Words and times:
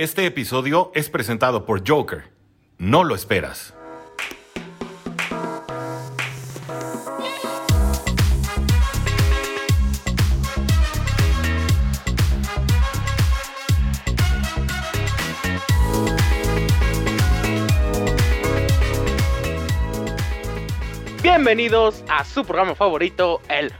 Este 0.00 0.24
episodio 0.24 0.90
es 0.94 1.10
presentado 1.10 1.66
por 1.66 1.86
Joker. 1.86 2.30
No 2.78 3.04
lo 3.04 3.14
esperas. 3.14 3.74
Bienvenidos 21.22 22.02
a 22.08 22.24
su 22.24 22.46
programa 22.46 22.74
favorito, 22.74 23.42
el 23.50 23.70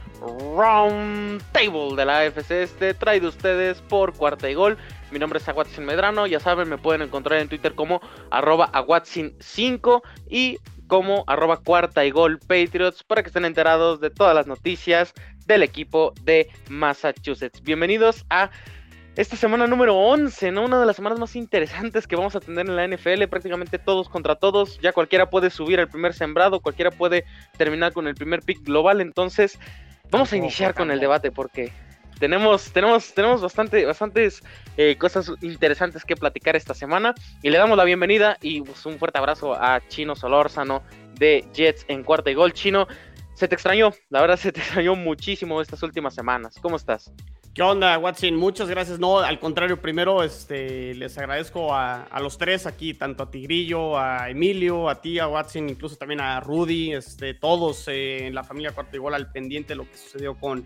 Round 0.55 1.41
Table 1.51 1.95
de 1.95 2.05
la 2.05 2.19
AFC 2.19 2.51
Este, 2.51 2.93
traído 2.93 3.29
ustedes 3.29 3.81
por 3.81 4.13
Cuarta 4.13 4.47
y 4.47 4.53
Gol. 4.53 4.77
Mi 5.11 5.19
nombre 5.19 5.39
es 5.39 5.49
Aguatzin 5.49 5.85
Medrano, 5.85 6.25
ya 6.25 6.39
saben, 6.39 6.69
me 6.69 6.77
pueden 6.77 7.01
encontrar 7.01 7.41
en 7.41 7.49
Twitter 7.49 7.75
como 7.75 8.01
arroba 8.29 8.71
Aguatzin5 8.71 10.01
y 10.29 10.57
como 10.87 11.25
arroba 11.27 11.57
Cuarta 11.57 12.05
y 12.05 12.11
Gol 12.11 12.39
Patriots 12.39 13.03
para 13.03 13.21
que 13.21 13.27
estén 13.27 13.43
enterados 13.43 13.99
de 13.99 14.09
todas 14.09 14.33
las 14.33 14.47
noticias 14.47 15.13
del 15.45 15.63
equipo 15.63 16.13
de 16.23 16.49
Massachusetts. 16.69 17.61
Bienvenidos 17.61 18.25
a 18.29 18.51
esta 19.17 19.35
semana 19.35 19.67
número 19.67 19.97
11, 19.97 20.53
¿no? 20.53 20.63
Una 20.63 20.79
de 20.79 20.85
las 20.85 20.95
semanas 20.95 21.19
más 21.19 21.35
interesantes 21.35 22.07
que 22.07 22.15
vamos 22.15 22.37
a 22.37 22.39
tener 22.39 22.65
en 22.65 22.77
la 22.77 22.87
NFL, 22.87 23.27
prácticamente 23.29 23.79
todos 23.79 24.07
contra 24.07 24.35
todos, 24.35 24.79
ya 24.79 24.93
cualquiera 24.93 25.29
puede 25.29 25.49
subir 25.49 25.81
al 25.81 25.89
primer 25.89 26.13
sembrado, 26.13 26.61
cualquiera 26.61 26.91
puede 26.91 27.25
terminar 27.57 27.91
con 27.91 28.07
el 28.07 28.15
primer 28.15 28.41
pick 28.41 28.63
global, 28.63 29.01
entonces 29.01 29.59
vamos 30.09 30.31
a 30.31 30.37
iniciar 30.37 30.73
con 30.73 30.89
el 30.89 31.01
debate 31.01 31.31
porque 31.31 31.73
tenemos, 32.21 32.71
tenemos, 32.71 33.13
tenemos 33.15 33.41
bastante, 33.41 33.83
bastantes 33.83 34.43
eh, 34.77 34.95
cosas 34.95 35.31
interesantes 35.41 36.05
que 36.05 36.15
platicar 36.15 36.55
esta 36.55 36.75
semana 36.75 37.15
y 37.41 37.49
le 37.49 37.57
damos 37.57 37.75
la 37.75 37.83
bienvenida 37.83 38.37
y 38.41 38.61
pues, 38.61 38.85
un 38.85 38.99
fuerte 38.99 39.17
abrazo 39.17 39.55
a 39.55 39.81
Chino 39.87 40.15
Solórzano 40.15 40.83
de 41.15 41.43
Jets 41.51 41.83
en 41.87 42.03
cuarta 42.03 42.29
y 42.29 42.35
gol. 42.35 42.53
Chino, 42.53 42.87
se 43.33 43.47
te 43.47 43.55
extrañó, 43.55 43.91
la 44.09 44.21
verdad 44.21 44.37
se 44.37 44.51
te 44.51 44.59
extrañó 44.61 44.95
muchísimo 44.95 45.61
estas 45.61 45.81
últimas 45.81 46.13
semanas. 46.13 46.59
¿Cómo 46.61 46.75
estás? 46.75 47.11
¿Qué 47.55 47.63
onda, 47.63 47.97
Watson? 47.97 48.35
Muchas 48.35 48.69
gracias. 48.69 48.99
No, 48.99 49.17
al 49.17 49.39
contrario, 49.39 49.81
primero 49.81 50.21
este, 50.21 50.93
les 50.93 51.17
agradezco 51.17 51.73
a, 51.73 52.07
los 52.21 52.37
tres 52.37 52.67
aquí, 52.67 52.93
tanto 52.93 53.23
a 53.23 53.31
Tigrillo, 53.31 53.97
a 53.97 54.29
Emilio, 54.29 54.89
a 54.89 55.01
ti, 55.01 55.17
a 55.17 55.27
Watson, 55.27 55.69
incluso 55.69 55.95
también 55.95 56.21
a 56.21 56.39
Rudy, 56.39 56.93
este, 56.93 57.33
todos 57.33 57.87
eh, 57.87 58.27
en 58.27 58.35
la 58.35 58.43
familia 58.43 58.73
Cuarto 58.73 58.95
Igual 58.95 59.15
al 59.15 59.31
pendiente 59.31 59.69
de 59.69 59.77
lo 59.77 59.89
que 59.89 59.97
sucedió 59.97 60.35
con, 60.35 60.63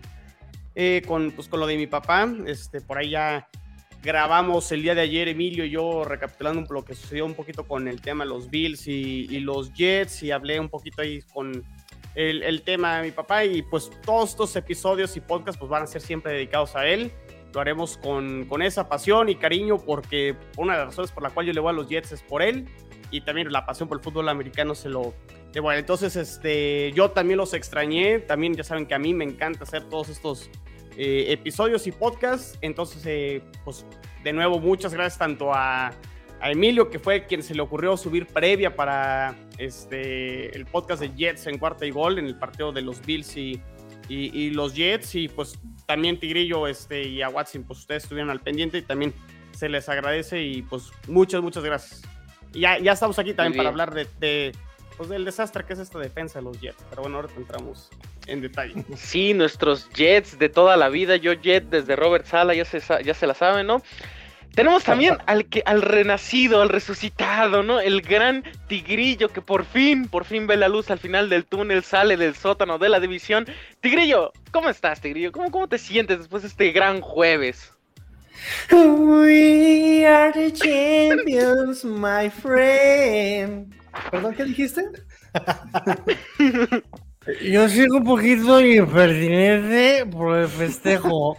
eh, 0.78 1.02
con, 1.06 1.32
pues, 1.32 1.48
con 1.48 1.58
lo 1.58 1.66
de 1.66 1.76
mi 1.76 1.86
papá. 1.86 2.30
Este, 2.46 2.82
por 2.82 2.98
ahí 2.98 3.10
ya 3.10 3.48
grabamos 4.02 4.70
el 4.72 4.82
día 4.82 4.94
de 4.94 5.00
ayer, 5.00 5.26
Emilio 5.26 5.64
y 5.64 5.70
yo, 5.70 6.04
recapitulando 6.04 6.72
lo 6.72 6.84
que 6.84 6.94
sucedió 6.94 7.24
un 7.24 7.34
poquito 7.34 7.66
con 7.66 7.88
el 7.88 8.02
tema 8.02 8.24
de 8.24 8.30
los 8.30 8.50
Bills 8.50 8.86
y, 8.86 9.40
los 9.40 9.72
Jets, 9.72 10.22
y 10.22 10.30
hablé 10.30 10.60
un 10.60 10.68
poquito 10.68 11.00
ahí 11.00 11.22
con 11.32 11.64
el, 12.14 12.62
tema 12.62 12.98
de 12.98 13.06
mi 13.06 13.10
papá 13.10 13.44
y 13.44 13.62
pues 13.62 13.90
todos 14.04 14.30
estos 14.30 14.54
episodios 14.54 15.16
y 15.16 15.20
podcasts 15.20 15.58
pues 15.58 15.70
van 15.70 15.82
a 15.82 15.86
ser 15.86 16.02
siempre 16.02 16.32
dedicados 16.32 16.76
a 16.76 16.86
él. 16.86 17.10
Lo 17.54 17.60
haremos 17.60 17.96
con, 17.96 18.44
con 18.44 18.60
esa 18.60 18.86
pasión 18.86 19.30
y 19.30 19.36
cariño 19.36 19.78
porque 19.78 20.36
una 20.58 20.74
de 20.74 20.78
las 20.80 20.88
razones 20.88 21.10
por 21.10 21.22
la 21.22 21.30
cual 21.30 21.46
yo 21.46 21.54
le 21.54 21.60
voy 21.60 21.70
a 21.70 21.72
los 21.72 21.88
Jets 21.88 22.12
es 22.12 22.22
por 22.22 22.42
él 22.42 22.68
y 23.10 23.22
también 23.22 23.50
la 23.50 23.64
pasión 23.64 23.88
por 23.88 23.98
el 23.98 24.04
fútbol 24.04 24.28
americano 24.28 24.74
se 24.74 24.90
lo... 24.90 25.14
Bueno, 25.58 25.78
entonces 25.78 26.16
este, 26.16 26.92
yo 26.92 27.12
también 27.12 27.38
los 27.38 27.54
extrañé, 27.54 28.18
también 28.18 28.54
ya 28.54 28.62
saben 28.62 28.84
que 28.84 28.94
a 28.94 28.98
mí 28.98 29.14
me 29.14 29.24
encanta 29.24 29.64
hacer 29.64 29.88
todos 29.88 30.10
estos 30.10 30.50
eh, 30.96 31.26
episodios 31.28 31.86
y 31.86 31.92
podcasts, 31.92 32.58
entonces 32.60 33.02
eh, 33.06 33.42
pues 33.64 33.84
de 34.24 34.32
nuevo 34.32 34.58
muchas 34.58 34.92
gracias 34.92 35.18
tanto 35.18 35.52
a 35.52 35.92
a 36.40 36.50
Emilio, 36.50 36.90
que 36.90 36.98
fue 36.98 37.26
quien 37.26 37.42
se 37.42 37.54
le 37.54 37.62
ocurrió 37.62 37.96
subir 37.96 38.26
previa 38.26 38.74
para 38.74 39.34
este, 39.58 40.54
el 40.56 40.66
podcast 40.66 41.00
de 41.00 41.14
Jets 41.14 41.46
en 41.46 41.58
cuarta 41.58 41.86
y 41.86 41.90
gol 41.90 42.18
en 42.18 42.26
el 42.26 42.36
partido 42.36 42.72
de 42.72 42.82
los 42.82 43.04
Bills 43.04 43.36
y, 43.36 43.62
y, 44.08 44.50
los 44.50 44.74
Jets. 44.74 45.14
Y 45.14 45.28
pues 45.28 45.58
también 45.86 46.18
Tigrillo 46.18 46.66
este, 46.66 47.04
y 47.04 47.22
a 47.22 47.28
Watson, 47.28 47.64
pues 47.64 47.80
ustedes 47.80 48.02
estuvieron 48.02 48.30
al 48.30 48.40
pendiente 48.40 48.78
y 48.78 48.82
también 48.82 49.14
se 49.52 49.68
les 49.68 49.88
agradece 49.88 50.42
y 50.42 50.62
pues 50.62 50.90
muchas, 51.08 51.40
muchas 51.42 51.64
gracias. 51.64 52.02
Y 52.52 52.60
ya, 52.60 52.78
ya 52.78 52.92
estamos 52.92 53.18
aquí 53.18 53.32
también 53.32 53.56
para 53.56 53.70
hablar 53.70 53.94
de, 53.94 54.52
pues, 54.96 55.08
del 55.08 55.24
desastre 55.24 55.64
que 55.64 55.72
es 55.72 55.78
esta 55.78 55.98
defensa 55.98 56.38
de 56.38 56.44
los 56.44 56.60
Jets. 56.60 56.84
Pero 56.90 57.02
bueno, 57.02 57.16
ahora 57.16 57.28
entramos 57.36 57.90
en 58.26 58.40
detalle. 58.40 58.84
Sí, 58.96 59.34
nuestros 59.34 59.88
Jets 59.90 60.38
de 60.38 60.48
toda 60.48 60.76
la 60.76 60.88
vida, 60.88 61.16
yo 61.16 61.32
Jet 61.32 61.64
desde 61.70 61.96
Robert 61.96 62.26
Sala, 62.26 62.54
ya 62.54 62.64
se, 62.64 62.80
ya 63.04 63.14
se 63.14 63.26
la 63.26 63.34
saben, 63.34 63.66
¿no? 63.66 63.82
Tenemos 64.56 64.84
también 64.84 65.18
al 65.26 65.50
que 65.50 65.62
al 65.66 65.82
renacido, 65.82 66.62
al 66.62 66.70
resucitado, 66.70 67.62
¿no? 67.62 67.78
El 67.78 68.00
gran 68.00 68.42
Tigrillo 68.68 69.28
que 69.28 69.42
por 69.42 69.66
fin, 69.66 70.08
por 70.08 70.24
fin 70.24 70.46
ve 70.46 70.56
la 70.56 70.68
luz 70.68 70.90
al 70.90 70.98
final 70.98 71.28
del 71.28 71.44
túnel, 71.44 71.84
sale 71.84 72.16
del 72.16 72.34
sótano 72.34 72.78
de 72.78 72.88
la 72.88 72.98
división. 72.98 73.46
Tigrillo, 73.80 74.32
¿cómo 74.52 74.70
estás, 74.70 75.02
Tigrillo? 75.02 75.30
¿Cómo, 75.30 75.50
cómo 75.50 75.68
te 75.68 75.76
sientes 75.76 76.18
después 76.20 76.42
de 76.42 76.48
este 76.48 76.72
gran 76.72 77.02
jueves? 77.02 77.70
We 78.70 80.06
are 80.06 80.32
the 80.32 80.50
champions, 80.50 81.84
my 81.84 82.30
friend. 82.30 83.74
¿Perdón, 84.10 84.34
qué 84.34 84.44
dijiste? 84.44 84.82
Yo 87.42 87.68
sigo 87.68 87.98
un 87.98 88.04
poquito 88.04 88.60
impertinente 88.60 90.06
por 90.06 90.38
el 90.38 90.48
festejo. 90.48 91.36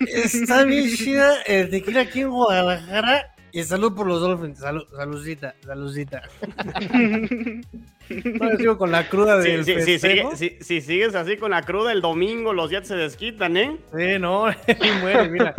Está 0.00 0.64
bien 0.64 0.94
chida 0.94 1.42
el 1.46 1.70
tequila 1.70 2.02
aquí 2.02 2.20
en 2.20 2.30
Guadalajara. 2.30 3.32
Y 3.52 3.62
salud 3.64 3.94
por 3.94 4.06
los 4.06 4.20
Dolphins. 4.20 4.58
Salud, 4.58 4.84
saludcita, 4.96 5.54
saludcita. 5.64 6.22
No, 8.08 8.56
sigo 8.56 8.78
con 8.78 8.90
la 8.90 9.08
cruda 9.08 9.38
de. 9.38 9.62
Sí, 9.64 9.98
sí, 9.98 10.58
si, 10.60 10.80
sigues 10.80 11.14
así 11.14 11.36
con 11.36 11.52
la 11.52 11.62
cruda 11.62 11.92
el 11.92 12.00
domingo, 12.00 12.52
los 12.52 12.70
Jets 12.70 12.88
se 12.88 12.96
desquitan, 12.96 13.56
¿eh? 13.56 13.78
Sí, 13.96 14.18
no, 14.18 14.46
muere, 15.00 15.28
mira. 15.28 15.54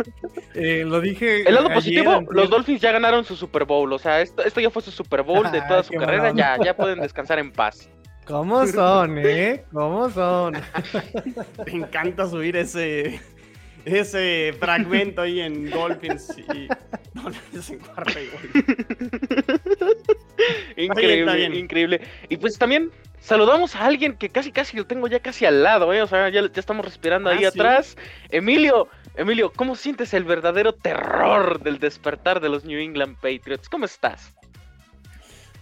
Eh, 0.54 0.84
lo 0.86 1.00
dije. 1.00 1.48
El 1.48 1.54
lado 1.54 1.70
positivo, 1.70 2.22
los 2.30 2.50
Dolphins 2.50 2.80
ya 2.80 2.92
ganaron 2.92 3.24
su 3.24 3.34
Super 3.34 3.64
Bowl. 3.64 3.92
O 3.92 3.98
sea, 3.98 4.20
esto, 4.20 4.44
esto 4.44 4.60
ya 4.60 4.70
fue 4.70 4.82
su 4.82 4.90
Super 4.90 5.22
Bowl 5.22 5.50
de 5.50 5.62
toda 5.62 5.82
su 5.82 5.94
carrera. 5.94 6.32
Ya, 6.34 6.56
ya 6.62 6.76
pueden 6.76 7.00
descansar 7.00 7.38
en 7.38 7.50
paz. 7.50 7.88
¿Cómo 8.26 8.66
son, 8.66 9.18
eh? 9.18 9.64
¿Cómo 9.72 10.10
son? 10.10 10.54
Me 11.66 11.72
encanta 11.72 12.28
subir 12.28 12.56
ese 12.56 13.20
ese 13.84 14.54
fragmento 14.58 15.20
ahí 15.20 15.40
en 15.40 15.68
Dolphins 15.68 16.34
y 16.38 16.68
Dolphins 17.14 17.70
en 17.70 17.78
cuarta 17.80 18.12
Increíble, 20.76 21.44
increíble. 21.58 22.00
Y 22.30 22.38
pues 22.38 22.58
también 22.58 22.90
saludamos 23.20 23.76
a 23.76 23.84
alguien 23.84 24.16
que 24.16 24.30
casi 24.30 24.52
casi 24.52 24.76
lo 24.76 24.86
tengo 24.86 25.06
ya 25.06 25.20
casi 25.20 25.44
al 25.44 25.62
lado, 25.62 25.92
¿eh? 25.92 26.02
o 26.02 26.06
sea, 26.06 26.30
ya, 26.30 26.40
ya 26.50 26.60
estamos 26.60 26.84
respirando 26.84 27.28
ahí 27.28 27.44
ah, 27.44 27.48
atrás. 27.48 27.96
Emilio, 28.30 28.88
Emilio, 29.16 29.52
¿cómo 29.52 29.76
sientes 29.76 30.14
el 30.14 30.24
verdadero 30.24 30.72
terror 30.72 31.62
del 31.62 31.78
despertar 31.78 32.40
de 32.40 32.48
los 32.48 32.64
New 32.64 32.78
England 32.78 33.16
Patriots? 33.16 33.68
¿Cómo 33.68 33.84
estás? 33.84 34.34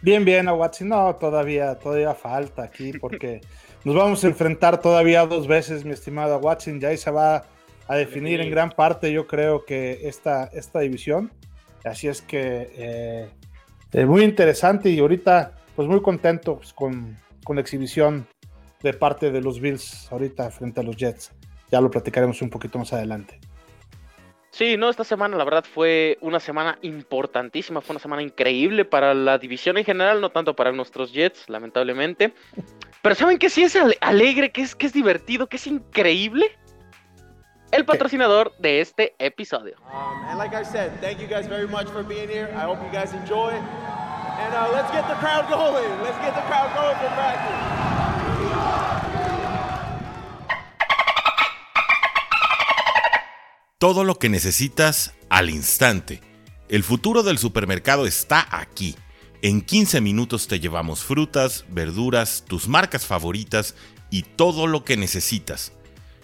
Bien, 0.02 0.24
bien, 0.24 0.48
Aguatsi. 0.48 0.84
No, 0.84 1.14
todavía, 1.14 1.76
todavía 1.76 2.12
falta 2.12 2.64
aquí 2.64 2.92
porque 2.92 3.40
nos 3.84 3.94
vamos 3.94 4.24
a 4.24 4.26
enfrentar 4.26 4.80
todavía 4.80 5.24
dos 5.26 5.46
veces, 5.46 5.84
mi 5.84 5.92
estimado 5.92 6.38
Watson. 6.38 6.80
Ya 6.80 6.88
ahí 6.88 6.96
se 6.96 7.12
va 7.12 7.44
a 7.86 7.96
definir 7.96 8.40
en 8.40 8.50
gran 8.50 8.70
parte, 8.70 9.12
yo 9.12 9.28
creo 9.28 9.64
que 9.64 10.00
esta, 10.08 10.46
esta 10.52 10.80
división. 10.80 11.32
Así 11.84 12.08
es 12.08 12.20
que 12.20 12.68
eh, 12.74 13.28
eh, 13.92 14.06
muy 14.06 14.22
interesante 14.24 14.90
y 14.90 14.98
ahorita, 14.98 15.54
pues 15.76 15.86
muy 15.86 16.02
contento 16.02 16.56
pues, 16.56 16.72
con, 16.72 17.16
con, 17.44 17.56
la 17.56 17.62
exhibición 17.62 18.26
de 18.82 18.94
parte 18.94 19.30
de 19.30 19.40
los 19.40 19.60
Bills 19.60 20.10
ahorita 20.10 20.50
frente 20.50 20.80
a 20.80 20.82
los 20.82 20.96
Jets. 20.96 21.32
Ya 21.70 21.80
lo 21.80 21.90
platicaremos 21.90 22.42
un 22.42 22.50
poquito 22.50 22.78
más 22.78 22.92
adelante. 22.92 23.38
Sí, 24.52 24.76
no, 24.76 24.90
esta 24.90 25.02
semana 25.02 25.34
la 25.38 25.44
verdad 25.44 25.64
fue 25.64 26.18
una 26.20 26.38
semana 26.38 26.78
importantísima, 26.82 27.80
fue 27.80 27.94
una 27.94 28.00
semana 28.00 28.20
increíble 28.20 28.84
para 28.84 29.14
la 29.14 29.38
división 29.38 29.78
en 29.78 29.84
general, 29.84 30.20
no 30.20 30.28
tanto 30.28 30.54
para 30.54 30.72
nuestros 30.72 31.10
Jets, 31.10 31.48
lamentablemente. 31.48 32.34
Pero 33.00 33.14
¿saben 33.14 33.38
que 33.38 33.48
sí 33.48 33.62
es 33.62 33.78
alegre, 34.02 34.52
que 34.52 34.60
es, 34.60 34.76
que 34.76 34.84
es 34.84 34.92
divertido, 34.92 35.48
que 35.48 35.56
es 35.56 35.66
increíble? 35.66 36.54
el 37.70 37.86
patrocinador 37.86 38.54
de 38.58 38.82
este 38.82 39.14
episodio. 39.18 39.76
Um, 39.90 40.28
and 40.28 40.38
like 40.38 40.54
I 40.54 40.62
said, 40.62 40.92
thank 41.00 41.18
you 41.18 41.26
guys 41.26 41.46
very 41.46 41.66
much 41.66 41.88
for 41.88 42.04
being 42.04 42.28
here. 42.28 42.52
I 42.54 42.64
hope 42.66 42.78
you 42.84 42.92
guys 42.92 43.14
enjoy. 43.14 43.52
And 43.52 44.54
uh, 44.54 44.70
let's 44.72 44.90
get 44.92 45.08
the 45.08 45.14
crowd 45.14 45.48
going. 45.48 45.90
Let's 46.02 46.18
get 46.18 46.34
the 46.34 46.42
crowd 46.42 46.68
going 46.76 46.96
for 46.98 47.08
practice. 47.16 47.91
Todo 53.82 54.04
lo 54.04 54.16
que 54.16 54.28
necesitas 54.28 55.12
al 55.28 55.50
instante. 55.50 56.20
El 56.68 56.84
futuro 56.84 57.24
del 57.24 57.36
supermercado 57.36 58.06
está 58.06 58.46
aquí. 58.48 58.94
En 59.42 59.60
15 59.60 60.00
minutos 60.00 60.46
te 60.46 60.60
llevamos 60.60 61.02
frutas, 61.02 61.64
verduras, 61.68 62.44
tus 62.46 62.68
marcas 62.68 63.06
favoritas 63.06 63.74
y 64.08 64.22
todo 64.22 64.68
lo 64.68 64.84
que 64.84 64.96
necesitas. 64.96 65.72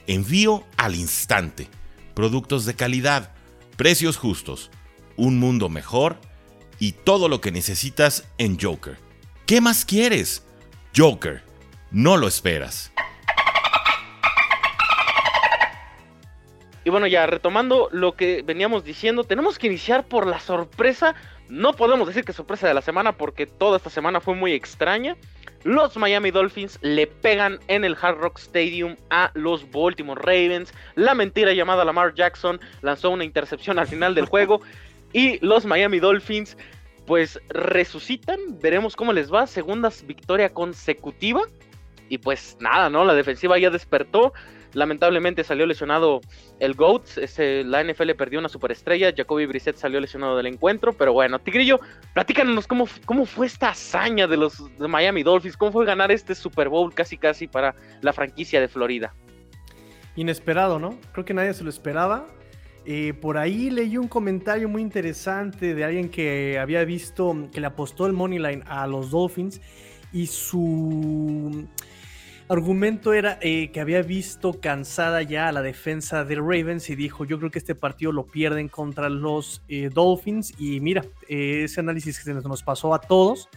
Envío 0.07 0.65
al 0.77 0.95
instante. 0.95 1.69
Productos 2.15 2.65
de 2.65 2.75
calidad. 2.75 3.33
Precios 3.77 4.19
justos. 4.19 4.71
un 5.17 5.41
mundo 5.41 5.69
mejor 5.69 6.21
y 6.79 6.93
todo 6.93 7.29
lo 7.29 7.41
que 7.41 7.51
necesitas 7.51 8.23
en 8.39 8.57
Joker. 8.57 9.01
¿Qué 9.47 9.61
más 9.61 9.85
quieres? 9.85 10.45
Joker, 10.97 11.43
no 11.91 12.19
lo 12.19 12.29
esperas. 12.29 12.93
Y 16.89 16.91
bueno, 16.91 17.07
ya 17.07 17.27
retomando 17.27 17.91
lo 17.93 18.15
que 18.15 18.41
veníamos 18.41 18.83
diciendo, 18.83 19.23
tenemos 19.23 19.59
que 19.59 19.67
iniciar 19.67 20.07
por 20.07 20.27
la 20.27 20.41
sorpresa. 20.41 21.15
No 21.51 21.75
podemos 21.75 22.09
decir 22.09 22.25
que 22.25 22.33
sorpresa 22.33 22.67
de 22.67 22.73
la 22.73 22.81
semana 22.81 23.13
porque 23.13 23.45
toda 23.45 23.77
esta 23.77 23.91
semana 23.91 24.23
fue 24.23 24.35
muy 24.35 24.53
extraña. 24.53 25.15
Los 25.65 25.99
Miami 25.99 26.31
Dolphins 26.31 26.79
le 26.81 27.07
pegan 27.07 27.61
en 27.69 27.85
el 27.85 27.95
Hard 28.01 28.17
Rock 28.21 28.39
Stadium 28.39 28.97
a 29.11 29.31
los 29.35 29.71
Baltimore 29.71 30.19
Ravens. 30.19 30.73
La 30.95 31.15
mentira 31.15 31.53
llamada 31.53 31.85
Lamar 31.85 32.15
Jackson 32.15 32.59
lanzó 32.81 33.11
una 33.11 33.25
intercepción 33.25 33.79
al 33.79 33.87
final 33.87 34.15
del 34.15 34.25
juego. 34.25 34.63
Y 35.13 35.45
los 35.45 35.67
Miami 35.67 35.99
Dolphins 35.99 36.57
pues 37.05 37.39
resucitan. 37.51 38.39
Veremos 38.63 38.97
cómo 38.97 39.13
les 39.13 39.31
va. 39.31 39.47
Segunda 39.47 39.93
victoria 40.07 40.55
consecutiva. 40.55 41.43
Y 42.09 42.17
pues 42.17 42.57
nada, 42.61 42.89
¿no? 42.89 43.05
La 43.05 43.13
defensiva 43.13 43.59
ya 43.59 43.69
despertó. 43.69 44.33
Lamentablemente 44.79 45.43
salió 45.43 45.67
lesionado 45.67 46.21
el 46.61 46.75
GOAT. 46.75 47.19
Ese, 47.19 47.65
la 47.65 47.83
NFL 47.83 48.13
perdió 48.13 48.39
una 48.39 48.49
superestrella. 48.49 49.13
Jacoby 49.15 49.47
Brissett 49.47 49.77
salió 49.77 49.99
lesionado 50.01 50.37
del 50.37 50.47
encuentro. 50.47 50.93
Pero 50.93 51.13
bueno, 51.13 51.41
Tigrillo, 51.41 51.81
platícanos 52.15 52.69
cómo, 52.69 52.89
cómo 53.05 53.27
fue 53.27 53.47
esta 53.47 53.71
hazaña 53.71 54.29
de 54.29 54.37
los 54.37 54.63
Miami 54.79 55.25
Dolphins. 55.25 55.57
¿Cómo 55.57 55.73
fue 55.73 55.85
ganar 55.85 56.13
este 56.13 56.37
Super 56.37 56.69
Bowl 56.69 56.95
casi 56.95 57.19
casi 57.19 57.49
para 57.49 57.75
la 58.01 58.13
franquicia 58.13 58.61
de 58.61 58.69
Florida? 58.69 59.13
Inesperado, 60.15 60.79
¿no? 60.79 60.97
Creo 61.13 61.25
que 61.25 61.35
nadie 61.35 61.53
se 61.55 61.65
lo 61.65 61.71
esperaba. 61.71 62.27
Eh, 62.85 63.15
por 63.21 63.37
ahí 63.37 63.69
leí 63.71 63.99
un 63.99 64.07
comentario 64.07 64.69
muy 64.69 64.81
interesante 64.81 65.75
de 65.75 65.85
alguien 65.85 66.09
que 66.09 66.59
había 66.59 66.85
visto 66.85 67.49
que 67.53 67.61
le 67.61 67.67
apostó 67.67 68.07
el 68.07 68.13
money 68.13 68.39
line 68.39 68.63
a 68.67 68.87
los 68.87 69.11
Dolphins 69.11 69.61
y 70.13 70.27
su 70.27 71.67
argumento 72.49 73.13
era 73.13 73.39
eh, 73.43 73.71
que 73.73 73.81
había 73.81 74.03
visto 74.03 74.61
cansada 74.61 75.23
ya 75.23 75.49
a 75.49 75.53
la 75.53 75.63
defensa 75.63 76.25
de 76.25 76.37
Ravens 76.37 76.89
y 76.91 76.97
dijo, 76.97 77.25
yo 77.25 77.39
creo 77.39 77.51
que 77.51 77.59
este 77.59 77.75
partido 77.75 78.13
lo 78.13 78.27
pierden 78.27 78.69
contra 78.69 79.09
los 79.09 79.63
eh, 79.69 79.91
Dolphins 79.93 80.55
y 80.59 80.81
mira, 80.81 81.05
eh, 81.29 81.63
ese 81.65 81.81
análisis 81.81 82.23
que 82.23 82.33
nos 82.33 82.63
pasó 82.63 82.95
a 82.95 83.01
todos, 83.01 83.49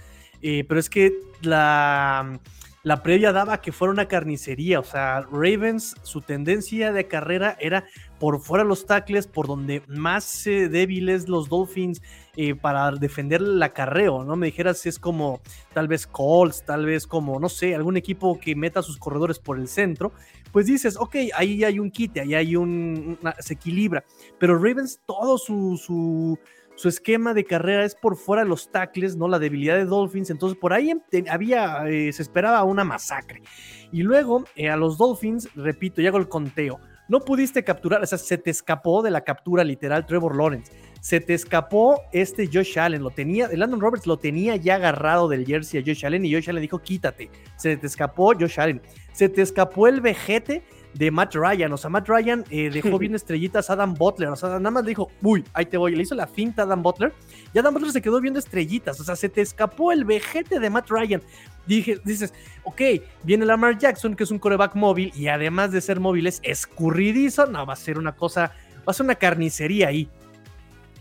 pero 0.41 0.79
es 0.79 0.89
que 0.89 1.13
la, 1.41 2.39
la 2.83 3.03
previa 3.03 3.31
daba 3.31 3.61
que 3.61 3.71
fuera 3.71 3.91
una 3.91 4.07
carnicería, 4.07 4.79
o 4.79 4.83
sea, 4.83 5.21
Ravens, 5.31 5.95
su 6.01 6.21
tendencia 6.21 6.91
de 6.91 7.07
carrera 7.07 7.55
era 7.59 7.85
por 8.19 8.41
fuera 8.41 8.63
los 8.63 8.85
tackles, 8.85 9.27
por 9.27 9.47
donde 9.47 9.83
más 9.87 10.43
débiles 10.45 11.29
los 11.29 11.47
Dolphins 11.47 12.01
eh, 12.35 12.55
para 12.55 12.91
defender 12.91 13.41
el 13.41 13.61
acarreo, 13.61 14.23
¿no? 14.23 14.35
Me 14.35 14.47
dijeras 14.47 14.79
si 14.79 14.89
es 14.89 14.97
como 14.97 15.41
tal 15.73 15.87
vez 15.87 16.07
Colts, 16.07 16.65
tal 16.65 16.85
vez 16.85 17.05
como, 17.05 17.39
no 17.39 17.49
sé, 17.49 17.75
algún 17.75 17.97
equipo 17.97 18.39
que 18.39 18.55
meta 18.55 18.81
sus 18.81 18.97
corredores 18.97 19.37
por 19.37 19.59
el 19.59 19.67
centro, 19.67 20.11
pues 20.51 20.65
dices, 20.65 20.97
ok, 20.97 21.15
ahí 21.35 21.63
hay 21.63 21.79
un 21.79 21.91
quite, 21.91 22.21
ahí 22.21 22.33
hay 22.33 22.55
un, 22.55 23.17
se 23.39 23.53
equilibra, 23.53 24.03
pero 24.39 24.55
Ravens 24.55 24.99
todo 25.05 25.37
su, 25.37 26.37
su 26.81 26.89
esquema 26.89 27.35
de 27.35 27.45
carrera 27.45 27.85
es 27.85 27.93
por 27.93 28.17
fuera 28.17 28.41
de 28.41 28.49
los 28.49 28.71
tackles, 28.71 29.15
¿no? 29.15 29.27
La 29.27 29.37
debilidad 29.37 29.75
de 29.75 29.85
Dolphins, 29.85 30.31
entonces 30.31 30.57
por 30.57 30.73
ahí 30.73 30.91
había, 31.29 31.87
eh, 31.87 32.11
se 32.11 32.23
esperaba 32.23 32.63
una 32.63 32.83
masacre. 32.83 33.43
Y 33.91 34.01
luego 34.01 34.45
eh, 34.55 34.67
a 34.67 34.75
los 34.77 34.97
Dolphins, 34.97 35.47
repito, 35.53 36.01
ya 36.01 36.09
hago 36.09 36.17
el 36.17 36.27
conteo, 36.27 36.79
no 37.07 37.19
pudiste 37.19 37.63
capturar, 37.63 38.01
o 38.01 38.05
sea, 38.07 38.17
se 38.17 38.39
te 38.39 38.49
escapó 38.49 39.03
de 39.03 39.11
la 39.11 39.21
captura 39.21 39.63
literal 39.63 40.07
Trevor 40.07 40.35
Lawrence. 40.35 40.71
Se 41.01 41.19
te 41.19 41.35
escapó 41.35 42.01
este 42.13 42.49
Josh 42.51 42.79
Allen, 42.79 43.03
lo 43.03 43.11
tenía, 43.11 43.47
Landon 43.53 43.79
Roberts 43.79 44.07
lo 44.07 44.17
tenía 44.17 44.55
ya 44.55 44.75
agarrado 44.75 45.27
del 45.27 45.45
jersey 45.45 45.79
a 45.79 45.83
Josh 45.85 46.03
Allen 46.03 46.25
y 46.25 46.33
Josh 46.33 46.49
Allen 46.49 46.63
dijo, 46.63 46.79
quítate. 46.79 47.29
Se 47.57 47.77
te 47.77 47.85
escapó 47.85 48.33
Josh 48.33 48.59
Allen. 48.59 48.81
Se 49.13 49.29
te 49.29 49.43
escapó 49.43 49.87
el 49.87 50.01
vejete 50.01 50.63
de 50.93 51.11
Matt 51.11 51.35
Ryan. 51.35 51.73
O 51.73 51.77
sea, 51.77 51.89
Matt 51.89 52.07
Ryan 52.07 52.43
eh, 52.49 52.69
dejó 52.69 52.97
bien 52.97 53.15
estrellitas 53.15 53.69
a 53.69 53.73
Adam 53.73 53.93
Butler. 53.93 54.29
O 54.29 54.35
sea, 54.35 54.49
nada 54.49 54.71
más 54.71 54.83
le 54.83 54.89
dijo, 54.89 55.09
uy, 55.21 55.43
ahí 55.53 55.65
te 55.65 55.77
voy. 55.77 55.95
Le 55.95 56.03
hizo 56.03 56.15
la 56.15 56.27
finta 56.27 56.63
a 56.63 56.65
Adam 56.65 56.83
Butler. 56.83 57.13
Y 57.53 57.59
Adam 57.59 57.73
Butler 57.73 57.91
se 57.91 58.01
quedó 58.01 58.19
viendo 58.21 58.39
estrellitas. 58.39 58.99
O 58.99 59.03
sea, 59.03 59.15
se 59.15 59.29
te 59.29 59.41
escapó 59.41 59.91
el 59.91 60.05
vejete 60.05 60.59
de 60.59 60.69
Matt 60.69 60.89
Ryan. 60.89 61.21
Dije, 61.65 61.99
dices, 62.03 62.33
ok, 62.63 62.81
viene 63.23 63.45
Lamar 63.45 63.77
Jackson, 63.77 64.15
que 64.15 64.23
es 64.23 64.31
un 64.31 64.39
coreback 64.39 64.75
móvil. 64.75 65.11
Y 65.15 65.27
además 65.27 65.71
de 65.71 65.81
ser 65.81 65.99
móvil, 65.99 66.27
es 66.27 66.39
escurridizo. 66.43 67.45
No, 67.45 67.65
va 67.65 67.73
a 67.73 67.77
ser 67.77 67.97
una 67.97 68.13
cosa, 68.13 68.53
va 68.79 68.83
a 68.87 68.93
ser 68.93 69.05
una 69.05 69.15
carnicería 69.15 69.87
ahí. 69.87 70.09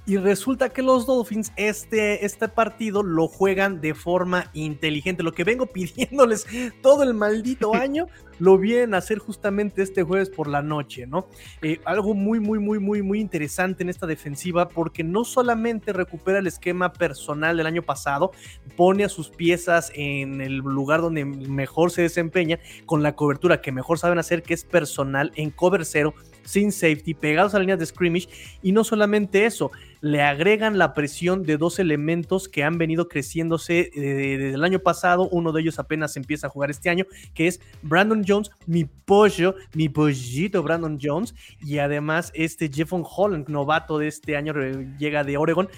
Y 0.06 0.16
resulta 0.16 0.70
que 0.70 0.82
los 0.82 1.06
Dolphins 1.06 1.52
este, 1.56 2.24
este 2.24 2.48
partido 2.48 3.02
lo 3.02 3.28
juegan 3.28 3.80
de 3.80 3.94
forma 3.94 4.50
inteligente. 4.54 5.22
Lo 5.22 5.32
que 5.32 5.44
vengo 5.44 5.66
pidiéndoles 5.72 6.46
todo 6.82 7.02
el 7.02 7.14
maldito 7.14 7.74
año, 7.76 8.08
lo 8.40 8.58
vienen 8.58 8.94
a 8.94 8.98
hacer 8.98 9.18
justamente 9.18 9.82
este 9.82 10.02
jueves 10.02 10.30
por 10.30 10.48
la 10.48 10.62
noche, 10.62 11.06
¿no? 11.06 11.28
Eh, 11.62 11.78
algo 11.84 12.14
muy, 12.14 12.40
muy, 12.40 12.58
muy, 12.58 12.80
muy, 12.80 13.02
muy 13.02 13.20
interesante 13.20 13.82
en 13.82 13.90
esta 13.90 14.06
defensiva 14.06 14.68
porque 14.68 15.04
no 15.04 15.24
solamente 15.24 15.92
recupera 15.92 16.38
el 16.38 16.46
esquema 16.46 16.92
personal 16.92 17.56
del 17.56 17.66
año 17.66 17.82
pasado, 17.82 18.32
pone 18.76 19.04
a 19.04 19.08
sus 19.08 19.28
piezas 19.28 19.92
en 19.94 20.40
el 20.40 20.56
lugar 20.56 21.02
donde 21.02 21.24
mejor 21.24 21.90
se 21.90 22.02
desempeña 22.02 22.58
con 22.86 23.02
la 23.02 23.14
cobertura 23.14 23.60
que 23.60 23.72
mejor 23.72 23.98
saben 23.98 24.18
hacer, 24.18 24.42
que 24.42 24.54
es 24.54 24.64
personal 24.64 25.32
en 25.36 25.50
cover 25.50 25.84
cero 25.84 26.14
sin 26.44 26.72
safety, 26.72 27.14
pegados 27.14 27.54
a 27.54 27.58
líneas 27.58 27.78
de 27.78 27.86
scrimmage. 27.86 28.28
Y 28.62 28.72
no 28.72 28.84
solamente 28.84 29.46
eso, 29.46 29.70
le 30.00 30.22
agregan 30.22 30.78
la 30.78 30.94
presión 30.94 31.42
de 31.42 31.56
dos 31.56 31.78
elementos 31.78 32.48
que 32.48 32.64
han 32.64 32.78
venido 32.78 33.08
creciéndose 33.08 33.90
eh, 33.94 34.00
desde 34.38 34.54
el 34.54 34.64
año 34.64 34.80
pasado. 34.80 35.28
Uno 35.30 35.52
de 35.52 35.60
ellos 35.60 35.78
apenas 35.78 36.16
empieza 36.16 36.46
a 36.46 36.50
jugar 36.50 36.70
este 36.70 36.90
año, 36.90 37.06
que 37.34 37.46
es 37.46 37.60
Brandon 37.82 38.24
Jones, 38.30 38.50
mi 38.66 38.84
pollo, 38.84 39.56
mi 39.74 39.88
pollito 39.88 40.62
Brandon 40.62 40.98
Jones. 41.00 41.34
Y 41.60 41.78
además 41.78 42.30
este 42.34 42.70
Jeffon 42.72 43.04
Holland, 43.04 43.48
novato 43.48 43.98
de 43.98 44.08
este 44.08 44.36
año, 44.36 44.54
llega 44.98 45.24
de 45.24 45.36
Oregon. 45.36 45.68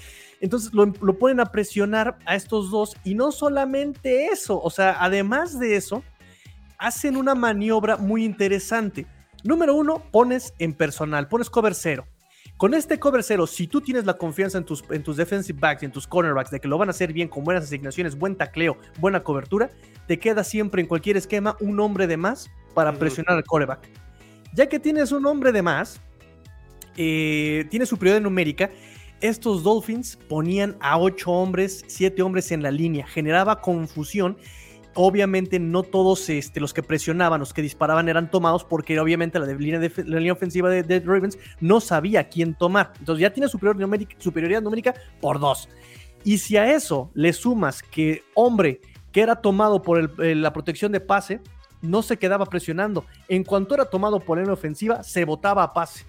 Entonces 0.40 0.74
lo, 0.74 0.86
lo 1.00 1.18
ponen 1.18 1.40
a 1.40 1.46
presionar 1.46 2.18
a 2.26 2.36
estos 2.36 2.70
dos. 2.70 2.96
Y 3.04 3.14
no 3.14 3.32
solamente 3.32 4.26
eso, 4.26 4.60
o 4.60 4.70
sea, 4.70 4.96
además 5.00 5.58
de 5.58 5.76
eso, 5.76 6.02
hacen 6.78 7.16
una 7.16 7.34
maniobra 7.34 7.96
muy 7.96 8.24
interesante 8.24 9.06
Número 9.44 9.74
uno, 9.74 10.04
pones 10.12 10.54
en 10.60 10.72
personal, 10.72 11.26
pones 11.26 11.50
cover 11.50 11.74
cero. 11.74 12.06
Con 12.62 12.74
este 12.74 13.00
cover 13.00 13.24
cero, 13.24 13.48
si 13.48 13.66
tú 13.66 13.80
tienes 13.80 14.04
la 14.04 14.14
confianza 14.14 14.56
en 14.56 14.62
tus, 14.62 14.84
en 14.90 15.02
tus 15.02 15.16
defensive 15.16 15.58
backs, 15.58 15.82
en 15.82 15.90
tus 15.90 16.06
cornerbacks, 16.06 16.52
de 16.52 16.60
que 16.60 16.68
lo 16.68 16.78
van 16.78 16.88
a 16.88 16.92
hacer 16.92 17.12
bien, 17.12 17.26
con 17.26 17.42
buenas 17.42 17.64
asignaciones, 17.64 18.16
buen 18.16 18.36
tacleo, 18.36 18.76
buena 19.00 19.24
cobertura, 19.24 19.68
te 20.06 20.20
queda 20.20 20.44
siempre 20.44 20.80
en 20.80 20.86
cualquier 20.86 21.16
esquema 21.16 21.56
un 21.58 21.80
hombre 21.80 22.06
de 22.06 22.16
más 22.16 22.52
para 22.72 22.92
presionar 22.92 23.36
al 23.36 23.42
coreback. 23.42 23.90
Ya 24.54 24.68
que 24.68 24.78
tienes 24.78 25.10
un 25.10 25.26
hombre 25.26 25.50
de 25.50 25.60
más, 25.60 26.00
eh, 26.96 27.64
tienes 27.68 27.88
superioridad 27.88 28.22
numérica, 28.22 28.70
estos 29.20 29.64
Dolphins 29.64 30.16
ponían 30.28 30.76
a 30.78 31.00
ocho 31.00 31.32
hombres, 31.32 31.84
siete 31.88 32.22
hombres 32.22 32.52
en 32.52 32.62
la 32.62 32.70
línea, 32.70 33.08
generaba 33.08 33.60
confusión 33.60 34.36
obviamente 34.94 35.58
no 35.58 35.82
todos 35.82 36.28
este, 36.28 36.60
los 36.60 36.74
que 36.74 36.82
presionaban, 36.82 37.40
los 37.40 37.52
que 37.52 37.62
disparaban 37.62 38.08
eran 38.08 38.30
tomados 38.30 38.64
porque 38.64 38.98
obviamente 38.98 39.38
la, 39.38 39.46
línea, 39.46 39.78
de, 39.78 39.92
la 40.06 40.18
línea, 40.18 40.32
ofensiva 40.32 40.70
de, 40.70 41.00
Ravens 41.00 41.38
no 41.60 41.80
sabía 41.80 42.28
quién 42.28 42.54
tomar. 42.54 42.92
Entonces 42.98 43.22
ya 43.22 43.32
tiene 43.32 43.48
superioridad 43.48 44.62
numérica 44.62 44.94
por 45.20 45.38
dos. 45.40 45.68
Y 46.24 46.38
si 46.38 46.56
a 46.56 46.72
eso 46.72 47.10
le 47.14 47.32
sumas 47.32 47.82
que 47.82 48.22
hombre 48.34 48.80
que 49.10 49.20
era 49.20 49.36
tomado 49.36 49.82
por 49.82 50.18
la 50.18 50.52
protección 50.52 50.92
de 50.92 51.00
pase, 51.00 51.40
no 51.82 52.02
se 52.02 52.16
quedaba 52.16 52.46
presionando. 52.46 53.04
En 53.28 53.44
cuanto 53.44 53.74
era 53.74 53.84
tomado 53.84 54.20
por 54.20 54.44
la 54.44 54.52
ofensiva, 54.52 55.02
se 55.02 55.24
botaba 55.24 55.62
a 55.62 55.72
pase. 55.72 56.06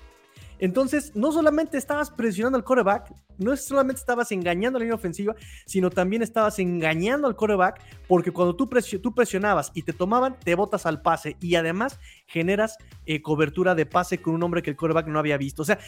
Entonces, 0.60 1.15
no 1.15 1.31
solamente 1.31 1.77
estabas 1.77 2.12
presionando 2.12 2.57
al 2.57 2.63
coreback, 2.63 3.13
no 3.38 3.55
solamente 3.57 4.00
estabas 4.00 4.31
engañando 4.31 4.77
a 4.77 4.79
la 4.79 4.83
línea 4.86 4.95
ofensiva, 4.95 5.36
sino 5.65 5.89
también 5.89 6.22
estabas 6.22 6.60
engañando 6.60 7.27
al 7.27 7.36
coreback, 7.36 7.81
porque 8.07 8.31
cuando 8.31 8.55
tú, 8.55 8.69
presionabas 8.69 9.72
y 9.74 9.83
te 9.83 9.93
tomaban, 9.93 10.38
te 10.39 10.55
botas 10.55 10.86
al 10.86 11.01
pase 11.01 11.36
y 11.39 11.55
además 11.55 12.00
generas 12.27 12.77
eh, 13.05 13.22
cobertura 13.22 13.75
de 13.75 13.86
pase 13.86 14.19
con 14.19 14.33
un 14.33 14.43
hombre 14.43 14.62
que 14.62 14.69
el 14.69 14.75
coreback 14.75 15.07
no 15.07 15.19
había 15.19 15.38
visto. 15.38 15.62
O 15.62 15.65
sea, 15.65 15.79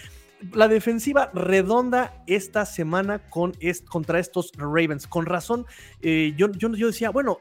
la 0.54 0.68
defensiva 0.68 1.32
redonda 1.34 2.24
esta 2.28 2.66
semana 2.66 3.30
con 3.30 3.54
contra 3.90 4.20
estos 4.20 4.52
Ravens. 4.58 5.08
Con 5.08 5.26
razón, 5.26 5.66
eh, 6.02 6.34
yo, 6.38 6.52
yo, 6.52 6.70
decía, 6.70 7.10
bueno, 7.10 7.40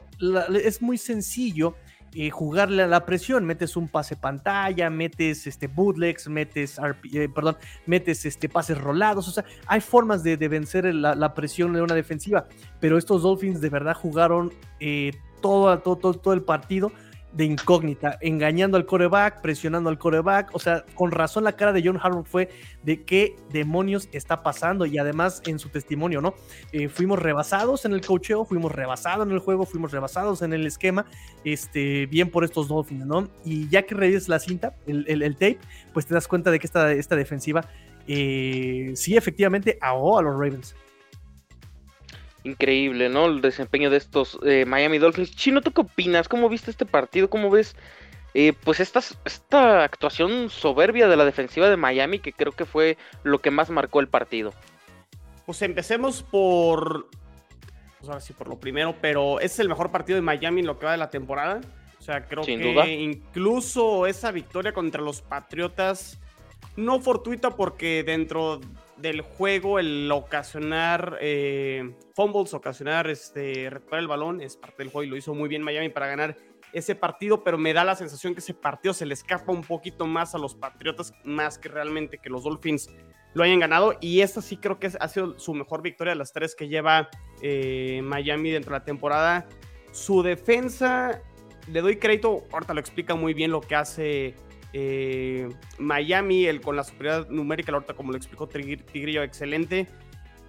es 0.54 0.80
muy 0.80 0.98
sencillo 0.98 1.74
eh, 2.14 2.30
jugarle 2.30 2.82
a 2.82 2.86
la 2.86 3.04
presión. 3.04 3.44
Metes 3.44 3.76
un 3.76 3.88
pase 3.88 4.16
pantalla, 4.16 4.88
metes 4.90 5.46
este 5.46 5.66
bootlegs, 5.66 6.28
metes, 6.28 6.78
eh, 7.12 7.28
perdón, 7.34 7.56
metes 7.86 8.24
este, 8.24 8.48
pases 8.48 8.78
rolados. 8.78 9.28
O 9.28 9.30
sea, 9.30 9.44
hay 9.66 9.80
formas 9.80 10.22
de, 10.22 10.36
vencer 10.36 10.94
la, 10.94 11.34
presión 11.34 11.72
de 11.72 11.82
una 11.82 11.94
defensiva. 11.94 12.46
Pero 12.80 12.98
estos 12.98 13.22
Dolphins 13.22 13.60
de 13.60 13.70
verdad 13.70 13.94
jugaron 13.94 14.52
eh, 14.80 15.12
todo, 15.40 15.78
todo, 15.80 16.14
todo, 16.14 16.34
el 16.34 16.42
partido 16.42 16.92
de 17.34 17.44
incógnita, 17.44 18.16
engañando 18.20 18.76
al 18.76 18.86
coreback, 18.86 19.40
presionando 19.40 19.90
al 19.90 19.98
coreback. 19.98 20.54
O 20.54 20.58
sea, 20.58 20.84
con 20.94 21.10
razón 21.10 21.44
la 21.44 21.56
cara 21.56 21.72
de 21.72 21.82
John 21.84 21.98
Harbaugh 22.00 22.24
fue 22.24 22.48
de 22.82 23.04
qué 23.04 23.36
demonios 23.50 24.08
está 24.12 24.42
pasando. 24.42 24.86
Y 24.86 24.98
además 24.98 25.42
en 25.46 25.58
su 25.58 25.68
testimonio, 25.68 26.20
¿no? 26.20 26.34
Eh, 26.72 26.88
fuimos 26.88 27.18
rebasados 27.18 27.84
en 27.84 27.92
el 27.92 28.00
cocheo, 28.00 28.44
fuimos 28.44 28.72
rebasados 28.72 29.26
en 29.26 29.32
el 29.32 29.40
juego, 29.40 29.66
fuimos 29.66 29.90
rebasados 29.90 30.42
en 30.42 30.52
el 30.52 30.66
esquema. 30.66 31.06
Este, 31.44 32.06
bien 32.06 32.30
por 32.30 32.44
estos 32.44 32.68
Dolphins, 32.68 33.04
¿no? 33.04 33.28
Y 33.44 33.68
ya 33.68 33.82
que 33.82 33.94
revises 33.94 34.28
la 34.28 34.38
cinta, 34.38 34.76
el, 34.86 35.22
el, 35.22 35.34
tape, 35.34 35.58
pues 35.92 36.06
te 36.06 36.14
das 36.14 36.28
cuenta 36.28 36.50
de 36.50 36.58
que 36.58 36.66
esta, 36.66 36.92
esta 36.92 37.16
defensiva 37.16 37.68
eh, 38.06 38.92
sí 38.94 39.16
efectivamente 39.16 39.78
ahogó 39.80 40.18
a 40.18 40.22
los 40.22 40.34
Ravens 40.34 40.74
increíble, 42.44 43.08
¿no? 43.08 43.26
El 43.26 43.40
desempeño 43.40 43.90
de 43.90 43.96
estos 43.96 44.38
eh, 44.44 44.64
Miami 44.66 44.98
Dolphins. 44.98 45.34
Chino, 45.34 45.60
¿tú 45.60 45.72
qué 45.72 45.80
opinas? 45.80 46.28
¿Cómo 46.28 46.48
viste 46.48 46.70
este 46.70 46.86
partido? 46.86 47.28
¿Cómo 47.28 47.50
ves 47.50 47.74
eh, 48.34 48.52
pues 48.64 48.80
esta, 48.80 49.00
esta 49.24 49.82
actuación 49.84 50.50
soberbia 50.50 51.08
de 51.08 51.16
la 51.16 51.24
defensiva 51.24 51.68
de 51.68 51.76
Miami 51.76 52.18
que 52.18 52.32
creo 52.32 52.52
que 52.52 52.64
fue 52.64 52.96
lo 53.22 53.40
que 53.40 53.50
más 53.50 53.70
marcó 53.70 54.00
el 54.00 54.08
partido? 54.08 54.52
Pues 55.46 55.60
empecemos 55.62 56.22
por... 56.22 57.08
Pues 57.98 58.08
ahora 58.08 58.20
sí, 58.20 58.34
por 58.34 58.48
lo 58.48 58.58
primero, 58.58 58.94
pero 59.00 59.40
es 59.40 59.58
el 59.58 59.68
mejor 59.68 59.90
partido 59.90 60.16
de 60.16 60.22
Miami 60.22 60.60
en 60.60 60.66
lo 60.66 60.78
que 60.78 60.86
va 60.86 60.92
de 60.92 60.98
la 60.98 61.10
temporada. 61.10 61.60
O 61.98 62.02
sea, 62.02 62.26
creo 62.26 62.44
que 62.44 62.52
incluso 63.00 64.06
esa 64.06 64.30
victoria 64.30 64.74
contra 64.74 65.00
los 65.00 65.22
Patriotas, 65.22 66.20
no 66.76 67.00
fortuita 67.00 67.50
porque 67.56 68.02
dentro 68.04 68.60
del 68.96 69.20
juego, 69.20 69.78
el 69.78 70.10
ocasionar 70.10 71.18
eh, 71.20 71.94
fumbles, 72.14 72.54
ocasionar 72.54 73.08
este, 73.08 73.68
recuperar 73.70 74.00
el 74.00 74.08
balón, 74.08 74.40
es 74.40 74.56
parte 74.56 74.76
del 74.78 74.90
juego 74.90 75.04
y 75.04 75.08
lo 75.08 75.16
hizo 75.16 75.34
muy 75.34 75.48
bien 75.48 75.62
Miami 75.62 75.88
para 75.88 76.06
ganar 76.06 76.36
ese 76.72 76.94
partido, 76.94 77.44
pero 77.44 77.56
me 77.56 77.72
da 77.72 77.84
la 77.84 77.94
sensación 77.94 78.34
que 78.34 78.40
ese 78.40 78.52
partido 78.52 78.92
se 78.94 79.06
le 79.06 79.14
escapa 79.14 79.52
un 79.52 79.62
poquito 79.62 80.06
más 80.06 80.34
a 80.34 80.38
los 80.38 80.54
Patriotas, 80.54 81.14
más 81.22 81.56
que 81.56 81.68
realmente 81.68 82.18
que 82.18 82.28
los 82.28 82.42
Dolphins 82.42 82.90
lo 83.32 83.44
hayan 83.44 83.60
ganado. 83.60 83.96
Y 84.00 84.20
esta 84.20 84.42
sí 84.42 84.56
creo 84.56 84.78
que 84.80 84.90
ha 84.98 85.08
sido 85.08 85.38
su 85.38 85.54
mejor 85.54 85.82
victoria 85.82 86.14
de 86.14 86.18
las 86.18 86.32
tres 86.32 86.54
que 86.56 86.68
lleva 86.68 87.08
eh, 87.42 88.00
Miami 88.02 88.50
dentro 88.50 88.72
de 88.72 88.80
la 88.80 88.84
temporada. 88.84 89.46
Su 89.92 90.22
defensa, 90.22 91.22
le 91.70 91.80
doy 91.80 91.96
crédito, 91.98 92.44
ahorita 92.50 92.74
lo 92.74 92.80
explica 92.80 93.14
muy 93.14 93.34
bien 93.34 93.52
lo 93.52 93.60
que 93.60 93.76
hace 93.76 94.34
eh, 94.76 95.48
Miami, 95.78 96.46
el 96.46 96.60
con 96.60 96.74
la 96.74 96.82
superioridad 96.82 97.28
numérica, 97.28 97.70
ahorita 97.70 97.94
como 97.94 98.10
lo 98.10 98.16
explicó 98.16 98.48
Tigrillo, 98.48 99.22
excelente. 99.22 99.86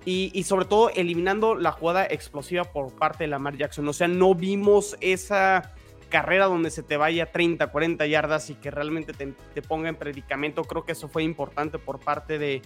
Y, 0.03 0.43
sobre 0.43 0.65
todo 0.65 0.89
eliminando 0.91 1.55
la 1.55 1.71
jugada 1.71 2.05
explosiva 2.05 2.63
por 2.63 2.95
parte 2.95 3.23
de 3.23 3.27
Lamar 3.27 3.57
Jackson. 3.57 3.87
O 3.87 3.93
sea, 3.93 4.07
no 4.07 4.35
vimos 4.35 4.97
esa 5.01 5.73
carrera 6.09 6.45
donde 6.45 6.69
se 6.69 6.83
te 6.83 6.95
vaya 6.95 7.31
30, 7.31 7.67
40 7.67 8.05
yardas 8.05 8.51
y 8.51 8.55
que 8.55 8.69
realmente 8.69 9.13
te, 9.13 9.61
ponga 9.63 9.89
en 9.89 9.95
predicamento. 9.95 10.63
Creo 10.63 10.85
que 10.85 10.91
eso 10.91 11.07
fue 11.07 11.23
importante 11.23 11.79
por 11.79 11.99
parte 11.99 12.37
de, 12.37 12.61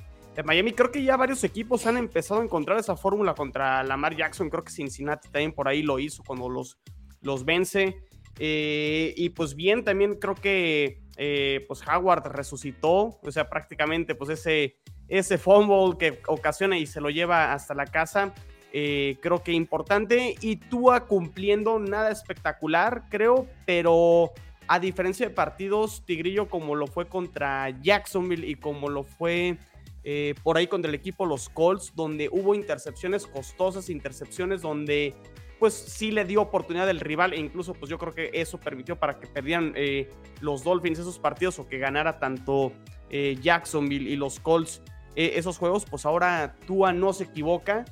Miami. 0.46 0.72
Creo 0.72 0.92
que 0.92 1.04
ya 1.04 1.18
varios 1.18 1.44
equipos 1.44 1.86
han 1.86 1.98
empezado 1.98 2.40
a 2.40 2.44
encontrar 2.46 2.80
esa 2.80 2.96
fórmula 2.96 3.34
contra 3.34 3.84
Lamar 3.84 4.16
Jackson. 4.16 4.50
Creo 4.50 4.64
que 4.64 4.72
Cincinnati 4.72 5.28
también 5.28 5.52
por 5.52 5.68
ahí 5.68 5.82
lo 5.82 6.00
hizo 6.00 6.24
cuando 6.24 6.48
los, 6.50 6.78
los 7.22 7.44
vence. 7.44 7.98
Eh, 8.38 9.14
y 9.18 9.30
pues 9.30 9.56
bien, 9.56 9.84
también 9.84 10.16
creo 10.16 10.36
que 10.36 11.02
eh, 11.22 11.66
pues 11.68 11.82
Howard 11.86 12.26
resucitó, 12.32 13.20
o 13.22 13.32
sea, 13.32 13.50
prácticamente 13.50 14.16
pues 14.16 14.30
ese, 14.30 14.78
ese 15.10 15.38
fumble 15.38 15.98
que 15.98 16.22
ocasiona 16.28 16.78
y 16.78 16.86
se 16.86 17.02
lo 17.02 17.10
lleva 17.10 17.52
hasta 17.52 17.74
la 17.74 17.86
casa, 17.86 18.34
eh, 18.72 19.18
creo 19.22 19.44
que 19.44 19.52
importante. 19.52 20.36
Y 20.40 20.56
Tua 20.56 21.08
cumpliendo 21.08 21.78
nada 21.78 22.10
espectacular, 22.10 23.04
creo, 23.10 23.48
pero 23.66 24.32
a 24.70 24.80
diferencia 24.80 25.28
de 25.28 25.36
partidos, 25.36 26.06
Tigrillo 26.06 26.48
como 26.48 26.74
lo 26.74 26.88
fue 26.88 27.10
contra 27.10 27.70
Jacksonville 27.82 28.48
y 28.48 28.56
como 28.56 28.88
lo 28.88 29.04
fue 29.04 29.58
eh, 30.06 30.36
por 30.42 30.56
ahí 30.56 30.68
contra 30.68 30.88
el 30.88 30.96
equipo 30.96 31.26
los 31.26 31.50
Colts, 31.50 31.92
donde 31.98 32.30
hubo 32.32 32.56
intercepciones 32.56 33.28
costosas, 33.28 33.90
intercepciones 33.90 34.62
donde 34.62 35.14
pues 35.60 35.74
sí 35.74 36.12
le 36.12 36.26
dio 36.26 36.42
oportunidad 36.42 36.88
del 36.88 37.02
rival 37.02 37.34
e 37.34 37.38
incluso 37.38 37.74
pues 37.74 37.90
yo 37.90 37.98
creo 37.98 38.14
que 38.14 38.32
eso 38.34 38.60
permitió 38.60 38.98
para 38.98 39.20
que 39.20 39.28
perdieran 39.28 39.74
eh, 39.76 40.10
los 40.40 40.64
Dolphins 40.64 41.00
esos 41.00 41.20
partidos 41.20 41.60
o 41.60 41.68
que 41.68 41.78
ganara 41.78 42.18
tanto 42.18 42.72
eh, 43.10 43.38
Jacksonville 43.42 44.10
y 44.10 44.16
los 44.16 44.40
Colts 44.40 44.82
eh, 45.16 45.34
esos 45.36 45.58
juegos, 45.58 45.86
pues 45.86 46.06
ahora 46.06 46.56
Tua 46.66 46.94
no 46.94 47.12
se 47.14 47.26
equivoca 47.26 47.84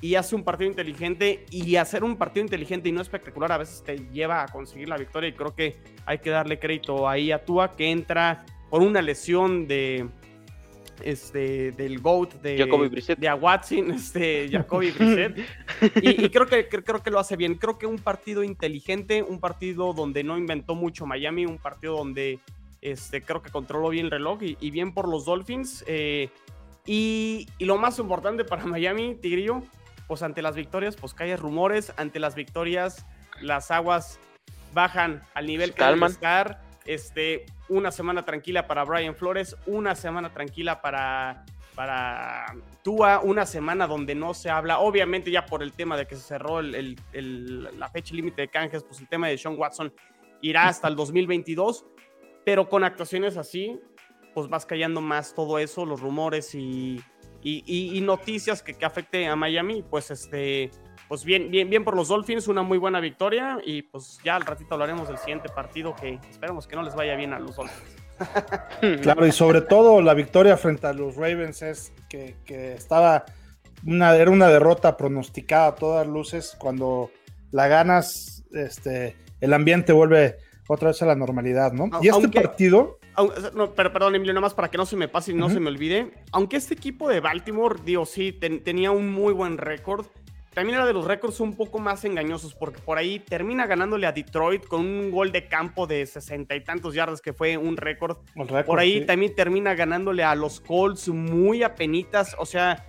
y 0.00 0.14
hace 0.14 0.34
un 0.34 0.44
partido 0.44 0.70
inteligente 0.70 1.44
y 1.50 1.76
hacer 1.76 2.04
un 2.04 2.16
partido 2.16 2.42
inteligente 2.42 2.88
y 2.88 2.92
no 2.92 3.02
espectacular 3.02 3.52
a 3.52 3.58
veces 3.58 3.82
te 3.84 3.98
lleva 4.12 4.42
a 4.42 4.48
conseguir 4.48 4.88
la 4.88 4.96
victoria 4.96 5.28
y 5.28 5.34
creo 5.34 5.54
que 5.54 5.78
hay 6.06 6.18
que 6.18 6.30
darle 6.30 6.58
crédito 6.58 7.06
ahí 7.06 7.32
a 7.32 7.44
Tua 7.44 7.76
que 7.76 7.90
entra 7.90 8.46
por 8.70 8.82
una 8.82 9.02
lesión 9.02 9.66
de 9.66 10.08
este, 11.04 11.72
del 11.72 12.00
GOAT 12.00 12.34
de, 12.34 12.56
de 13.18 13.32
Watson, 13.34 13.90
este, 13.94 14.48
Jacoby 14.50 14.90
Brissett. 14.98 15.38
y, 16.02 16.28
creo, 16.30 16.46
que, 16.46 16.68
creo 16.68 17.02
que 17.02 17.10
lo 17.10 17.18
hace 17.18 17.36
bien. 17.36 17.54
Creo 17.56 17.78
que 17.78 17.86
un 17.86 17.98
partido 17.98 18.42
inteligente, 18.42 19.22
un 19.22 19.40
partido 19.40 19.92
donde 19.92 20.24
no 20.24 20.38
inventó 20.38 20.74
mucho 20.74 21.06
Miami, 21.06 21.46
un 21.46 21.58
partido 21.58 21.96
donde 21.96 22.38
este, 22.80 23.22
creo 23.22 23.42
que 23.42 23.50
controló 23.50 23.90
bien 23.90 24.06
el 24.06 24.10
reloj 24.10 24.40
y, 24.42 24.70
bien 24.70 24.92
por 24.94 25.08
los 25.08 25.24
Dolphins. 25.24 25.84
Eh, 25.86 26.30
y, 26.86 27.46
lo 27.58 27.76
más 27.76 27.98
importante 27.98 28.44
para 28.44 28.64
Miami, 28.66 29.14
Tigrillo, 29.14 29.62
pues 30.06 30.22
ante 30.22 30.42
las 30.42 30.56
victorias, 30.56 30.96
pues 30.96 31.14
que 31.14 31.36
rumores, 31.36 31.92
ante 31.96 32.18
las 32.18 32.34
victorias 32.34 33.06
las 33.40 33.70
aguas 33.70 34.18
bajan 34.74 35.22
al 35.34 35.46
nivel 35.46 35.72
que 35.72 35.84
deben 35.84 36.02
estar. 36.04 36.69
Este, 36.90 37.46
una 37.68 37.92
semana 37.92 38.24
tranquila 38.24 38.66
para 38.66 38.82
Brian 38.82 39.14
Flores, 39.14 39.56
una 39.66 39.94
semana 39.94 40.32
tranquila 40.32 40.82
para, 40.82 41.44
para 41.76 42.46
Tua, 42.82 43.20
una 43.20 43.46
semana 43.46 43.86
donde 43.86 44.16
no 44.16 44.34
se 44.34 44.50
habla, 44.50 44.80
obviamente 44.80 45.30
ya 45.30 45.46
por 45.46 45.62
el 45.62 45.72
tema 45.72 45.96
de 45.96 46.08
que 46.08 46.16
se 46.16 46.22
cerró 46.22 46.60
la 46.60 47.88
fecha 47.90 48.12
límite 48.12 48.42
de 48.42 48.48
canjes, 48.48 48.82
pues 48.82 48.98
el 48.98 49.06
tema 49.06 49.28
de 49.28 49.38
Sean 49.38 49.56
Watson 49.56 49.94
irá 50.42 50.66
hasta 50.66 50.88
el 50.88 50.96
2022, 50.96 51.86
pero 52.44 52.68
con 52.68 52.82
actuaciones 52.82 53.36
así, 53.36 53.78
pues 54.34 54.48
vas 54.48 54.66
callando 54.66 55.00
más 55.00 55.32
todo 55.32 55.60
eso, 55.60 55.86
los 55.86 56.00
rumores 56.00 56.56
y, 56.56 57.00
y, 57.40 58.00
noticias 58.00 58.64
que, 58.64 58.74
que 58.74 58.84
afecte 58.84 59.28
a 59.28 59.36
Miami, 59.36 59.84
pues 59.88 60.10
este 60.10 60.72
pues 61.10 61.24
bien, 61.24 61.50
bien, 61.50 61.68
bien 61.68 61.82
por 61.82 61.96
los 61.96 62.06
Dolphins, 62.06 62.46
una 62.46 62.62
muy 62.62 62.78
buena 62.78 63.00
victoria 63.00 63.58
y 63.66 63.82
pues 63.82 64.20
ya 64.24 64.36
al 64.36 64.46
ratito 64.46 64.74
hablaremos 64.74 65.08
del 65.08 65.18
siguiente 65.18 65.48
partido 65.48 65.92
que 65.96 66.20
esperemos 66.30 66.68
que 66.68 66.76
no 66.76 66.84
les 66.84 66.94
vaya 66.94 67.16
bien 67.16 67.32
a 67.32 67.40
los 67.40 67.56
Dolphins. 67.56 67.96
Claro, 69.02 69.26
y 69.26 69.32
sobre 69.32 69.60
todo 69.62 70.00
la 70.02 70.14
victoria 70.14 70.56
frente 70.56 70.86
a 70.86 70.92
los 70.92 71.16
Ravens 71.16 71.62
es 71.62 71.92
que, 72.08 72.36
estaba 72.76 73.24
una, 73.84 74.14
era 74.14 74.30
una 74.30 74.46
derrota 74.46 74.96
pronosticada 74.96 75.66
a 75.66 75.74
todas 75.74 76.06
luces. 76.06 76.54
Cuando 76.60 77.10
la 77.50 77.66
ganas, 77.66 78.44
este, 78.52 79.16
el 79.40 79.52
ambiente 79.52 79.92
vuelve 79.92 80.36
otra 80.68 80.88
vez 80.88 81.02
a 81.02 81.06
la 81.06 81.16
normalidad, 81.16 81.72
¿no? 81.72 81.90
Y 82.00 82.08
este 82.08 82.28
partido. 82.28 83.00
pero 83.74 83.92
perdón, 83.92 84.14
Emilio, 84.14 84.34
nada 84.34 84.42
más 84.42 84.54
para 84.54 84.68
que 84.68 84.76
no 84.76 84.86
se 84.86 84.94
me 84.94 85.08
pase 85.08 85.32
y 85.32 85.34
no 85.34 85.50
se 85.50 85.58
me 85.58 85.70
olvide. 85.70 86.12
Aunque 86.30 86.56
este 86.56 86.74
equipo 86.74 87.08
de 87.08 87.18
Baltimore, 87.18 87.80
digo, 87.84 88.06
sí, 88.06 88.30
tenía 88.30 88.92
un 88.92 89.10
muy 89.10 89.32
buen 89.32 89.58
récord 89.58 90.06
también 90.52 90.76
era 90.76 90.86
de 90.86 90.92
los 90.92 91.04
récords 91.04 91.38
un 91.40 91.54
poco 91.54 91.78
más 91.78 92.04
engañosos, 92.04 92.54
porque 92.54 92.80
por 92.80 92.98
ahí 92.98 93.20
termina 93.20 93.66
ganándole 93.66 94.06
a 94.06 94.12
Detroit 94.12 94.66
con 94.66 94.80
un 94.80 95.10
gol 95.10 95.30
de 95.30 95.46
campo 95.46 95.86
de 95.86 96.04
sesenta 96.06 96.56
y 96.56 96.64
tantos 96.64 96.94
yardas, 96.94 97.20
que 97.20 97.32
fue 97.32 97.56
un 97.56 97.76
récord. 97.76 98.18
Por 98.66 98.78
ahí 98.80 99.06
también 99.06 99.34
termina 99.34 99.74
ganándole 99.74 100.24
a 100.24 100.34
los 100.34 100.60
Colts 100.60 101.08
muy 101.08 101.62
apenitas. 101.62 102.34
O 102.38 102.46
sea, 102.46 102.84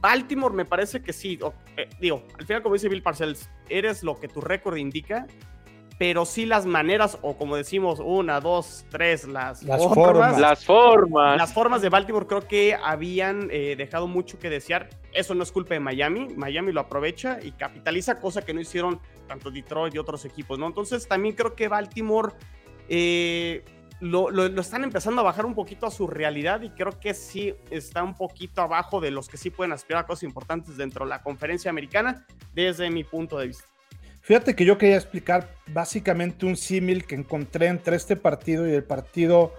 Baltimore 0.00 0.54
me 0.54 0.64
parece 0.64 1.02
que 1.02 1.12
sí. 1.12 1.38
Eh, 1.76 1.88
digo, 2.00 2.24
al 2.38 2.46
final, 2.46 2.62
como 2.62 2.74
dice 2.74 2.88
Bill 2.88 3.02
Parcells, 3.02 3.48
eres 3.68 4.02
lo 4.02 4.18
que 4.18 4.26
tu 4.26 4.40
récord 4.40 4.76
indica 4.76 5.26
pero 5.98 6.26
sí 6.26 6.44
las 6.44 6.66
maneras, 6.66 7.18
o 7.22 7.36
como 7.36 7.56
decimos, 7.56 8.00
una, 8.00 8.40
dos, 8.40 8.84
tres, 8.90 9.28
las, 9.28 9.64
formas, 9.64 10.38
Las 10.40 10.64
formas. 10.64 11.38
Las 11.38 11.52
formas 11.52 11.82
de 11.82 11.88
Baltimore 11.88 12.26
creo 12.26 12.48
que 12.48 12.74
habían 12.74 13.48
eh, 13.52 13.76
dejado 13.76 14.08
mucho 14.08 14.38
que 14.38 14.50
desear. 14.50 14.90
Eso 15.12 15.34
no 15.34 15.44
es 15.44 15.52
culpa 15.52 15.74
de 15.74 15.80
Miami. 15.80 16.28
Miami 16.36 16.72
lo 16.72 16.80
aprovecha 16.80 17.38
y 17.40 17.52
capitaliza, 17.52 18.20
cosa 18.20 18.42
que 18.42 18.52
no 18.52 18.60
hicieron 18.60 19.00
tanto 19.28 19.50
Detroit 19.50 19.94
y 19.94 19.98
otros 19.98 20.24
equipos, 20.24 20.58
¿no? 20.58 20.66
Entonces 20.66 21.06
también 21.06 21.36
creo 21.36 21.54
que 21.54 21.68
Baltimore 21.68 22.32
eh, 22.88 23.64
lo, 24.00 24.30
lo, 24.30 24.60
están 24.60 24.82
empezando 24.82 25.20
a 25.20 25.24
bajar 25.24 25.46
un 25.46 25.54
poquito 25.54 25.86
a 25.86 25.92
su 25.92 26.08
realidad 26.08 26.60
y 26.62 26.70
creo 26.70 26.98
que 26.98 27.14
sí 27.14 27.54
está 27.70 28.02
un 28.02 28.14
poquito 28.14 28.62
abajo 28.62 29.00
de 29.00 29.12
los 29.12 29.28
que 29.28 29.36
sí 29.36 29.50
pueden 29.50 29.72
aspirar 29.72 30.02
a 30.02 30.06
cosas 30.06 30.24
importantes 30.24 30.76
dentro 30.76 31.04
de 31.04 31.10
la 31.10 31.22
conferencia 31.22 31.70
americana, 31.70 32.26
desde 32.52 32.90
mi 32.90 33.04
punto 33.04 33.38
de 33.38 33.46
vista. 33.46 33.73
Fíjate 34.24 34.56
que 34.56 34.64
yo 34.64 34.78
quería 34.78 34.96
explicar 34.96 35.54
básicamente 35.66 36.46
un 36.46 36.56
símil 36.56 37.04
que 37.04 37.14
encontré 37.14 37.66
entre 37.66 37.94
este 37.94 38.16
partido 38.16 38.66
y 38.66 38.72
el 38.72 38.82
partido 38.82 39.52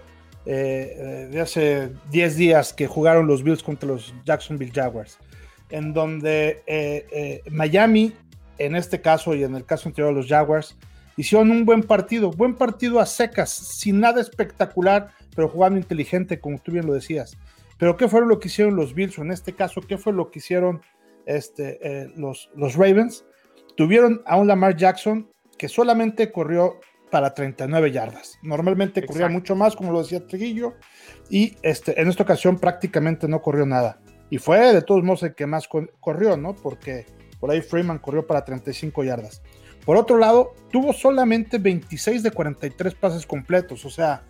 eh, 0.47 0.95
eh, 0.97 1.27
de 1.31 1.39
hace 1.39 1.91
10 2.09 2.35
días 2.35 2.73
que 2.73 2.87
jugaron 2.87 3.27
los 3.27 3.43
Bills 3.43 3.61
contra 3.61 3.87
los 3.87 4.11
Jacksonville 4.25 4.71
Jaguars, 4.73 5.19
en 5.69 5.93
donde 5.93 6.63
eh, 6.65 7.43
Miami, 7.51 8.13
en 8.57 8.75
este 8.75 9.01
caso 9.01 9.35
y 9.35 9.43
en 9.43 9.55
el 9.55 9.65
caso 9.65 9.87
anterior 9.87 10.15
de 10.15 10.21
los 10.21 10.27
Jaguars, 10.27 10.75
hicieron 11.15 11.51
un 11.51 11.63
buen 11.63 11.83
partido, 11.83 12.31
buen 12.31 12.55
partido 12.55 12.99
a 12.99 13.05
secas, 13.05 13.51
sin 13.51 13.99
nada 13.99 14.19
espectacular, 14.19 15.11
pero 15.35 15.47
jugando 15.47 15.77
inteligente, 15.77 16.39
como 16.39 16.57
tú 16.57 16.71
bien 16.71 16.87
lo 16.87 16.93
decías. 16.93 17.37
Pero 17.77 17.97
¿qué 17.97 18.07
fue 18.07 18.25
lo 18.25 18.39
que 18.39 18.47
hicieron 18.47 18.75
los 18.75 18.95
Bills? 18.95 19.19
O 19.19 19.21
en 19.21 19.31
este 19.31 19.53
caso, 19.53 19.81
¿qué 19.81 19.99
fue 19.99 20.11
lo 20.11 20.31
que 20.31 20.39
hicieron 20.39 20.81
este, 21.27 21.77
eh, 21.83 22.11
los, 22.15 22.49
los 22.55 22.73
Ravens? 22.73 23.25
Tuvieron 23.75 24.21
a 24.25 24.37
un 24.37 24.47
Lamar 24.47 24.75
Jackson 24.75 25.29
que 25.57 25.67
solamente 25.67 26.31
corrió 26.31 26.79
para 27.11 27.33
39 27.33 27.91
yardas. 27.91 28.39
Normalmente 28.41 29.05
corría 29.05 29.29
mucho 29.29 29.55
más, 29.55 29.75
como 29.75 29.91
lo 29.91 30.01
decía 30.01 30.25
Triguillo, 30.25 30.73
y 31.29 31.55
este, 31.61 31.99
en 32.01 32.09
esta 32.09 32.23
ocasión 32.23 32.57
prácticamente 32.57 33.27
no 33.27 33.41
corrió 33.41 33.65
nada. 33.65 33.99
Y 34.29 34.37
fue 34.37 34.73
de 34.73 34.81
todos 34.81 35.03
modos 35.03 35.23
el 35.23 35.35
que 35.35 35.45
más 35.45 35.67
corrió, 35.99 36.35
¿no? 36.35 36.55
Porque 36.55 37.05
por 37.39 37.51
ahí 37.51 37.61
Freeman 37.61 37.99
corrió 37.99 38.25
para 38.25 38.43
35 38.43 39.03
yardas. 39.03 39.41
Por 39.85 39.97
otro 39.97 40.17
lado, 40.17 40.55
tuvo 40.71 40.93
solamente 40.93 41.59
26 41.59 42.23
de 42.23 42.31
43 42.31 42.95
pases 42.95 43.25
completos, 43.25 43.85
o 43.85 43.89
sea, 43.89 44.23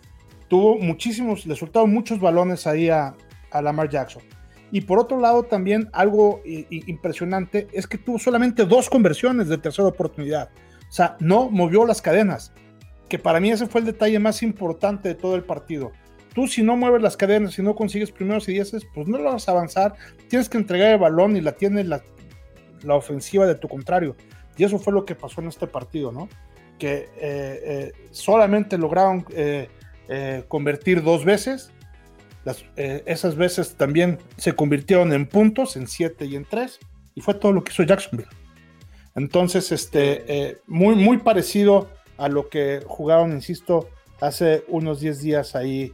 tuvo 0.48 0.78
muchísimos, 0.78 1.46
le 1.46 1.56
soltaron 1.56 1.92
muchos 1.92 2.20
balones 2.20 2.66
ahí 2.66 2.90
a, 2.90 3.14
a 3.50 3.62
Lamar 3.62 3.88
Jackson. 3.88 4.22
Y 4.72 4.80
por 4.80 4.98
otro 4.98 5.20
lado, 5.20 5.44
también 5.44 5.88
algo 5.92 6.40
impresionante 6.44 7.68
es 7.72 7.86
que 7.86 7.98
tuvo 7.98 8.18
solamente 8.18 8.64
dos 8.64 8.90
conversiones 8.90 9.48
de 9.48 9.58
tercera 9.58 9.88
oportunidad. 9.88 10.50
O 10.88 10.92
sea, 10.92 11.16
no 11.20 11.50
movió 11.50 11.86
las 11.86 12.02
cadenas, 12.02 12.52
que 13.08 13.18
para 13.18 13.40
mí 13.40 13.50
ese 13.50 13.66
fue 13.66 13.80
el 13.80 13.86
detalle 13.86 14.18
más 14.18 14.42
importante 14.42 15.08
de 15.08 15.14
todo 15.14 15.36
el 15.36 15.44
partido. 15.44 15.92
Tú 16.34 16.46
si 16.46 16.62
no 16.62 16.76
mueves 16.76 17.00
las 17.00 17.16
cadenas, 17.16 17.54
si 17.54 17.62
no 17.62 17.74
consigues 17.74 18.12
primeros 18.12 18.48
y 18.48 18.52
dieces, 18.52 18.86
pues 18.94 19.08
no 19.08 19.16
lo 19.18 19.32
vas 19.32 19.48
a 19.48 19.52
avanzar. 19.52 19.94
Tienes 20.28 20.48
que 20.48 20.58
entregar 20.58 20.92
el 20.92 20.98
balón 20.98 21.36
y 21.36 21.40
la 21.40 21.52
tiene 21.52 21.82
la, 21.82 22.02
la 22.82 22.94
ofensiva 22.94 23.46
de 23.46 23.54
tu 23.54 23.68
contrario. 23.68 24.16
Y 24.56 24.64
eso 24.64 24.78
fue 24.78 24.92
lo 24.92 25.04
que 25.04 25.14
pasó 25.14 25.40
en 25.40 25.48
este 25.48 25.66
partido, 25.66 26.12
¿no? 26.12 26.28
Que 26.78 26.94
eh, 26.94 27.08
eh, 27.20 27.92
solamente 28.10 28.76
lograron 28.76 29.24
eh, 29.30 29.68
convertir 30.48 31.02
dos 31.02 31.24
veces. 31.24 31.72
Las, 32.46 32.64
esas 32.76 33.34
veces 33.34 33.74
también 33.74 34.18
se 34.36 34.54
convirtieron 34.54 35.12
en 35.12 35.26
puntos, 35.26 35.76
en 35.76 35.86
siete 35.88 36.26
y 36.26 36.36
en 36.36 36.44
tres. 36.44 36.78
Y 37.16 37.20
fue 37.20 37.34
todo 37.34 37.52
lo 37.52 37.64
que 37.64 37.72
hizo 37.72 37.82
Jacksonville. 37.82 38.28
Entonces, 39.16 39.72
este, 39.72 40.60
muy, 40.68 40.94
muy 40.94 41.18
parecido 41.18 41.90
a 42.18 42.28
lo 42.28 42.48
que 42.48 42.84
jugaron, 42.86 43.32
insisto, 43.32 43.88
hace 44.20 44.64
unos 44.68 45.00
10 45.00 45.20
días 45.22 45.56
ahí 45.56 45.92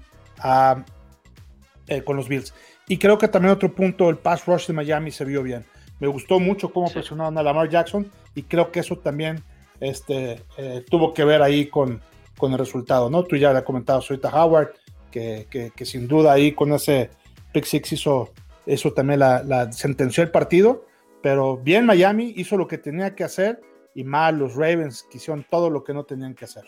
con 2.04 2.16
los 2.16 2.28
Bills. 2.28 2.52
Y 2.86 2.98
creo 2.98 3.16
que 3.16 3.28
también 3.28 3.54
otro 3.54 3.74
punto, 3.74 4.10
el 4.10 4.18
pass 4.18 4.44
rush 4.44 4.66
de 4.66 4.74
Miami 4.74 5.10
se 5.10 5.24
vio 5.24 5.42
bien. 5.42 5.64
Me 6.00 6.08
gustó 6.08 6.38
mucho 6.38 6.70
cómo 6.70 6.90
presionaron 6.90 7.38
a 7.38 7.42
Lamar 7.42 7.70
Jackson 7.70 8.10
y 8.34 8.42
creo 8.42 8.70
que 8.70 8.80
eso 8.80 8.98
también 8.98 9.42
este, 9.80 10.42
eh, 10.58 10.84
tuvo 10.90 11.14
que 11.14 11.24
ver 11.24 11.42
ahí 11.42 11.66
con, 11.66 12.00
con 12.36 12.52
el 12.52 12.58
resultado, 12.58 13.08
¿no? 13.08 13.22
Tú 13.22 13.36
ya 13.36 13.52
le 13.52 13.62
comentabas 13.62 14.10
ahorita 14.10 14.28
Howard, 14.30 14.72
que, 15.12 15.72
sin 15.84 16.08
duda 16.08 16.32
ahí 16.32 16.52
con 16.52 16.72
ese 16.72 17.10
pick 17.52 17.64
six 17.64 17.92
hizo, 17.92 18.32
eso 18.66 18.92
también 18.92 19.20
la, 19.20 19.44
la, 19.44 19.70
sentenció 19.70 20.24
el 20.24 20.32
partido, 20.32 20.86
pero 21.22 21.56
bien 21.58 21.86
Miami 21.86 22.32
hizo 22.36 22.56
lo 22.56 22.66
que 22.66 22.78
tenía 22.78 23.14
que 23.14 23.22
hacer 23.22 23.60
y 23.94 24.02
mal 24.02 24.38
los 24.38 24.56
Ravens 24.56 25.04
que 25.08 25.18
hicieron 25.18 25.46
todo 25.48 25.70
lo 25.70 25.84
que 25.84 25.94
no 25.94 26.04
tenían 26.04 26.34
que 26.34 26.46
hacer. 26.46 26.64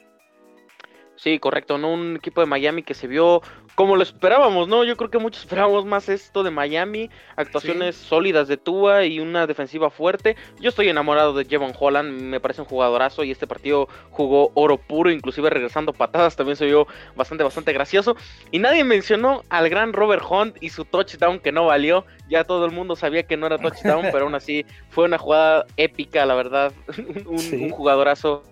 Sí, 1.24 1.38
correcto, 1.38 1.78
¿no? 1.78 1.90
Un 1.90 2.16
equipo 2.16 2.42
de 2.42 2.46
Miami 2.46 2.82
que 2.82 2.92
se 2.92 3.06
vio 3.06 3.40
como 3.76 3.96
lo 3.96 4.02
esperábamos, 4.02 4.68
¿no? 4.68 4.84
Yo 4.84 4.94
creo 4.94 5.08
que 5.08 5.16
muchos 5.16 5.40
esperábamos 5.44 5.86
más 5.86 6.10
esto 6.10 6.42
de 6.42 6.50
Miami, 6.50 7.08
actuaciones 7.34 7.96
sólidas 7.96 8.46
de 8.46 8.58
Tua 8.58 9.06
y 9.06 9.20
una 9.20 9.46
defensiva 9.46 9.88
fuerte. 9.88 10.36
Yo 10.60 10.68
estoy 10.68 10.90
enamorado 10.90 11.32
de 11.32 11.46
Jevon 11.46 11.72
Holland, 11.80 12.20
me 12.20 12.40
parece 12.40 12.60
un 12.60 12.66
jugadorazo 12.66 13.24
y 13.24 13.30
este 13.30 13.46
partido 13.46 13.88
jugó 14.10 14.50
oro 14.52 14.76
puro, 14.76 15.10
inclusive 15.10 15.48
regresando 15.48 15.94
patadas, 15.94 16.36
también 16.36 16.56
se 16.56 16.66
vio 16.66 16.86
bastante, 17.16 17.42
bastante 17.42 17.72
gracioso. 17.72 18.16
Y 18.50 18.58
nadie 18.58 18.84
mencionó 18.84 19.44
al 19.48 19.70
gran 19.70 19.94
Robert 19.94 20.24
Hunt 20.28 20.62
y 20.62 20.68
su 20.68 20.84
touchdown 20.84 21.40
que 21.40 21.52
no 21.52 21.64
valió. 21.64 22.04
Ya 22.28 22.44
todo 22.44 22.66
el 22.66 22.70
mundo 22.70 22.96
sabía 22.96 23.22
que 23.22 23.38
no 23.38 23.46
era 23.46 23.56
touchdown, 23.56 24.08
pero 24.12 24.24
aún 24.26 24.34
así 24.34 24.66
fue 24.90 25.06
una 25.06 25.16
jugada 25.16 25.64
épica, 25.78 26.26
la 26.26 26.34
verdad. 26.34 26.74
un, 27.24 27.62
un 27.62 27.70
jugadorazo 27.70 28.42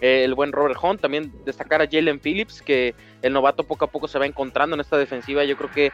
el 0.00 0.34
buen 0.34 0.52
Robert 0.52 0.78
Hunt, 0.80 1.00
también 1.00 1.32
destacar 1.44 1.82
a 1.82 1.88
Jalen 1.90 2.20
Phillips, 2.20 2.62
que 2.62 2.94
el 3.22 3.32
novato 3.32 3.64
poco 3.64 3.84
a 3.84 3.90
poco 3.90 4.08
se 4.08 4.18
va 4.18 4.26
encontrando 4.26 4.74
en 4.74 4.80
esta 4.80 4.96
defensiva. 4.96 5.44
Yo 5.44 5.56
creo 5.56 5.70
que 5.70 5.92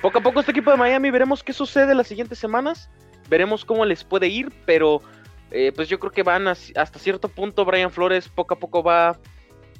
poco 0.00 0.18
a 0.18 0.22
poco 0.22 0.40
este 0.40 0.52
equipo 0.52 0.70
de 0.70 0.76
Miami 0.76 1.10
veremos 1.10 1.42
qué 1.42 1.52
sucede 1.52 1.94
las 1.94 2.06
siguientes 2.06 2.38
semanas, 2.38 2.90
veremos 3.28 3.64
cómo 3.64 3.84
les 3.84 4.04
puede 4.04 4.28
ir, 4.28 4.52
pero 4.64 5.02
eh, 5.50 5.72
pues 5.74 5.88
yo 5.88 5.98
creo 5.98 6.12
que 6.12 6.22
van 6.22 6.46
hasta 6.48 6.98
cierto 6.98 7.28
punto 7.28 7.64
Brian 7.64 7.90
Flores 7.90 8.28
poco 8.28 8.54
a 8.54 8.58
poco 8.58 8.82
va 8.82 9.18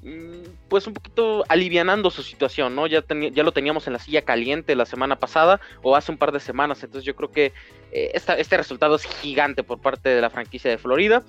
mm, 0.02 0.68
pues 0.68 0.86
un 0.86 0.94
poquito 0.94 1.44
alivianando 1.48 2.10
su 2.10 2.22
situación, 2.22 2.74
¿no? 2.74 2.86
Ya, 2.88 3.04
ya 3.32 3.42
lo 3.44 3.52
teníamos 3.52 3.86
en 3.86 3.92
la 3.92 3.98
silla 4.00 4.22
caliente 4.22 4.74
la 4.74 4.84
semana 4.84 5.16
pasada 5.16 5.60
o 5.82 5.94
hace 5.94 6.10
un 6.10 6.18
par 6.18 6.32
de 6.32 6.40
semanas, 6.40 6.82
entonces 6.82 7.06
yo 7.06 7.14
creo 7.14 7.30
que 7.30 7.52
eh, 7.92 8.10
este 8.14 8.56
resultado 8.56 8.96
es 8.96 9.04
gigante 9.04 9.62
por 9.62 9.80
parte 9.80 10.08
de 10.08 10.20
la 10.20 10.30
franquicia 10.30 10.70
de 10.70 10.78
Florida. 10.78 11.22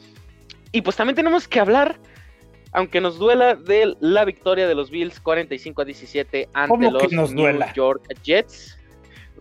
Y 0.74 0.82
pues 0.82 0.96
también 0.96 1.16
tenemos 1.16 1.50
que 1.50 1.60
hablar 1.60 2.00
aunque 2.72 3.02
nos 3.02 3.18
duela 3.18 3.56
de 3.56 3.96
la 4.00 4.26
victoria 4.26 4.68
de 4.68 4.76
los 4.76 4.90
Bills 4.90 5.20
45 5.20 5.82
a 5.82 5.86
17 5.86 6.50
ante 6.54 6.92
los 6.92 7.34
New 7.34 7.60
York 7.74 8.04
Jets. 8.24 8.78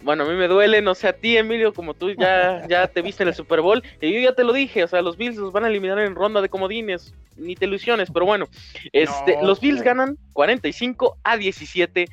Bueno, 0.02 0.24
a 0.24 0.26
mí 0.26 0.34
me 0.34 0.48
duele, 0.48 0.80
no 0.80 0.94
sé 0.94 1.08
a 1.08 1.12
ti, 1.12 1.36
Emilio, 1.36 1.74
como 1.74 1.92
tú 1.92 2.10
ya, 2.12 2.66
ya 2.68 2.88
te 2.88 3.02
viste 3.02 3.22
en 3.22 3.28
el 3.28 3.34
Super 3.34 3.60
Bowl, 3.60 3.82
y 4.00 4.12
yo 4.12 4.20
ya 4.20 4.34
te 4.34 4.44
lo 4.44 4.54
dije, 4.54 4.82
o 4.82 4.88
sea, 4.88 5.02
los 5.02 5.18
Bills 5.18 5.36
los 5.36 5.52
van 5.52 5.64
a 5.64 5.68
eliminar 5.68 5.98
en 5.98 6.14
ronda 6.14 6.40
de 6.40 6.48
comodines, 6.48 7.14
ni 7.36 7.54
te 7.54 7.66
ilusiones, 7.66 8.10
pero 8.10 8.24
bueno, 8.24 8.48
este, 8.92 9.36
los 9.42 9.60
Bills 9.60 9.82
ganan 9.82 10.16
45 10.32 11.18
a 11.22 11.36
17. 11.36 12.06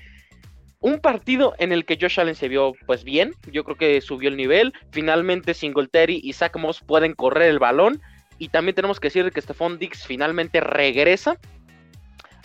Un 0.80 1.00
partido 1.00 1.56
en 1.60 1.72
el 1.72 1.86
que 1.86 1.98
Josh 2.00 2.20
Allen 2.20 2.36
se 2.36 2.50
vio 2.50 2.74
pues 2.86 3.06
bien, 3.06 3.34
yo 3.52 3.64
creo 3.64 3.78
que 3.78 4.02
subió 4.02 4.30
el 4.30 4.38
nivel, 4.38 4.74
finalmente 4.92 5.54
Singletary 5.54 6.20
y 6.22 6.34
Zach 6.34 6.56
Moss 6.58 6.82
pueden 6.82 7.14
correr 7.14 7.50
el 7.50 7.60
balón, 7.60 8.02
y 8.40 8.50
también 8.50 8.76
tenemos 8.76 9.00
que 9.00 9.08
decir 9.08 9.32
que 9.32 9.42
Stephon 9.42 9.80
Dix 9.80 10.06
finalmente 10.06 10.60
regresa 10.60 11.38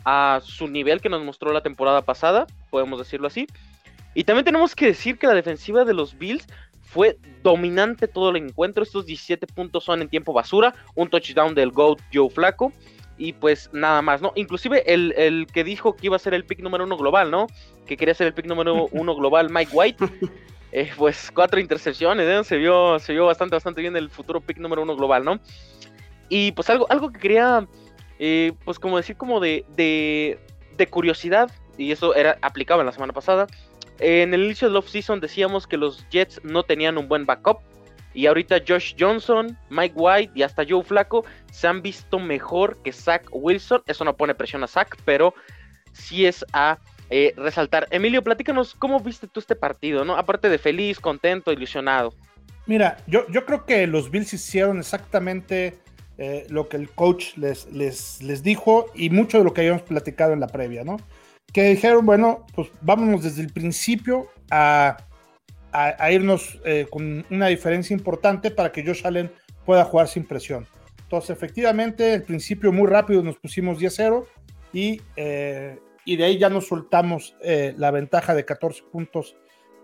a 0.05 0.41
su 0.43 0.69
nivel 0.69 1.01
que 1.01 1.09
nos 1.09 1.23
mostró 1.23 1.53
la 1.53 1.63
temporada 1.63 2.03
pasada, 2.03 2.47
podemos 2.71 2.99
decirlo 2.99 3.27
así. 3.27 3.47
Y 4.15 4.25
también 4.25 4.45
tenemos 4.45 4.75
que 4.75 4.87
decir 4.87 5.19
que 5.19 5.27
la 5.27 5.35
defensiva 5.35 5.85
de 5.85 5.95
los 5.95 6.19
Bills 6.19 6.47
fue 6.83 7.19
dominante 7.43 8.09
todo 8.09 8.31
el 8.31 8.37
encuentro. 8.37 8.83
Estos 8.83 9.07
17 9.07 9.47
puntos 9.47 9.85
son 9.85 10.03
en 10.03 10.09
tiempo 10.09 10.33
basura, 10.33 10.75
un 10.95 11.09
touchdown 11.09 11.55
del 11.55 11.71
GOAT 11.71 12.01
Joe 12.13 12.29
Flaco. 12.29 12.73
Y 13.17 13.35
pues 13.35 13.71
nada 13.73 14.03
más, 14.03 14.21
¿no? 14.21 14.33
Inclusive 14.35 14.83
el, 14.93 15.47
que 15.53 15.65
dijo 15.65 15.97
que 15.97 16.07
iba 16.07 16.17
a 16.17 16.19
ser 16.19 16.35
el 16.35 16.45
pick 16.45 16.61
número 16.61 16.85
uno 16.85 16.97
global, 16.97 17.31
¿no? 17.31 17.47
Que 17.87 17.97
quería 17.97 18.15
ser 18.15 18.27
el 18.27 18.35
pick 18.35 18.47
número 18.47 18.89
uno 18.93 19.15
global, 19.15 19.49
Mike 19.51 19.71
White. 19.73 20.05
Eh, 20.73 20.91
pues 20.97 21.31
cuatro 21.31 21.61
intercepciones, 21.61 22.27
¿eh? 22.27 22.45
Se 22.45 22.57
vio, 22.57 22.99
se 22.99 23.13
vio 23.13 23.27
bastante, 23.27 23.55
bastante 23.55 23.83
bien 23.83 23.95
el 23.95 24.09
futuro 24.09 24.41
pick 24.41 24.57
número 24.57 24.83
uno 24.83 24.97
global, 24.97 25.23
¿no? 25.23 25.39
Y 26.31 26.53
pues 26.53 26.71
algo, 26.71 26.87
algo 26.89 27.13
que 27.13 27.21
quería, 27.21 27.67
eh, 28.19 28.55
pues 28.65 28.79
como 28.79 28.97
decir 28.97 29.17
como 29.17 29.39
de, 29.39 29.67
de, 29.77 30.87
curiosidad, 30.89 31.51
y 31.77 31.93
eso 31.93 32.15
era 32.15 32.39
aplicable 32.41 32.81
en 32.81 32.87
la 32.87 32.93
semana 32.93 33.13
pasada, 33.13 33.47
en 33.99 34.33
el 34.33 34.45
inicio 34.45 34.67
del 34.67 34.77
off-season 34.79 35.21
decíamos 35.21 35.67
que 35.67 35.77
los 35.77 36.09
Jets 36.09 36.41
no 36.43 36.63
tenían 36.63 36.99
un 36.99 37.07
buen 37.07 37.27
backup. 37.27 37.61
Y 38.15 38.27
ahorita 38.27 38.57
Josh 38.67 38.95
Johnson, 38.99 39.57
Mike 39.71 39.95
White 39.97 40.33
y 40.35 40.43
hasta 40.43 40.65
Joe 40.69 40.83
Flaco 40.83 41.25
se 41.51 41.67
han 41.67 41.81
visto 41.81 42.19
mejor 42.19 42.77
que 42.83 42.93
Zach 42.93 43.25
Wilson. 43.31 43.83
Eso 43.87 44.05
no 44.05 44.17
pone 44.17 44.35
presión 44.35 44.63
a 44.65 44.67
Zach, 44.67 44.97
pero 45.07 45.33
sí 45.93 46.27
es 46.27 46.45
a 46.53 46.79
eh, 47.13 47.35
resaltar. 47.37 47.87
Emilio, 47.91 48.25
platícanos 48.25 48.75
cómo 48.75 48.99
viste 48.99 49.27
tú 49.27 49.41
este 49.41 49.55
partido, 49.55 50.05
¿no? 50.05 50.17
Aparte 50.17 50.49
de 50.49 50.57
feliz, 50.57 50.99
contento, 50.99 51.53
ilusionado. 51.53 52.15
Mira, 52.67 52.97
yo, 53.07 53.29
yo 53.29 53.45
creo 53.45 53.67
que 53.67 53.87
los 53.87 54.11
Bills 54.11 54.33
hicieron 54.33 54.79
exactamente 54.79 55.79
eh, 56.17 56.47
lo 56.49 56.69
que 56.69 56.79
el 56.79 56.89
coach 56.89 57.37
les, 57.37 57.71
les, 57.71 58.23
les 58.23 58.43
dijo 58.43 58.87
y 58.95 59.11
mucho 59.11 59.39
de 59.39 59.45
lo 59.45 59.53
que 59.53 59.61
habíamos 59.61 59.83
platicado 59.83 60.33
en 60.33 60.41
la 60.41 60.47
previa, 60.47 60.85
¿no? 60.85 60.97
Que 61.53 61.65
dijeron, 61.65 62.07
bueno, 62.07 62.47
pues 62.55 62.69
vámonos 62.81 63.23
desde 63.23 63.43
el 63.43 63.53
principio 63.53 64.29
a, 64.51 64.97
a, 65.73 66.11
irnos 66.11 66.59
eh, 66.65 66.87
con 66.91 67.27
una 67.31 67.49
diferencia 67.49 67.95
importante 67.95 68.51
para 68.51 68.73
que 68.73 68.85
Josh 68.85 69.07
Allen 69.07 69.31
pueda 69.67 69.85
jugar 69.85 70.09
sin 70.09 70.25
presión. 70.25 70.67
Entonces, 71.03 71.31
efectivamente, 71.31 72.15
el 72.15 72.23
principio 72.23 72.73
muy 72.73 72.87
rápido 72.87 73.23
nos 73.23 73.37
pusimos 73.37 73.79
10-0 73.79 74.25
y, 74.73 75.03
eh, 75.17 75.79
y 76.05 76.17
de 76.17 76.25
ahí 76.25 76.39
ya 76.39 76.49
nos 76.49 76.69
soltamos 76.69 77.37
la 77.77 77.91
ventaja 77.91 78.35
de 78.35 78.45
14 78.45 78.83
puntos 78.91 79.37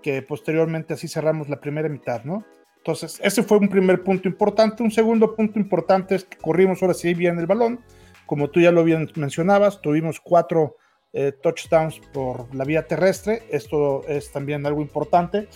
que 0.02 0.22
posteriormente 0.22 0.94
así 0.94 1.08
cerramos 1.08 1.48
la 1.48 1.60
primera 1.60 1.88
mitad, 1.88 2.24
¿no? 2.24 2.44
Entonces, 2.78 3.20
ese 3.22 3.42
fue 3.42 3.58
un 3.58 3.68
primer 3.68 4.02
punto 4.02 4.28
importante. 4.28 4.82
Un 4.82 4.90
segundo 4.90 5.34
punto 5.34 5.58
importante 5.58 6.14
es 6.14 6.24
que 6.24 6.38
corrimos 6.38 6.80
ahora 6.80 6.94
sí 6.94 7.12
bien 7.12 7.38
el 7.38 7.46
balón. 7.46 7.80
Como 8.24 8.48
tú 8.48 8.60
ya 8.60 8.72
lo 8.72 8.84
bien 8.84 9.10
mencionabas, 9.16 9.82
tuvimos 9.82 10.20
cuatro 10.20 10.76
eh, 11.12 11.32
touchdowns 11.42 12.00
por 12.12 12.54
la 12.54 12.64
vía 12.64 12.86
terrestre. 12.86 13.42
Esto 13.50 14.06
es 14.08 14.32
también 14.32 14.64
algo 14.64 14.80
importante. 14.80 15.48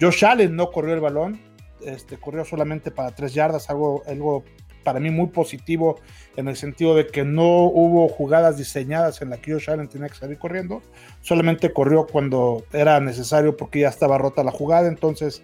Josh 0.00 0.24
Allen 0.24 0.56
no 0.56 0.70
corrió 0.70 0.94
el 0.94 1.00
balón, 1.00 1.40
este, 1.84 2.18
corrió 2.18 2.44
solamente 2.44 2.90
para 2.90 3.14
tres 3.14 3.34
yardas, 3.34 3.70
algo, 3.70 4.02
algo 4.06 4.44
para 4.82 5.00
mí 5.00 5.10
muy 5.10 5.28
positivo 5.28 6.00
en 6.36 6.48
el 6.48 6.56
sentido 6.56 6.94
de 6.94 7.06
que 7.06 7.24
no 7.24 7.64
hubo 7.64 8.08
jugadas 8.08 8.56
diseñadas 8.58 9.22
en 9.22 9.30
la 9.30 9.38
que 9.38 9.52
Josh 9.52 9.70
Allen 9.70 9.88
tenía 9.88 10.08
que 10.08 10.14
salir 10.14 10.38
corriendo, 10.38 10.82
solamente 11.20 11.72
corrió 11.72 12.06
cuando 12.06 12.64
era 12.72 13.00
necesario 13.00 13.56
porque 13.56 13.80
ya 13.80 13.88
estaba 13.88 14.18
rota 14.18 14.44
la 14.44 14.52
jugada, 14.52 14.88
entonces 14.88 15.42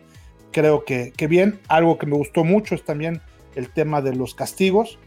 creo 0.53 0.85
que, 0.85 1.13
que 1.17 1.27
bien. 1.27 1.61
Algo 1.69 1.99
que 1.99 2.07
me 2.07 2.17
gustó 2.17 2.45
mucho 2.45 2.75
es 2.75 2.85
también 2.85 3.21
el 3.55 3.71
tema 3.71 4.03
de 4.03 4.15
los 4.15 4.35
castigos. 4.35 4.99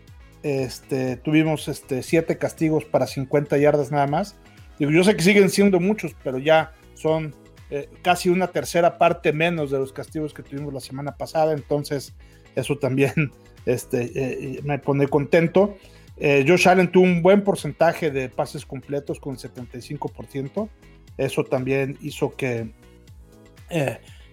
Este, 0.44 1.18
tuvimos 1.18 1.68
este, 1.68 2.04
siete 2.04 2.38
castigos 2.38 2.86
para 2.86 3.08
50 3.08 3.58
yardas 3.58 3.92
nada 3.92 4.08
más. 4.08 4.38
Digo, 4.80 4.92
yo 4.92 5.04
sé 5.04 5.16
que 5.16 5.22
siguen 5.22 5.50
siendo 5.50 5.80
muchos, 5.80 6.16
pero 6.24 6.38
ya 6.40 6.74
son 6.96 7.36
eh, 7.70 7.90
casi 8.02 8.30
una 8.30 8.48
tercera 8.48 8.98
parte 8.98 9.34
menos 9.34 9.72
de 9.72 9.78
los 9.78 9.94
castigos 9.94 10.34
que 10.34 10.44
tuvimos 10.44 10.74
la 10.74 10.80
semana 10.80 11.18
pasada. 11.18 11.54
Entonces, 11.54 12.14
eso 12.56 12.78
también 12.78 13.32
este, 13.66 14.12
eh, 14.16 14.62
me 14.64 14.80
pone 14.80 15.08
contento. 15.08 15.78
Eh, 16.18 16.46
Josh 16.48 16.68
Allen 16.68 16.92
tuvo 16.92 17.06
un 17.06 17.22
buen 17.22 17.44
porcentaje 17.44 18.12
de 18.12 18.30
pases 18.30 18.66
completos 18.66 19.20
con 19.20 19.38
75%. 19.38 20.70
Eso 21.18 21.44
también 21.44 21.98
hizo 22.02 22.36
que 22.36 22.72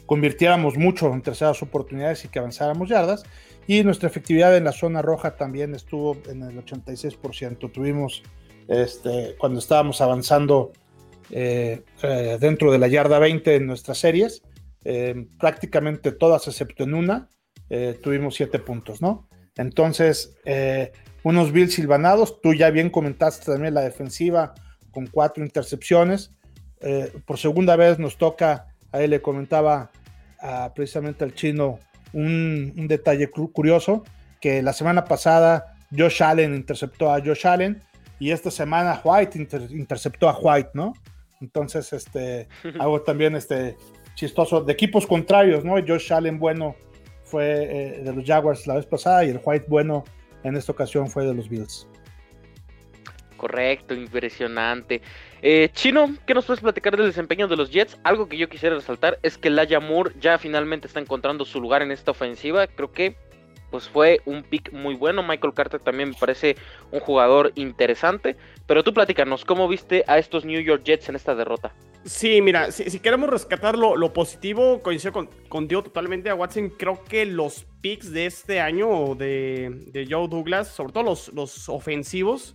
convirtiéramos 0.06 0.76
mucho 0.76 1.12
en 1.12 1.22
terceras 1.22 1.62
oportunidades 1.62 2.24
y 2.24 2.28
que 2.28 2.38
avanzáramos 2.38 2.88
yardas. 2.88 3.24
Y 3.66 3.84
nuestra 3.84 4.08
efectividad 4.08 4.56
en 4.56 4.64
la 4.64 4.72
zona 4.72 5.02
roja 5.02 5.36
también 5.36 5.74
estuvo 5.74 6.16
en 6.28 6.42
el 6.42 6.64
86%. 6.64 7.70
Tuvimos, 7.70 8.22
este, 8.66 9.36
cuando 9.38 9.58
estábamos 9.58 10.00
avanzando 10.00 10.72
eh, 11.30 11.84
eh, 12.02 12.38
dentro 12.40 12.72
de 12.72 12.78
la 12.78 12.88
yarda 12.88 13.18
20 13.18 13.56
en 13.56 13.66
nuestras 13.66 13.98
series, 13.98 14.42
eh, 14.84 15.26
prácticamente 15.38 16.12
todas 16.12 16.48
excepto 16.48 16.84
en 16.84 16.94
una, 16.94 17.28
tuvimos 18.02 18.34
7 18.34 18.58
puntos, 18.60 19.02
¿no? 19.02 19.28
Entonces, 19.56 20.36
unos 21.22 21.52
Bills 21.52 21.74
silvanados, 21.74 22.40
tú 22.40 22.54
ya 22.54 22.70
bien 22.70 22.90
comentaste 22.90 23.52
también 23.52 23.74
la 23.74 23.82
defensiva 23.82 24.54
con 24.90 25.06
cuatro 25.06 25.44
intercepciones. 25.44 26.32
por 27.26 27.38
segunda 27.38 27.76
vez 27.76 27.98
nos 27.98 28.16
toca, 28.16 28.68
a 28.92 29.00
él 29.00 29.10
le 29.10 29.20
comentaba 29.20 29.90
precisamente 30.74 31.24
al 31.24 31.34
chino 31.34 31.78
un, 32.12 32.86
detalle 32.88 33.30
curioso, 33.30 34.04
que 34.40 34.62
la 34.62 34.72
semana 34.72 35.04
pasada 35.04 35.76
Josh 35.96 36.22
Allen 36.22 36.54
interceptó 36.54 37.12
a 37.12 37.20
Josh 37.20 37.46
Allen 37.46 37.82
y 38.18 38.30
esta 38.30 38.50
semana 38.50 39.00
White 39.02 39.38
interceptó 39.70 40.28
a 40.28 40.38
White, 40.38 40.70
¿no? 40.74 40.94
Entonces, 41.40 41.92
este, 41.92 42.48
algo 42.78 43.02
también 43.02 43.36
este, 43.36 43.76
chistoso 44.14 44.60
de 44.62 44.72
equipos 44.72 45.06
contrarios, 45.06 45.64
¿no? 45.64 45.74
Josh 45.86 46.12
Allen 46.12 46.38
bueno 46.38 46.76
fue 47.28 47.44
eh, 47.44 48.02
de 48.02 48.12
los 48.12 48.24
Jaguars 48.24 48.66
la 48.66 48.74
vez 48.74 48.86
pasada 48.86 49.24
y 49.24 49.30
el 49.30 49.40
White 49.42 49.66
bueno 49.68 50.04
en 50.44 50.56
esta 50.56 50.72
ocasión 50.72 51.08
fue 51.08 51.24
de 51.24 51.34
los 51.34 51.48
Bills. 51.48 51.86
Correcto, 53.36 53.94
impresionante. 53.94 55.00
Eh, 55.42 55.70
Chino, 55.72 56.12
¿qué 56.26 56.34
nos 56.34 56.44
puedes 56.44 56.60
platicar 56.60 56.96
del 56.96 57.06
desempeño 57.06 57.46
de 57.46 57.56
los 57.56 57.70
Jets? 57.70 57.96
Algo 58.02 58.28
que 58.28 58.36
yo 58.36 58.48
quisiera 58.48 58.74
resaltar 58.74 59.18
es 59.22 59.38
que 59.38 59.48
Laia 59.48 59.78
Moore 59.78 60.14
ya 60.20 60.38
finalmente 60.38 60.88
está 60.88 60.98
encontrando 60.98 61.44
su 61.44 61.60
lugar 61.60 61.82
en 61.82 61.92
esta 61.92 62.10
ofensiva. 62.10 62.66
Creo 62.66 62.90
que 62.90 63.16
pues 63.70 63.88
fue 63.88 64.20
un 64.24 64.42
pick 64.42 64.72
muy 64.72 64.94
bueno. 64.94 65.22
Michael 65.22 65.54
Carter 65.54 65.80
también 65.80 66.10
me 66.10 66.16
parece 66.16 66.56
un 66.90 67.00
jugador 67.00 67.52
interesante. 67.54 68.36
Pero 68.66 68.82
tú 68.82 68.92
platícanos, 68.92 69.44
¿cómo 69.44 69.68
viste 69.68 70.04
a 70.08 70.18
estos 70.18 70.44
New 70.44 70.60
York 70.60 70.82
Jets 70.84 71.08
en 71.08 71.16
esta 71.16 71.34
derrota? 71.34 71.72
Sí, 72.04 72.40
mira, 72.40 72.70
si, 72.72 72.98
queremos 73.00 73.28
rescatar 73.28 73.76
lo, 73.76 74.12
positivo, 74.12 74.82
coincido 74.82 75.12
con, 75.12 75.28
con 75.48 75.68
Dio 75.68 75.82
totalmente 75.82 76.30
a 76.30 76.34
Watson. 76.34 76.70
Creo 76.70 77.02
que 77.04 77.26
los 77.26 77.66
picks 77.80 78.12
de 78.12 78.26
este 78.26 78.60
año 78.60 79.14
de, 79.14 80.06
Joe 80.08 80.28
Douglas, 80.28 80.68
sobre 80.68 80.92
todo 80.92 81.04
los, 81.04 81.28
los 81.34 81.68
ofensivos, 81.68 82.54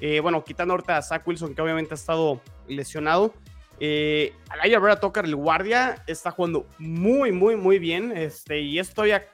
eh, 0.00 0.20
bueno, 0.20 0.44
quitando 0.44 0.74
ahorita 0.74 0.96
a 0.96 1.02
Zach 1.02 1.26
Wilson, 1.26 1.54
que 1.54 1.62
obviamente 1.62 1.94
ha 1.94 1.96
estado 1.96 2.40
lesionado. 2.66 3.34
Eh, 3.80 4.32
Alaya 4.48 4.78
Vera 4.80 5.00
Tocar, 5.00 5.24
el 5.24 5.36
guardia, 5.36 6.02
está 6.06 6.30
jugando 6.30 6.66
muy, 6.78 7.32
muy, 7.32 7.56
muy 7.56 7.78
bien. 7.78 8.16
Este, 8.16 8.60
y 8.60 8.78
esto 8.78 9.06
ya 9.06 9.24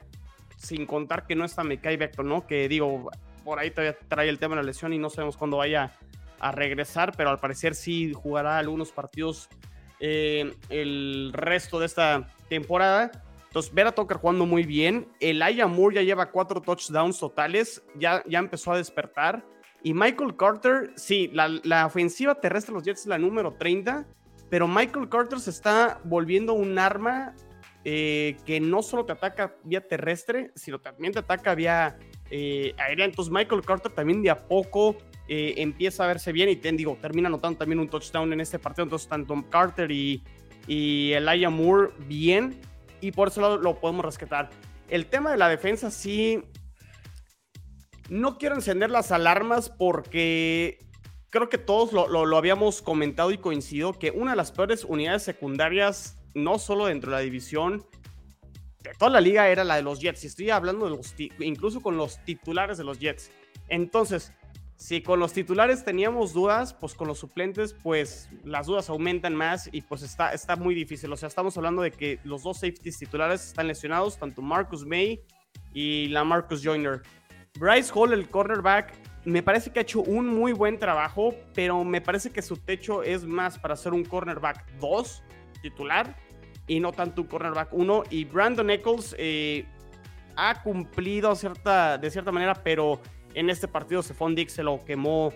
sin 0.57 0.85
contar 0.85 1.25
que 1.27 1.35
no 1.35 1.45
está 1.45 1.63
Mekai 1.63 1.97
Vector, 1.97 2.25
¿no? 2.25 2.45
Que 2.47 2.67
digo, 2.67 3.09
por 3.43 3.59
ahí 3.59 3.71
todavía 3.71 3.97
trae 4.07 4.29
el 4.29 4.39
tema 4.39 4.55
de 4.55 4.61
la 4.61 4.67
lesión 4.67 4.93
y 4.93 4.97
no 4.97 5.09
sabemos 5.09 5.37
cuándo 5.37 5.57
vaya 5.57 5.91
a 6.39 6.51
regresar, 6.51 7.13
pero 7.15 7.29
al 7.29 7.39
parecer 7.39 7.75
sí 7.75 8.13
jugará 8.13 8.57
algunos 8.57 8.91
partidos 8.91 9.49
eh, 9.99 10.53
el 10.69 11.31
resto 11.33 11.79
de 11.79 11.85
esta 11.85 12.27
temporada. 12.49 13.11
Entonces, 13.47 13.73
Vera 13.73 13.93
Tucker 13.93 14.17
jugando 14.17 14.45
muy 14.45 14.63
bien. 14.63 15.07
El 15.19 15.41
Aya 15.41 15.67
Moore 15.67 15.95
ya 15.95 16.01
lleva 16.01 16.29
cuatro 16.31 16.61
touchdowns 16.61 17.19
totales, 17.19 17.81
ya, 17.95 18.21
ya 18.27 18.39
empezó 18.39 18.73
a 18.73 18.77
despertar. 18.77 19.45
Y 19.81 19.93
Michael 19.93 20.35
Carter, 20.35 20.91
sí, 20.95 21.29
la, 21.31 21.85
ofensiva 21.85 22.35
terrestre 22.35 22.73
de 22.73 22.79
los 22.79 22.83
Jets 22.83 23.01
es 23.01 23.05
la 23.05 23.19
número 23.19 23.53
30, 23.53 24.05
pero 24.49 24.67
Michael 24.67 25.07
Carter 25.09 25.39
se 25.39 25.51
está 25.51 26.01
volviendo 26.03 26.53
un 26.53 26.79
arma 26.79 27.35
eh, 27.83 28.35
que 28.45 28.59
no 28.59 28.81
solo 28.81 29.05
te 29.05 29.13
ataca 29.13 29.55
vía 29.63 29.87
terrestre, 29.87 30.51
sino 30.55 30.79
también 30.79 31.13
te 31.13 31.19
ataca 31.19 31.53
vía 31.53 31.99
eh, 32.31 32.73
aérea. 32.77 33.05
Entonces 33.05 33.31
Michael 33.31 33.61
Carter 33.61 33.91
también 33.91 34.23
de 34.23 34.31
a 34.31 34.47
poco 34.47 34.97
eh, 35.27 35.55
empieza 35.57 36.03
a 36.03 36.07
verse 36.07 36.31
bien 36.31 36.49
y 36.49 36.55
te 36.55 36.71
digo, 36.71 36.97
termina 37.01 37.27
anotando 37.27 37.59
también 37.59 37.79
un 37.79 37.89
touchdown 37.89 38.31
en 38.33 38.41
este 38.41 38.59
partido. 38.59 38.83
Entonces 38.83 39.07
tanto 39.07 39.43
Carter 39.49 39.91
y, 39.91 40.23
y 40.67 41.13
Elijah 41.13 41.49
Moore 41.49 41.91
bien 42.07 42.59
y 43.01 43.11
por 43.11 43.27
eso 43.27 43.57
lo, 43.57 43.79
podemos 43.79 44.05
rescatar. 44.05 44.49
El 44.89 45.07
tema 45.07 45.31
de 45.31 45.37
la 45.37 45.49
defensa 45.49 45.91
sí 45.91 46.43
no 48.09 48.37
quiero 48.37 48.55
encender 48.55 48.89
las 48.89 49.11
alarmas 49.11 49.69
porque 49.69 50.79
creo 51.29 51.49
que 51.49 51.57
todos 51.57 51.91
lo, 51.91 52.37
habíamos 52.37 52.81
comentado 52.81 53.31
y 53.31 53.37
coincido 53.37 53.93
que 53.93 54.11
una 54.11 54.31
de 54.31 54.37
las 54.37 54.51
peores 54.51 54.83
unidades 54.83 55.23
secundarias, 55.23 56.17
no 56.33 56.59
solo 56.59 56.85
dentro 56.85 57.11
de 57.11 57.17
la 57.17 57.23
división, 57.23 57.85
de 58.81 58.91
toda 58.97 59.11
la 59.11 59.21
liga 59.21 59.49
era 59.49 59.63
la 59.63 59.75
de 59.75 59.81
los 59.81 59.99
Jets. 59.99 60.23
Y 60.23 60.27
estoy 60.27 60.49
hablando 60.51 60.99
incluso 61.39 61.81
con 61.81 61.97
los 61.97 62.23
titulares 62.23 62.77
de 62.77 62.83
los 62.83 62.99
Jets. 62.99 63.31
Entonces, 63.67 64.31
si 64.77 65.01
con 65.01 65.19
los 65.19 65.31
titulares 65.33 65.85
teníamos 65.85 66.33
dudas, 66.33 66.73
pues 66.73 66.95
con 66.95 67.07
los 67.07 67.19
suplentes, 67.19 67.73
pues 67.73 68.29
las 68.43 68.67
dudas 68.67 68.89
aumentan 68.89 69.33
más 69.35 69.69
y 69.71 69.81
pues 69.81 70.01
está, 70.01 70.33
está 70.33 70.55
muy 70.55 70.75
difícil. 70.75 71.11
O 71.13 71.17
sea, 71.17 71.27
estamos 71.27 71.55
hablando 71.57 71.81
de 71.81 71.91
que 71.91 72.19
los 72.23 72.43
dos 72.43 72.59
safeties 72.59 72.97
titulares 72.97 73.45
están 73.45 73.67
lesionados, 73.67 74.17
tanto 74.17 74.41
Marcus 74.41 74.85
May 74.85 75.21
y 75.73 76.09
la 76.09 76.23
Marcus 76.23 76.61
Joyner. 76.63 77.01
Bryce 77.57 77.91
Hall, 77.95 78.11
el 78.11 78.29
cornerback, 78.29 78.93
me 79.23 79.41
parece 79.41 79.71
que 79.71 79.79
ha 79.79 79.81
hecho 79.81 80.01
un 80.01 80.27
muy 80.27 80.51
buen 80.51 80.77
trabajo, 80.77 81.33
pero 81.53 81.83
me 81.83 82.01
parece 82.01 82.29
que 82.31 82.41
su 82.41 82.57
techo 82.57 83.01
es 83.01 83.25
más 83.25 83.57
para 83.57 83.75
ser 83.75 83.93
un 83.93 84.03
cornerback 84.03 84.65
2 84.79 85.23
titular 85.61 86.15
y 86.67 86.79
no 86.79 86.91
tanto 86.91 87.21
un 87.21 87.27
cornerback 87.27 87.73
1. 87.73 88.03
Y 88.11 88.25
Brandon 88.25 88.69
Eccles 88.69 89.15
eh, 89.17 89.65
ha 90.35 90.61
cumplido 90.61 91.33
de 91.33 92.11
cierta 92.11 92.31
manera, 92.31 92.53
pero 92.55 93.01
en 93.35 93.49
este 93.49 93.67
partido 93.67 94.01
Stephon 94.01 94.33
Dix 94.33 94.53
se 94.53 94.63
lo 94.63 94.83
quemó 94.83 95.31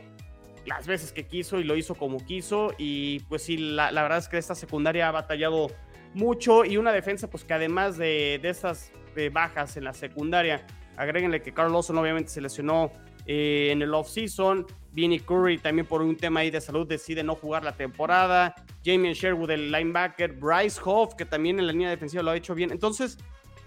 las 0.66 0.88
veces 0.88 1.12
que 1.12 1.28
quiso 1.28 1.60
y 1.60 1.64
lo 1.64 1.76
hizo 1.76 1.96
como 1.96 2.18
quiso. 2.26 2.74
Y 2.78 3.20
pues 3.22 3.44
sí, 3.44 3.58
la, 3.58 3.92
verdad 3.92 4.18
es 4.18 4.28
que 4.28 4.38
esta 4.38 4.56
secundaria 4.56 5.08
ha 5.08 5.12
batallado 5.12 5.68
mucho 6.14 6.66
y 6.66 6.78
una 6.78 6.92
defensa 6.92 7.30
pues 7.30 7.44
que 7.44 7.54
además 7.54 7.98
de, 7.98 8.40
de 8.42 8.50
estas 8.50 8.92
bajas 9.32 9.76
en 9.76 9.84
la 9.84 9.94
secundaria 9.94 10.66
Agréguenle 11.00 11.42
que 11.42 11.54
Carl 11.54 11.72
Lawson 11.72 11.98
obviamente 11.98 12.30
se 12.30 12.42
lesionó 12.42 12.92
eh, 13.26 13.70
en 13.72 13.82
el 13.82 13.94
off-season. 13.94 14.66
Vinnie 14.92 15.22
Curry 15.22 15.58
también 15.58 15.88
por 15.88 16.02
un 16.02 16.18
tema 16.18 16.42
ahí 16.42 16.52
de 16.52 16.60
salud 16.60 16.86
decide 16.86 17.24
no 17.24 17.36
jugar 17.36 17.64
la 17.64 17.72
temporada. 17.72 18.54
Jamie 18.84 19.14
Sherwood, 19.14 19.50
el 19.50 19.72
linebacker. 19.72 20.34
Bryce 20.34 20.82
Hoff, 20.84 21.16
que 21.16 21.24
también 21.24 21.58
en 21.58 21.68
la 21.68 21.72
línea 21.72 21.90
defensiva 21.90 22.22
lo 22.22 22.32
ha 22.32 22.36
hecho 22.36 22.54
bien. 22.54 22.70
Entonces, 22.72 23.18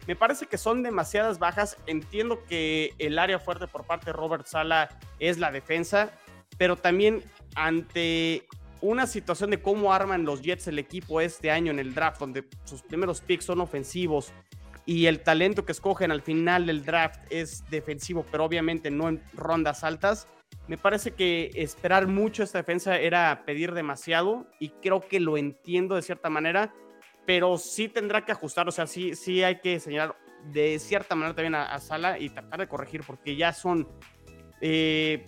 me 0.06 0.16
parece 0.16 0.46
que 0.46 0.58
son 0.58 0.82
demasiadas 0.82 1.38
bajas. 1.38 1.76
Entiendo 1.86 2.44
que 2.48 2.94
el 2.98 3.18
área 3.18 3.38
fuerte 3.38 3.66
por 3.66 3.84
parte 3.84 4.06
de 4.06 4.12
Robert 4.12 4.46
Sala 4.46 4.88
es 5.18 5.38
la 5.38 5.50
defensa, 5.50 6.10
pero 6.58 6.76
también 6.76 7.22
ante 7.54 8.46
una 8.80 9.06
situación 9.06 9.50
de 9.50 9.62
cómo 9.62 9.92
arman 9.92 10.24
los 10.24 10.42
Jets 10.42 10.66
el 10.66 10.78
equipo 10.78 11.20
este 11.20 11.50
año 11.50 11.70
en 11.70 11.78
el 11.78 11.94
draft, 11.94 12.18
donde 12.18 12.44
sus 12.64 12.82
primeros 12.82 13.20
picks 13.20 13.44
son 13.44 13.60
ofensivos, 13.60 14.32
y 14.84 15.06
el 15.06 15.20
talento 15.20 15.64
que 15.64 15.72
escogen 15.72 16.10
al 16.10 16.22
final 16.22 16.66
del 16.66 16.84
draft 16.84 17.20
es 17.30 17.64
defensivo, 17.70 18.26
pero 18.30 18.44
obviamente 18.44 18.90
no 18.90 19.08
en 19.08 19.22
rondas 19.32 19.84
altas. 19.84 20.26
Me 20.66 20.76
parece 20.76 21.12
que 21.12 21.50
esperar 21.54 22.06
mucho 22.06 22.42
esta 22.42 22.58
defensa 22.58 22.98
era 22.98 23.44
pedir 23.46 23.72
demasiado 23.72 24.46
y 24.58 24.70
creo 24.70 25.00
que 25.06 25.20
lo 25.20 25.36
entiendo 25.36 25.94
de 25.94 26.02
cierta 26.02 26.30
manera, 26.30 26.72
pero 27.26 27.58
sí 27.58 27.88
tendrá 27.88 28.24
que 28.24 28.32
ajustar, 28.32 28.68
o 28.68 28.72
sea, 28.72 28.86
sí, 28.86 29.14
sí 29.14 29.42
hay 29.42 29.60
que 29.60 29.78
señalar 29.80 30.16
de 30.52 30.78
cierta 30.78 31.14
manera 31.14 31.34
también 31.34 31.54
a, 31.54 31.78
Sala 31.78 32.18
y 32.18 32.28
tratar 32.30 32.60
de 32.60 32.68
corregir 32.68 33.02
porque 33.06 33.36
ya 33.36 33.52
son 33.52 33.88
eh, 34.60 35.24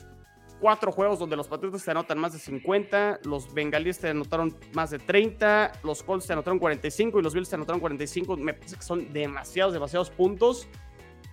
cuatro 0.61 0.91
juegos 0.91 1.19
donde 1.19 1.37
los 1.37 1.47
Patriotas 1.47 1.85
te 1.85 1.91
anotan 1.91 2.19
más 2.19 2.33
de 2.33 2.39
50, 2.39 3.21
los 3.25 3.53
Bengalíes 3.55 3.99
te 4.01 4.09
anotaron 4.09 4.57
más 4.73 4.91
de 4.91 4.99
30, 4.99 5.73
los 5.83 6.03
Colts 6.03 6.27
te 6.27 6.33
anotaron 6.33 6.59
45 6.59 7.21
y 7.21 7.23
los 7.23 7.35
Bills 7.35 7.49
te 7.49 7.57
anotaron 7.57 7.81
45. 7.81 8.37
Me 8.37 8.55
parece 8.55 8.77
que 8.77 8.83
son 8.83 9.13
demasiados, 9.13 9.73
demasiados 9.73 10.11
puntos. 10.11 10.69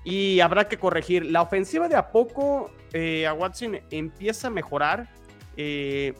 y 0.04 0.40
habrá 0.40 0.68
que 0.68 0.78
corregir. 0.78 1.26
La 1.28 1.44
ofensiva 1.44 1.88
de 1.88 1.96
a 1.96 2.12
poco 2.12 2.72
eh, 2.92 3.28
a 3.28 3.34
Watson 3.34 3.80
empieza 3.92 4.48
a 4.48 4.50
mejorar. 4.50 5.10
eh, 5.58 6.14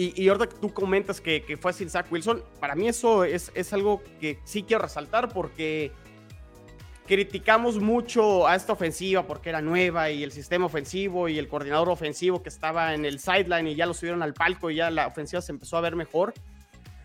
y, 0.00 0.14
y 0.16 0.28
ahorita 0.28 0.48
tú 0.48 0.72
comentas 0.72 1.20
que, 1.20 1.42
que 1.42 1.58
fue 1.58 1.74
sin 1.74 1.90
Zach 1.90 2.10
Wilson, 2.10 2.42
para 2.58 2.74
mí 2.74 2.88
eso 2.88 3.24
es, 3.24 3.52
es 3.54 3.70
algo 3.74 4.02
que 4.18 4.38
sí 4.44 4.62
quiero 4.62 4.82
resaltar 4.82 5.28
porque 5.28 5.92
criticamos 7.06 7.78
mucho 7.78 8.48
a 8.48 8.54
esta 8.54 8.72
ofensiva 8.72 9.26
porque 9.26 9.50
era 9.50 9.60
nueva 9.60 10.10
y 10.10 10.22
el 10.22 10.32
sistema 10.32 10.64
ofensivo 10.64 11.28
y 11.28 11.38
el 11.38 11.48
coordinador 11.48 11.90
ofensivo 11.90 12.42
que 12.42 12.48
estaba 12.48 12.94
en 12.94 13.04
el 13.04 13.18
sideline 13.18 13.66
y 13.66 13.74
ya 13.74 13.84
lo 13.84 13.92
subieron 13.92 14.22
al 14.22 14.32
palco 14.32 14.70
y 14.70 14.76
ya 14.76 14.90
la 14.90 15.06
ofensiva 15.06 15.42
se 15.42 15.52
empezó 15.52 15.76
a 15.76 15.82
ver 15.82 15.96
mejor. 15.96 16.32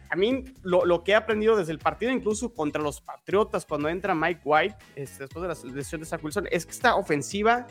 A 0.09 0.15
mí 0.15 0.45
lo, 0.63 0.85
lo 0.85 1.03
que 1.03 1.11
he 1.11 1.15
aprendido 1.15 1.57
desde 1.57 1.73
el 1.73 1.79
partido, 1.79 2.13
incluso 2.13 2.53
contra 2.53 2.81
los 2.81 3.01
Patriotas, 3.01 3.65
cuando 3.65 3.89
entra 3.89 4.15
Mike 4.15 4.39
White, 4.45 4.77
este, 4.95 5.23
después 5.23 5.41
de 5.41 5.49
la 5.49 5.75
lesión 5.75 5.99
de 5.99 6.07
Zach 6.07 6.23
Wilson, 6.23 6.47
es 6.49 6.65
que 6.65 6.71
esta 6.71 6.95
ofensiva 6.95 7.67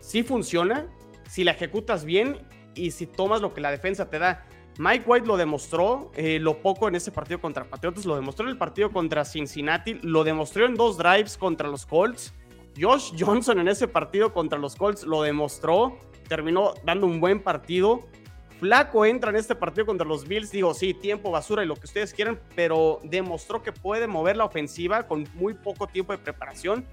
sí 0.00 0.22
funciona 0.22 0.86
si 1.28 1.44
la 1.44 1.50
ejecutas 1.50 2.06
bien 2.06 2.38
y 2.74 2.90
si 2.90 3.06
tomas 3.06 3.40
lo 3.40 3.54
que 3.54 3.60
la 3.60 3.70
defensa 3.70 4.08
te 4.08 4.18
da. 4.18 4.46
Mike 4.78 5.04
White 5.06 5.26
lo 5.26 5.36
demostró, 5.36 6.10
eh, 6.14 6.38
lo 6.40 6.62
poco 6.62 6.88
en 6.88 6.94
ese 6.94 7.10
partido 7.10 7.40
contra 7.40 7.64
Patriotas, 7.64 8.06
lo 8.06 8.16
demostró 8.16 8.46
en 8.46 8.52
el 8.52 8.56
partido 8.56 8.90
contra 8.90 9.24
Cincinnati, 9.24 9.94
lo 10.02 10.24
demostró 10.24 10.64
en 10.64 10.74
dos 10.74 10.96
drives 10.96 11.36
contra 11.36 11.68
los 11.68 11.84
Colts. 11.84 12.32
Josh 12.80 13.12
Johnson 13.18 13.58
en 13.58 13.68
ese 13.68 13.88
partido 13.88 14.32
contra 14.32 14.58
los 14.58 14.76
Colts 14.76 15.02
lo 15.02 15.22
demostró, 15.22 15.98
terminó 16.28 16.74
dando 16.84 17.06
un 17.06 17.20
buen 17.20 17.42
partido. 17.42 18.08
Flaco 18.58 19.04
entra 19.04 19.30
en 19.30 19.36
este 19.36 19.54
partido 19.54 19.86
contra 19.86 20.06
los 20.06 20.26
Bills, 20.26 20.50
digo, 20.50 20.72
sí, 20.74 20.94
tiempo, 20.94 21.30
basura 21.30 21.64
y 21.64 21.66
lo 21.66 21.74
que 21.76 21.86
ustedes 21.86 22.14
quieran, 22.14 22.40
pero 22.54 23.00
demostró 23.02 23.62
que 23.62 23.72
puede 23.72 24.06
mover 24.06 24.36
la 24.36 24.44
ofensiva 24.44 25.06
con 25.06 25.26
muy 25.34 25.54
poco 25.54 25.86
tiempo 25.88 26.12
de 26.12 26.18
preparación 26.18 26.86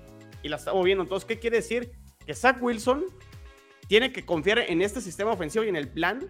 y 0.43 0.49
la 0.49 0.57
está 0.57 0.73
moviendo. 0.73 1.03
Entonces, 1.03 1.27
¿qué 1.27 1.39
quiere 1.39 1.57
decir? 1.57 1.91
Que 2.25 2.33
Zach 2.33 2.57
Wilson 2.61 3.05
tiene 3.87 4.11
que 4.11 4.25
confiar 4.25 4.59
en 4.59 4.81
este 4.81 5.01
sistema 5.01 5.31
ofensivo 5.31 5.63
y 5.63 5.69
en 5.69 5.75
el 5.75 5.87
plan. 5.87 6.27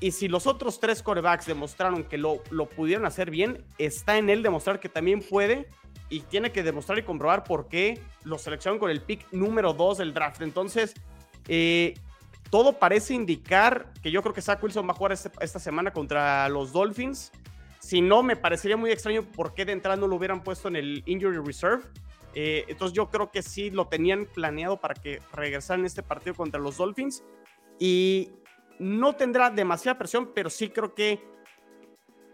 Y 0.00 0.12
si 0.12 0.28
los 0.28 0.46
otros 0.46 0.80
tres 0.80 1.02
corebacks 1.02 1.46
demostraron 1.46 2.04
que 2.04 2.16
lo, 2.16 2.42
lo 2.50 2.68
pudieron 2.68 3.04
hacer 3.04 3.30
bien, 3.30 3.64
está 3.78 4.16
en 4.16 4.30
él 4.30 4.42
demostrar 4.42 4.80
que 4.80 4.88
también 4.88 5.20
puede 5.20 5.68
y 6.08 6.20
tiene 6.20 6.52
que 6.52 6.62
demostrar 6.62 6.98
y 6.98 7.02
comprobar 7.02 7.44
por 7.44 7.68
qué 7.68 8.00
lo 8.24 8.38
seleccionaron 8.38 8.80
con 8.80 8.90
el 8.90 9.00
pick 9.02 9.26
número 9.32 9.74
2 9.74 9.98
del 9.98 10.14
draft. 10.14 10.40
Entonces, 10.42 10.94
eh, 11.48 11.94
todo 12.50 12.78
parece 12.78 13.14
indicar 13.14 13.92
que 14.02 14.10
yo 14.10 14.22
creo 14.22 14.34
que 14.34 14.42
Zach 14.42 14.62
Wilson 14.62 14.88
va 14.88 14.92
a 14.92 14.96
jugar 14.96 15.12
este- 15.12 15.30
esta 15.40 15.58
semana 15.58 15.92
contra 15.92 16.48
los 16.48 16.72
Dolphins. 16.72 17.30
Si 17.78 18.00
no, 18.00 18.22
me 18.22 18.36
parecería 18.36 18.76
muy 18.76 18.90
extraño 18.90 19.22
por 19.22 19.54
qué 19.54 19.64
de 19.64 19.72
entrada 19.72 19.96
no 19.96 20.06
lo 20.06 20.16
hubieran 20.16 20.42
puesto 20.42 20.68
en 20.68 20.76
el 20.76 21.02
Injury 21.06 21.38
Reserve. 21.38 21.82
Eh, 22.34 22.64
entonces 22.68 22.94
yo 22.96 23.10
creo 23.10 23.30
que 23.30 23.42
sí 23.42 23.70
lo 23.70 23.86
tenían 23.88 24.26
planeado 24.26 24.80
para 24.80 24.94
que 24.94 25.20
regresara 25.32 25.80
en 25.80 25.86
este 25.86 26.02
partido 26.02 26.34
contra 26.34 26.60
los 26.60 26.76
Dolphins. 26.76 27.24
Y 27.78 28.32
no 28.78 29.14
tendrá 29.14 29.50
demasiada 29.50 29.98
presión, 29.98 30.32
pero 30.34 30.50
sí 30.50 30.68
creo 30.68 30.94
que 30.94 31.20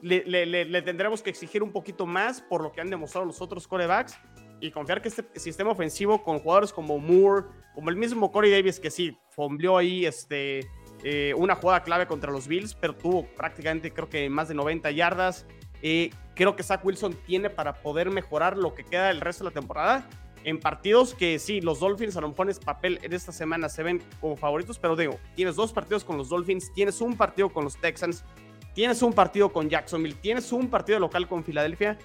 le, 0.02 0.24
le- 0.24 0.46
le- 0.46 0.64
le 0.64 0.82
tendremos 0.82 1.22
que 1.22 1.30
exigir 1.30 1.62
un 1.62 1.72
poquito 1.72 2.06
más 2.06 2.40
por 2.42 2.62
lo 2.62 2.70
que 2.72 2.80
han 2.80 2.90
demostrado 2.90 3.26
los 3.26 3.40
otros 3.40 3.66
corebacks 3.66 4.18
y 4.60 4.70
confiar 4.70 5.02
que 5.02 5.08
este 5.08 5.24
sistema 5.38 5.70
ofensivo 5.70 6.22
con 6.22 6.38
jugadores 6.38 6.72
como 6.72 6.98
Moore, 6.98 7.46
como 7.74 7.90
el 7.90 7.96
mismo 7.96 8.30
Corey 8.32 8.50
Davis, 8.50 8.78
que 8.80 8.90
sí, 8.90 9.16
fombleó 9.30 9.76
ahí 9.76 10.06
este, 10.06 10.60
eh, 11.02 11.34
una 11.36 11.54
jugada 11.56 11.82
clave 11.82 12.06
contra 12.06 12.30
los 12.32 12.46
Bills, 12.48 12.74
pero 12.74 12.94
tuvo 12.94 13.26
prácticamente 13.36 13.92
creo 13.92 14.08
que 14.08 14.28
más 14.30 14.48
de 14.48 14.54
90 14.54 14.90
yardas. 14.92 15.46
Eh, 15.82 16.10
creo 16.36 16.54
que 16.54 16.62
Zach 16.62 16.84
Wilson 16.84 17.18
tiene 17.26 17.50
para 17.50 17.74
poder 17.74 18.10
mejorar 18.10 18.56
lo 18.56 18.74
que 18.74 18.84
queda 18.84 19.10
el 19.10 19.20
resto 19.20 19.42
de 19.42 19.50
la 19.50 19.54
temporada 19.54 20.08
en 20.46 20.60
partidos 20.60 21.12
que 21.12 21.40
sí, 21.40 21.60
los 21.60 21.80
Dolphins 21.80 22.16
a 22.16 22.20
lo 22.20 22.28
mejor 22.28 22.48
en 22.48 22.56
papel 22.58 23.00
en 23.02 23.12
esta 23.12 23.32
semana 23.32 23.68
se 23.68 23.82
ven 23.82 24.00
como 24.20 24.36
favoritos, 24.36 24.78
pero 24.78 24.94
digo, 24.94 25.18
tienes 25.34 25.56
dos 25.56 25.72
partidos 25.72 26.04
con 26.04 26.16
los 26.16 26.28
Dolphins, 26.28 26.72
tienes 26.72 27.00
un 27.00 27.16
partido 27.16 27.48
con 27.48 27.64
los 27.64 27.76
Texans, 27.76 28.24
tienes 28.72 29.02
un 29.02 29.12
partido 29.12 29.52
con 29.52 29.68
Jacksonville, 29.68 30.14
tienes 30.14 30.52
un 30.52 30.68
partido 30.68 31.00
local 31.00 31.26
con 31.26 31.42
Filadelfia. 31.42 31.98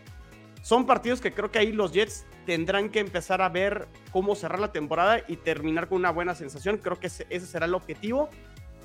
Son 0.63 0.87
partidos 0.87 1.21
que 1.21 1.31
creo 1.31 1.51
que 1.51 1.59
ahí 1.59 1.71
los 1.71 1.91
Jets 1.91 2.25
tendrán 2.47 2.89
que 2.89 2.99
empezar 2.99 3.43
a 3.43 3.49
ver 3.49 3.87
cómo 4.11 4.33
cerrar 4.33 4.59
la 4.59 4.71
temporada 4.71 5.21
y 5.27 5.35
terminar 5.35 5.87
con 5.87 5.99
una 5.99 6.09
buena 6.09 6.33
sensación. 6.33 6.77
Creo 6.77 6.99
que 6.99 7.07
ese 7.07 7.39
será 7.41 7.67
el 7.67 7.75
objetivo 7.75 8.27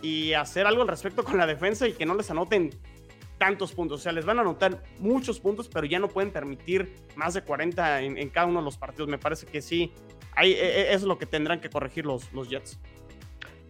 y 0.02 0.34
hacer 0.34 0.66
algo 0.66 0.82
al 0.82 0.88
respecto 0.88 1.24
con 1.24 1.38
la 1.38 1.46
defensa 1.46 1.88
y 1.88 1.94
que 1.94 2.04
no 2.04 2.14
les 2.14 2.30
anoten 2.30 2.78
tantos 3.38 3.72
puntos. 3.72 4.00
O 4.00 4.02
sea, 4.02 4.12
les 4.12 4.24
van 4.24 4.38
a 4.38 4.42
anotar 4.42 4.82
muchos 4.98 5.40
puntos, 5.40 5.68
pero 5.68 5.86
ya 5.86 5.98
no 5.98 6.08
pueden 6.08 6.30
permitir 6.30 6.94
más 7.16 7.34
de 7.34 7.42
40 7.42 8.02
en, 8.02 8.18
en 8.18 8.28
cada 8.30 8.46
uno 8.46 8.60
de 8.60 8.64
los 8.64 8.76
partidos. 8.76 9.08
Me 9.08 9.18
parece 9.18 9.46
que 9.46 9.60
sí, 9.62 9.92
hay, 10.34 10.52
e- 10.52 10.80
e- 10.90 10.94
es 10.94 11.02
lo 11.02 11.18
que 11.18 11.26
tendrán 11.26 11.60
que 11.60 11.70
corregir 11.70 12.06
los, 12.06 12.32
los 12.32 12.48
Jets. 12.48 12.78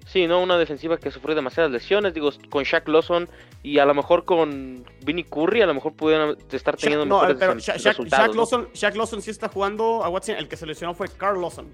Sí, 0.07 0.29
¿no? 0.29 0.41
Una 0.41 0.57
defensiva 0.57 0.99
que 0.99 1.11
sufrió 1.11 1.35
demasiadas 1.35 1.73
lesiones, 1.73 2.15
digo, 2.15 2.31
con 2.49 2.63
Shaq 2.63 2.87
Lawson 2.89 3.29
y 3.65 3.79
a 3.81 3.85
lo 3.85 3.93
mejor 3.93 4.25
con 4.25 4.85
Vinny 5.05 5.25
Curry, 5.25 5.63
a 5.63 5.67
lo 5.67 5.75
mejor 5.75 5.95
pudieran 5.95 6.37
estar 6.53 6.77
teniendo 6.77 7.05
Shaq- 7.05 7.09
no, 7.09 7.17
mejores 7.17 7.37
pero 7.41 7.55
resultados. 7.55 7.83
Shaq, 7.83 7.97
Shaq- 7.97 8.09
Shaq 8.09 8.29
¿no? 8.29 8.35
Lawson, 8.35 8.69
Shaq 8.73 8.95
Lawson 8.95 9.21
sí 9.23 9.31
está 9.33 9.49
jugando 9.49 10.05
a 10.05 10.09
Watson. 10.09 10.37
El 10.37 10.47
que 10.47 10.57
se 10.57 10.65
lesionó 10.65 10.95
fue 10.95 11.09
Carl 11.09 11.41
Lawson. 11.41 11.69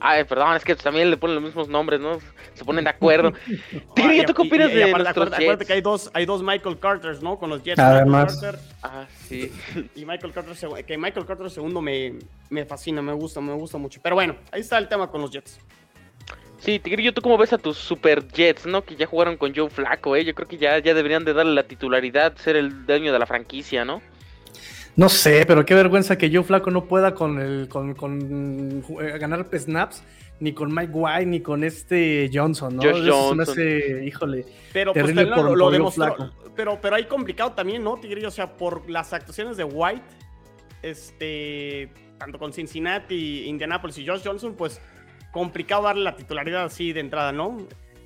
Ay, 0.00 0.22
perdón, 0.24 0.54
es 0.56 0.64
que 0.64 0.76
también 0.76 1.10
le 1.10 1.16
ponen 1.16 1.34
los 1.36 1.44
mismos 1.44 1.68
nombres, 1.68 1.98
¿no? 2.00 2.18
Se 2.54 2.64
ponen 2.64 2.84
de 2.84 2.90
acuerdo. 2.90 3.32
Tigre, 3.94 4.18
Y- 4.18 4.24
¿tú 4.24 4.32
qué 4.34 4.42
opinas 4.42 4.68
y- 4.70 4.72
y 4.72 4.76
de 4.76 4.82
aparte, 4.84 5.02
nuestros 5.04 5.08
acuérdate, 5.26 5.42
acuérdate 5.44 5.58
Jets? 5.64 5.66
que 5.66 5.72
hay 5.74 5.80
dos, 5.80 6.10
hay 6.14 6.24
dos 6.26 6.42
Michael 6.42 6.78
Carters, 6.78 7.22
¿no? 7.22 7.38
Con 7.38 7.50
los 7.50 7.62
Jets. 7.62 7.78
Además. 7.80 8.32
Michael 8.36 8.52
Carter 8.60 8.74
Ah, 8.82 9.06
sí. 9.26 9.52
y 9.96 10.04
Michael 10.04 10.32
Carter 10.32 10.54
segundo. 10.54 10.84
Que 10.86 10.96
Michael 10.96 11.26
Carter 11.26 11.50
segundo 11.50 11.80
me, 11.80 12.14
me 12.50 12.64
fascina, 12.64 13.02
me 13.02 13.12
gusta, 13.12 13.40
me 13.40 13.52
gusta 13.54 13.76
mucho. 13.78 14.00
Pero 14.02 14.14
bueno, 14.14 14.36
ahí 14.52 14.60
está 14.60 14.78
el 14.78 14.86
tema 14.88 15.08
con 15.10 15.20
los 15.20 15.30
Jets. 15.32 15.58
Sí, 16.58 16.78
Tigrillo, 16.80 17.12
¿tú 17.14 17.22
cómo 17.22 17.38
ves 17.38 17.52
a 17.52 17.58
tus 17.58 17.76
Super 17.76 18.26
Jets, 18.28 18.66
no? 18.66 18.82
Que 18.84 18.96
ya 18.96 19.06
jugaron 19.06 19.36
con 19.36 19.54
Joe 19.54 19.70
Flaco, 19.70 20.16
¿eh? 20.16 20.24
Yo 20.24 20.34
creo 20.34 20.48
que 20.48 20.58
ya, 20.58 20.78
ya 20.78 20.92
deberían 20.92 21.24
de 21.24 21.32
darle 21.32 21.54
la 21.54 21.62
titularidad, 21.64 22.36
ser 22.36 22.56
el 22.56 22.84
dueño 22.84 23.12
de 23.12 23.18
la 23.18 23.26
franquicia, 23.26 23.84
¿no? 23.84 24.02
No 24.98 25.08
sé, 25.08 25.44
pero 25.46 25.64
qué 25.64 25.74
vergüenza 25.74 26.18
que 26.18 26.28
Joe 26.30 26.42
Flaco 26.42 26.70
no 26.70 26.84
pueda 26.84 27.14
con 27.14 27.40
el 27.40 27.68
con, 27.68 27.94
con 27.94 28.84
eh, 29.00 29.16
ganar 29.18 29.46
snaps 29.56 30.02
ni 30.40 30.52
con 30.52 30.74
Mike 30.74 30.92
White 30.92 31.26
ni 31.26 31.40
con 31.40 31.62
este 31.62 32.28
Johnson, 32.32 32.76
¿no? 32.76 32.82
Josh 32.82 33.02
Eso 33.02 33.12
Johnson. 33.28 33.40
hace, 33.40 34.04
híjole. 34.04 34.44
Pero 34.72 34.92
pues 34.92 35.14
lo, 35.14 35.34
por- 35.34 35.56
lo 35.56 35.64
por 35.66 35.72
demostró. 35.72 36.32
Pero, 36.56 36.78
pero 36.80 36.96
hay 36.96 37.04
complicado 37.04 37.52
también, 37.52 37.84
¿no, 37.84 37.96
Tigrillo? 37.98 38.26
O 38.28 38.32
sea, 38.32 38.56
por 38.56 38.90
las 38.90 39.12
actuaciones 39.12 39.56
de 39.56 39.62
White, 39.64 40.02
este, 40.82 41.90
tanto 42.18 42.38
con 42.38 42.52
Cincinnati, 42.52 43.44
Indianapolis 43.46 43.98
y 43.98 44.06
Josh 44.06 44.22
Johnson, 44.24 44.54
pues 44.56 44.80
complicado 45.30 45.82
darle 45.84 46.02
la 46.02 46.16
titularidad 46.16 46.64
así 46.64 46.92
de 46.92 47.00
entrada, 47.00 47.30
¿no? 47.32 47.56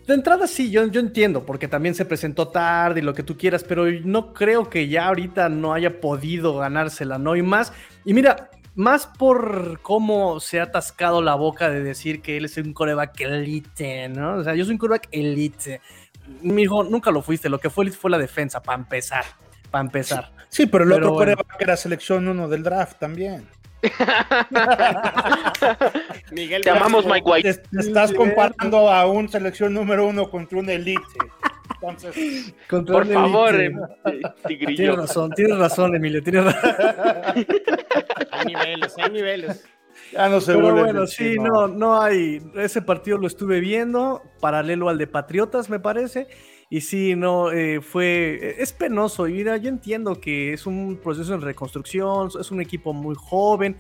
De 0.07 0.15
entrada 0.15 0.47
sí, 0.47 0.71
yo, 0.71 0.87
yo 0.87 1.01
entiendo, 1.01 1.47
porque 1.47 1.69
también 1.69 1.95
se 1.95 2.05
presentó 2.05 2.49
tarde 2.49 3.01
y 3.01 3.03
lo 3.03 3.15
que 3.15 3.23
tú 3.23 3.37
quieras, 3.37 3.65
pero 3.65 3.87
no 4.05 4.35
creo 4.35 4.69
que 4.69 4.89
ya 4.89 5.07
ahorita 5.07 5.49
no 5.49 5.73
haya 5.73 6.01
podido 6.01 6.57
ganársela, 6.57 7.19
¿no? 7.19 7.37
Y 7.37 7.43
más, 7.43 7.73
y 8.05 8.13
mira, 8.13 8.51
más 8.75 9.07
por 9.07 9.81
cómo 9.83 10.41
se 10.41 10.59
ha 10.59 10.65
atascado 10.65 11.23
la 11.23 11.35
boca 11.35 11.71
de 11.71 11.83
decir 11.83 12.21
que 12.21 12.37
él 12.37 12.47
es 12.47 12.57
un 12.57 12.73
coreback 12.73 13.21
elite, 13.21 14.09
¿no? 14.09 14.39
O 14.39 14.45
sea, 14.45 14.55
yo 14.55 14.65
soy 14.65 14.73
un 14.73 14.79
coreback 14.79 15.09
elite. 15.13 15.81
Mi 16.41 16.63
hijo, 16.63 16.83
nunca 16.83 17.11
lo 17.11 17.23
fuiste, 17.23 17.49
lo 17.49 17.59
que 17.59 17.71
fue 17.71 17.85
elite 17.85 17.99
fue 17.99 18.11
la 18.11 18.19
defensa, 18.19 18.63
para 18.63 18.79
empezar, 18.79 19.25
para 19.71 19.85
empezar. 19.85 20.33
Sí, 20.49 20.67
pero 20.67 20.85
el 20.85 20.91
Pero 20.91 21.07
otro 21.07 21.15
bueno. 21.15 21.37
coreback 21.37 21.61
era 21.61 21.77
selección 21.77 22.29
uno 22.29 22.49
del 22.49 22.63
draft 22.63 22.99
también. 22.99 23.47
Miguel 26.33 26.63
Te 26.63 26.71
amamos. 26.71 27.05
Mike 27.07 27.23
White. 27.29 27.55
Te 27.55 27.81
estás 27.81 28.13
comparando 28.13 28.91
a 28.91 29.07
un 29.07 29.29
selección 29.29 29.75
número 29.75 30.07
uno 30.07 30.29
contra 30.31 30.59
un 30.59 30.69
elite. 30.71 31.01
Entonces, 31.75 32.55
Contra 32.69 32.95
Por 32.95 33.07
un 33.07 33.13
favor, 33.13 33.55
elite. 33.55 33.75
em, 34.05 34.21
Tienes 34.21 34.35
Tigrillo. 34.47 34.97
razón, 34.97 35.31
tienes 35.33 35.59
razón, 35.59 35.95
Emilio, 35.97 36.23
tienes 36.23 36.45
razón. 36.45 36.71
Hay 38.31 38.45
niveles, 38.47 38.95
hay 38.99 39.11
niveles. 39.11 39.65
ya 40.13 40.29
no 40.29 40.41
se 40.41 40.55
Pero 40.55 40.75
bueno, 40.75 41.07
sí, 41.07 41.37
no, 41.39 41.69
no 41.69 42.01
hay. 42.01 42.41
Ese 42.57 42.83
partido 42.83 43.19
lo 43.19 43.27
estuve 43.27 43.61
viendo, 43.61 44.23
paralelo 44.41 44.89
al 44.89 44.99
de 44.99 45.07
Patriotas, 45.07 45.69
me 45.69 45.79
parece. 45.81 46.29
Y 46.71 46.81
sí, 46.81 47.15
no, 47.15 47.53
eh, 47.53 47.81
fue. 47.83 48.57
Es 48.59 48.73
penoso. 48.73 49.29
Y 49.29 49.35
mira, 49.35 49.57
yo 49.59 49.69
entiendo 49.69 50.19
que 50.21 50.55
es 50.55 50.67
un 50.67 50.99
proceso 51.03 51.35
en 51.35 51.43
reconstrucción, 51.43 52.31
es 52.41 52.51
un 52.51 52.61
equipo 52.63 52.93
muy 52.95 53.15
joven. 53.19 53.77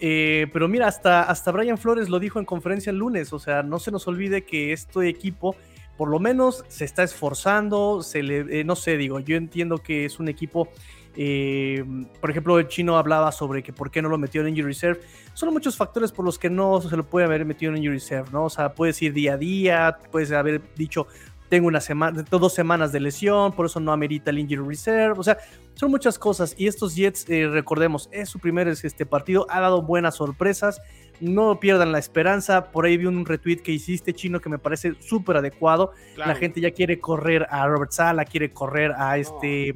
Eh, 0.00 0.46
pero 0.52 0.68
mira, 0.68 0.86
hasta, 0.86 1.22
hasta 1.22 1.52
Brian 1.52 1.78
Flores 1.78 2.08
lo 2.08 2.18
dijo 2.18 2.38
en 2.38 2.44
conferencia 2.44 2.90
el 2.90 2.98
lunes. 2.98 3.32
O 3.32 3.38
sea, 3.38 3.62
no 3.62 3.78
se 3.78 3.90
nos 3.90 4.06
olvide 4.06 4.44
que 4.44 4.72
este 4.72 5.08
equipo, 5.08 5.56
por 5.96 6.08
lo 6.08 6.18
menos, 6.18 6.64
se 6.68 6.84
está 6.84 7.02
esforzando. 7.02 8.02
Se 8.02 8.22
le, 8.22 8.60
eh, 8.60 8.64
no 8.64 8.76
sé, 8.76 8.96
digo, 8.96 9.20
yo 9.20 9.36
entiendo 9.36 9.78
que 9.78 10.04
es 10.04 10.18
un 10.18 10.28
equipo. 10.28 10.68
eh, 11.16 11.84
por 12.20 12.30
ejemplo, 12.30 12.58
el 12.58 12.66
chino 12.66 12.96
hablaba 12.96 13.30
sobre 13.30 13.62
que 13.62 13.72
por 13.72 13.90
qué 13.90 14.02
no 14.02 14.08
lo 14.08 14.18
metió 14.18 14.40
en 14.40 14.48
Injury 14.48 14.68
Reserve 14.68 15.00
son 15.32 15.52
muchos 15.52 15.76
factores 15.76 16.10
por 16.10 16.24
los 16.24 16.38
que 16.38 16.50
no 16.50 16.80
se 16.80 16.96
lo 16.96 17.04
puede 17.04 17.26
haber 17.26 17.44
metido 17.44 17.70
en 17.70 17.78
Injury 17.78 17.98
Reserve, 17.98 18.28
¿no? 18.32 18.44
O 18.46 18.50
sea, 18.50 18.74
puedes 18.74 19.00
ir 19.00 19.12
día 19.12 19.34
a 19.34 19.36
día, 19.36 19.98
puedes 20.10 20.32
haber 20.32 20.60
dicho, 20.76 21.06
tengo 21.48 21.68
una 21.68 21.80
semana, 21.80 22.24
dos 22.28 22.52
semanas 22.52 22.90
de 22.92 23.00
lesión, 23.00 23.52
por 23.52 23.66
eso 23.66 23.78
no 23.78 23.92
amerita 23.92 24.30
el 24.30 24.38
injury 24.40 24.66
reserve, 24.66 25.18
o 25.18 25.22
sea, 25.22 25.38
son 25.74 25.90
muchas 25.90 26.18
cosas 26.18 26.54
y 26.56 26.66
estos 26.66 26.94
Jets, 26.94 27.28
eh, 27.28 27.48
recordemos, 27.48 28.08
es 28.12 28.28
su 28.28 28.38
primer 28.38 28.68
este 28.68 29.06
partido, 29.06 29.46
ha 29.50 29.60
dado 29.60 29.82
buenas 29.82 30.16
sorpresas, 30.16 30.80
no 31.20 31.60
pierdan 31.60 31.92
la 31.92 31.98
esperanza, 31.98 32.70
por 32.70 32.86
ahí 32.86 32.96
vi 32.96 33.06
un 33.06 33.24
retweet 33.24 33.58
que 33.58 33.72
hiciste 33.72 34.12
chino 34.12 34.40
que 34.40 34.48
me 34.48 34.58
parece 34.58 34.94
súper 35.00 35.36
adecuado, 35.36 35.92
la 36.16 36.34
gente 36.34 36.60
ya 36.60 36.70
quiere 36.70 36.98
correr 36.98 37.46
a 37.50 37.66
Robert 37.66 37.92
Sala, 37.92 38.24
quiere 38.24 38.50
correr 38.52 38.92
a 38.96 39.18
este... 39.18 39.74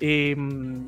Eh, 0.00 0.36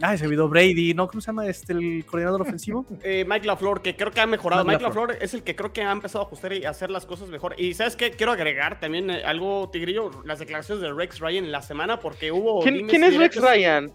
ah, 0.03 0.17
se 0.17 0.25
olvidó 0.25 0.49
Brady, 0.49 0.95
¿no? 0.95 1.09
¿Cómo 1.09 1.21
se 1.21 1.27
llama 1.27 1.45
este 1.49 1.73
el 1.73 2.05
coordinador 2.07 2.43
ofensivo? 2.43 2.87
Eh, 3.03 3.25
Mike 3.27 3.45
LaFleur, 3.45 3.83
que 3.83 3.97
creo 3.97 4.13
que 4.13 4.21
ha 4.21 4.27
mejorado. 4.27 4.65
Mike, 4.65 4.85
LaFleur 4.85 5.19
es 5.21 5.35
el 5.35 5.43
que 5.43 5.57
creo 5.57 5.73
que 5.73 5.83
ha 5.83 5.91
empezado 5.91 6.23
a 6.23 6.27
ajustar 6.29 6.53
y 6.53 6.65
hacer 6.65 6.93
las 6.93 7.07
cosas 7.07 7.29
mejor. 7.29 7.57
Y 7.59 7.75
¿sabes 7.75 7.97
qué? 7.97 8.13
Quiero 8.13 8.31
agregar 8.31 8.79
también 8.79 9.11
eh, 9.11 9.25
algo, 9.25 9.69
Tigrillo, 9.73 10.13
las 10.25 10.39
declaraciones 10.39 10.81
de 10.81 10.93
Rex 10.93 11.19
Ryan 11.19 11.45
en 11.47 11.51
la 11.51 11.63
semana, 11.63 11.99
porque 11.99 12.31
hubo... 12.31 12.63
¿Quién, 12.63 12.87
¿quién 12.87 13.03
es 13.03 13.17
Rex 13.17 13.35
Ryan? 13.41 13.91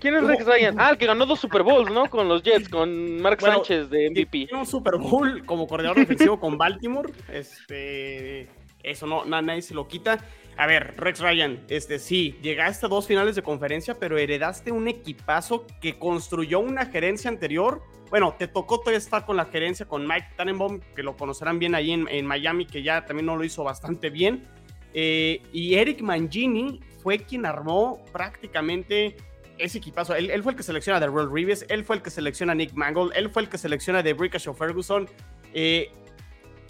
¿Quién 0.00 0.14
es 0.14 0.24
Rex 0.24 0.46
Ryan? 0.46 0.76
Ah, 0.78 0.90
el 0.90 0.98
que 0.98 1.06
ganó 1.06 1.26
dos 1.26 1.40
Super 1.40 1.62
Bowls, 1.62 1.90
¿no? 1.90 2.08
Con 2.08 2.28
los 2.28 2.42
Jets, 2.42 2.68
con 2.68 3.20
Mark 3.20 3.40
Sánchez 3.40 3.90
de 3.90 4.10
MVP. 4.10 4.46
Tiene 4.46 4.58
un 4.58 4.66
Super 4.66 4.96
Bowl 4.96 5.44
como 5.44 5.66
coordinador 5.66 6.00
ofensivo 6.02 6.38
con 6.38 6.56
Baltimore. 6.56 7.12
Este, 7.32 8.48
eso 8.82 9.06
no, 9.06 9.24
nadie 9.24 9.62
se 9.62 9.74
lo 9.74 9.88
quita. 9.88 10.18
A 10.56 10.66
ver, 10.66 10.94
Rex 10.96 11.20
Ryan, 11.20 11.60
este 11.68 11.98
sí, 11.98 12.36
llegaste 12.42 12.86
a 12.86 12.88
dos 12.88 13.06
finales 13.06 13.36
de 13.36 13.42
conferencia, 13.42 13.94
pero 13.94 14.18
heredaste 14.18 14.72
un 14.72 14.88
equipazo 14.88 15.66
que 15.80 15.98
construyó 15.98 16.60
una 16.60 16.86
gerencia 16.86 17.30
anterior. 17.30 17.82
Bueno, 18.10 18.34
te 18.38 18.48
tocó 18.48 18.80
todavía 18.80 18.98
estar 18.98 19.24
con 19.24 19.36
la 19.36 19.46
gerencia 19.46 19.86
con 19.86 20.06
Mike 20.06 20.28
Tannenbaum, 20.36 20.80
que 20.96 21.02
lo 21.02 21.16
conocerán 21.16 21.58
bien 21.58 21.74
ahí 21.74 21.92
en, 21.92 22.26
Miami, 22.26 22.66
que 22.66 22.82
ya 22.82 23.04
también 23.04 23.26
no 23.26 23.36
lo 23.36 23.44
hizo 23.44 23.62
bastante 23.62 24.10
bien. 24.10 24.48
Eh, 24.94 25.42
y 25.52 25.74
Eric 25.74 26.00
Mangini 26.00 26.80
fue 27.02 27.18
quien 27.18 27.46
armó 27.46 28.02
prácticamente 28.12 29.16
ese 29.58 29.78
equipazo. 29.78 30.14
Él, 30.14 30.42
fue 30.42 30.52
el 30.52 30.56
que 30.56 30.62
selecciona 30.62 30.96
a 30.96 31.00
Darrell 31.00 31.30
Reeves, 31.30 31.66
él 31.68 31.84
fue 31.84 31.96
el 31.96 32.02
que 32.02 32.10
selecciona 32.10 32.52
a 32.52 32.54
Nick 32.54 32.72
Mangold, 32.74 33.12
él 33.14 33.30
fue 33.30 33.42
el 33.42 33.48
que 33.48 33.58
selecciona 33.58 34.00
a 34.00 34.02
The 34.02 34.14
Ricochet 34.14 34.54
Ferguson. 34.54 35.08
Eh, 35.52 35.90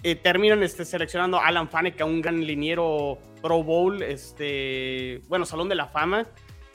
eh, 0.02 0.14
terminan 0.14 0.62
este, 0.62 0.84
seleccionando 0.84 1.38
a 1.38 1.46
Alan 1.46 1.68
Faneca, 1.68 2.04
un 2.04 2.22
gran 2.22 2.44
liniero 2.44 3.18
Pro 3.42 3.62
Bowl, 3.62 4.02
este, 4.02 5.20
bueno, 5.28 5.44
Salón 5.44 5.68
de 5.68 5.74
la 5.74 5.86
Fama. 5.86 6.26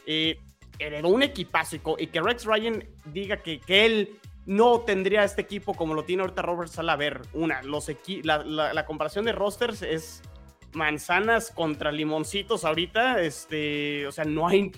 Eh, 0.06 0.40
heredó 0.80 1.10
un 1.10 1.24
equipazo 1.24 1.78
y, 1.98 2.08
que 2.08 2.22
Rex 2.22 2.46
Ryan 2.46 2.84
diga 3.06 3.38
que, 3.38 3.60
que, 3.62 3.86
él 3.86 4.20
no 4.46 4.82
tendría 4.82 5.24
este 5.24 5.42
equipo 5.42 5.74
como 5.74 5.94
lo 5.94 6.04
tiene 6.04 6.24
ahorita 6.24 6.42
Robert 6.42 6.70
Sala. 6.70 6.94
A 6.94 6.98
ver, 6.98 7.22
una, 7.34 7.62
los 7.64 7.90
la, 8.24 8.44
la, 8.44 8.86
comparación 8.86 9.24
de 9.24 9.32
rosters 9.32 9.82
es 9.82 10.22
manzanas 10.74 11.52
contra 11.52 11.92
limoncitos 11.92 12.66
ahorita. 12.66 13.22
Este, 13.22 14.06
o 14.08 14.12
sea, 14.12 14.26
no 14.26 14.48
hay, 14.48 14.72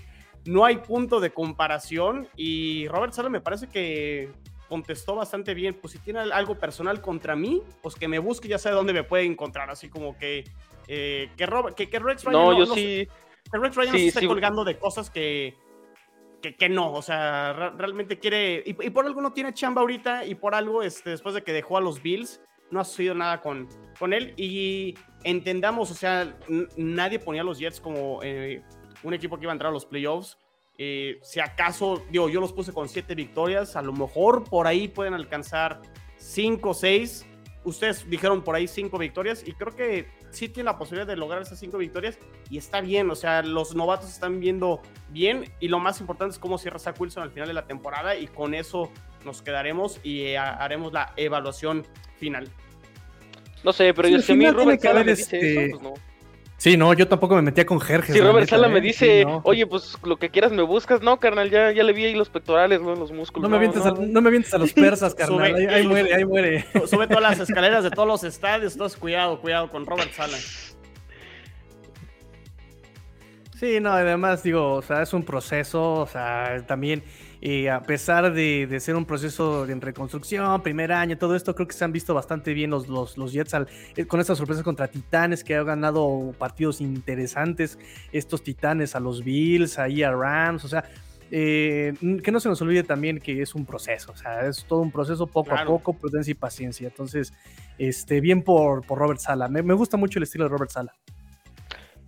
no 0.45 0.65
hay 0.65 0.77
punto 0.77 1.19
de 1.19 1.31
comparación. 1.31 2.27
Y 2.35 2.87
Robert 2.87 3.13
Sala 3.13 3.29
me 3.29 3.41
parece 3.41 3.67
que 3.67 4.29
contestó 4.69 5.15
bastante 5.15 5.53
bien. 5.53 5.73
Pues 5.73 5.93
si 5.93 5.99
tiene 5.99 6.19
algo 6.19 6.57
personal 6.57 7.01
contra 7.01 7.35
mí, 7.35 7.61
pues 7.81 7.95
que 7.95 8.07
me 8.07 8.19
busque, 8.19 8.47
ya 8.47 8.57
sabe 8.57 8.75
dónde 8.75 8.93
me 8.93 9.03
puede 9.03 9.23
encontrar. 9.23 9.69
Así 9.69 9.89
como 9.89 10.17
que, 10.17 10.43
eh, 10.87 11.29
que, 11.35 11.89
que, 11.89 11.99
Rex 11.99 12.23
Ryan. 12.23 12.31
No, 12.41 12.57
yo 12.57 12.65
sí. 12.67 13.07
que 13.51 13.57
Rex 13.57 13.75
Ryan 13.75 13.93
se 13.93 14.07
está 14.07 14.25
colgando 14.25 14.63
de 14.63 14.77
cosas 14.77 15.09
que, 15.09 15.55
que, 16.41 16.69
no. 16.69 16.93
O 16.93 17.01
sea, 17.01 17.71
realmente 17.77 18.19
quiere. 18.19 18.63
Y, 18.65 18.73
por 18.91 19.05
algo 19.05 19.21
no 19.21 19.33
tiene 19.33 19.53
chamba 19.53 19.81
ahorita. 19.81 20.25
Y 20.25 20.35
por 20.35 20.55
algo, 20.55 20.83
este, 20.83 21.11
después 21.11 21.35
de 21.35 21.43
que 21.43 21.53
dejó 21.53 21.77
a 21.77 21.81
los 21.81 22.01
Bills, 22.01 22.41
no 22.71 22.79
ha 22.79 22.83
sucedido 22.83 23.15
nada 23.15 23.41
con, 23.41 23.67
con 23.97 24.13
él. 24.13 24.33
Y 24.37 24.95
entendamos, 25.23 25.91
o 25.91 25.95
sea, 25.95 26.37
nadie 26.77 27.19
ponía 27.19 27.41
a 27.41 27.45
los 27.45 27.57
Jets 27.57 27.79
como 27.79 28.21
eh, 28.23 28.63
un 29.05 29.13
equipo 29.13 29.37
que 29.37 29.43
iba 29.43 29.51
a 29.51 29.53
entrar 29.53 29.69
a 29.69 29.73
los 29.73 29.85
playoffs. 29.85 30.37
Eh, 30.77 31.19
si 31.21 31.39
acaso, 31.39 32.03
digo, 32.09 32.27
yo 32.27 32.41
los 32.41 32.51
puse 32.51 32.73
con 32.73 32.89
siete 32.89 33.15
victorias, 33.15 33.75
a 33.75 33.81
lo 33.81 33.93
mejor 33.93 34.43
por 34.43 34.67
ahí 34.67 34.89
pueden 34.89 35.13
alcanzar 35.13 35.81
cinco 36.17 36.71
o 36.71 36.73
seis. 36.73 37.25
Ustedes 37.63 38.07
dijeron 38.09 38.43
por 38.43 38.55
ahí 38.55 38.67
cinco 38.67 38.97
victorias 38.97 39.43
y 39.47 39.53
creo 39.53 39.75
que 39.75 40.07
sí 40.29 40.49
tiene 40.49 40.65
la 40.65 40.77
posibilidad 40.77 41.07
de 41.07 41.15
lograr 41.15 41.41
esas 41.41 41.59
cinco 41.59 41.77
victorias 41.77 42.19
y 42.49 42.57
está 42.57 42.81
bien, 42.81 43.09
o 43.09 43.15
sea, 43.15 43.41
los 43.41 43.73
novatos 43.73 44.11
están 44.11 44.39
viendo 44.39 44.81
bien 45.09 45.51
y 45.59 45.69
lo 45.69 45.79
más 45.79 45.99
importante 45.99 46.33
es 46.33 46.39
cómo 46.39 46.57
cierra 46.57 46.77
Zach 46.77 46.99
Wilson 46.99 47.23
al 47.23 47.31
final 47.31 47.47
de 47.47 47.53
la 47.53 47.65
temporada 47.65 48.15
y 48.15 48.27
con 48.27 48.53
eso 48.53 48.91
nos 49.23 49.41
quedaremos 49.41 49.99
y 50.03 50.21
eh, 50.21 50.37
haremos 50.37 50.93
la 50.93 51.13
evaluación 51.15 51.87
final. 52.17 52.49
No 53.63 53.73
sé, 53.73 53.93
pero 53.95 54.09
yo, 54.09 54.21
si 54.21 54.33
a 54.33 54.35
mí 54.35 54.47
Robert 54.51 54.79
Sala 54.79 55.03
me 55.03 55.15
dice 55.15 55.23
este... 55.23 55.65
eso, 55.65 55.79
pues 55.79 55.83
no. 55.83 55.93
Sí, 56.65 56.77
no, 56.77 56.91
yo 56.93 57.07
tampoco 57.07 57.35
me 57.35 57.43
metía 57.43 57.63
con 57.63 57.79
Jerjes. 57.79 58.15
Si 58.15 58.19
Robert 58.19 58.49
Sala 58.49 58.67
me 58.67 58.79
¿eh? 58.79 58.81
dice, 58.81 59.23
oye, 59.43 59.67
pues 59.67 59.99
lo 60.03 60.17
que 60.17 60.31
quieras 60.31 60.51
me 60.51 60.63
buscas, 60.63 60.99
no, 60.99 61.19
carnal, 61.19 61.51
ya, 61.51 61.71
ya 61.71 61.83
le 61.83 61.93
vi 61.93 62.05
ahí 62.05 62.15
los 62.15 62.29
pectorales, 62.29 62.81
¿no? 62.81 62.95
los 62.95 63.11
músculos. 63.11 63.47
No 63.47 63.55
me, 63.55 63.59
vientes, 63.59 63.85
A, 63.85 63.91
no 63.91 64.19
me 64.19 64.35
a 64.35 64.57
los 64.57 64.73
persas, 64.73 65.13
carnal, 65.15 65.53
ahí, 65.53 65.85
muere, 65.85 66.15
ahí 66.15 66.25
muere. 66.25 66.65
Sube 66.87 67.05
todas 67.05 67.21
las 67.21 67.39
escaleras 67.47 67.83
de 67.83 67.91
todos 67.91 68.07
los 68.07 68.23
estadios, 68.23 68.73
entonces 68.73 68.97
cuidado, 68.97 69.39
cuidado 69.41 69.69
con 69.69 69.85
Robert 69.85 70.11
Sala. 70.11 70.35
Sí, 73.59 73.79
no, 73.79 73.91
además 73.91 74.41
digo, 74.41 74.73
o 74.73 74.81
sea, 74.81 75.03
es 75.03 75.13
un 75.13 75.21
proceso, 75.21 75.93
o 75.93 76.07
sea, 76.07 76.63
también 76.65 77.03
y 77.41 77.67
a 77.67 77.81
pesar 77.81 78.33
de, 78.33 78.79
ser 78.79 78.95
un 78.95 79.05
proceso 79.05 79.65
de 79.65 79.75
reconstrucción, 79.75 80.61
primer 80.61 80.91
año, 80.91 81.17
todo 81.17 81.35
esto, 81.35 81.53
creo 81.55 81.67
que 81.67 81.73
se 81.73 81.83
han 81.83 81.91
visto 81.91 82.13
bastante 82.13 82.53
bien 82.53 82.69
los, 82.69 82.87
los, 82.87 83.31
Jets 83.31 83.55
eh, 83.95 84.05
con 84.05 84.19
estas 84.19 84.37
sorpresas 84.37 84.63
contra 84.63 84.87
Titanes, 84.87 85.43
que 85.43 85.55
han 85.55 85.65
ganado 85.65 86.33
partidos 86.37 86.81
interesantes, 86.81 87.77
estos 88.11 88.43
Titanes 88.43 88.95
a 88.95 88.99
los 88.99 89.23
Bills, 89.23 89.79
ahí 89.79 90.03
a 90.03 90.11
Rams, 90.11 90.65
o 90.65 90.67
sea, 90.67 90.85
eh, 91.31 91.93
que 92.23 92.31
no 92.31 92.39
se 92.39 92.49
nos 92.49 92.61
olvide 92.61 92.83
también 92.83 93.19
que 93.19 93.41
es 93.41 93.55
un 93.55 93.65
proceso, 93.65 94.11
o 94.11 94.15
sea, 94.15 94.45
es 94.47 94.65
todo 94.65 94.79
un 94.79 94.91
proceso 94.91 95.27
poco 95.27 95.55
a 95.55 95.65
poco, 95.65 95.93
prudencia 95.93 96.31
y 96.31 96.35
paciencia. 96.35 96.87
Entonces, 96.87 97.33
este, 97.77 98.21
bien 98.21 98.43
por, 98.43 98.85
por 98.85 98.99
Robert 98.99 99.19
Sala. 99.19 99.47
Me, 99.47 99.63
me 99.63 99.73
gusta 99.73 99.97
mucho 99.97 100.19
el 100.19 100.23
estilo 100.23 100.45
de 100.45 100.49
Robert 100.49 100.71
Sala. 100.71 100.93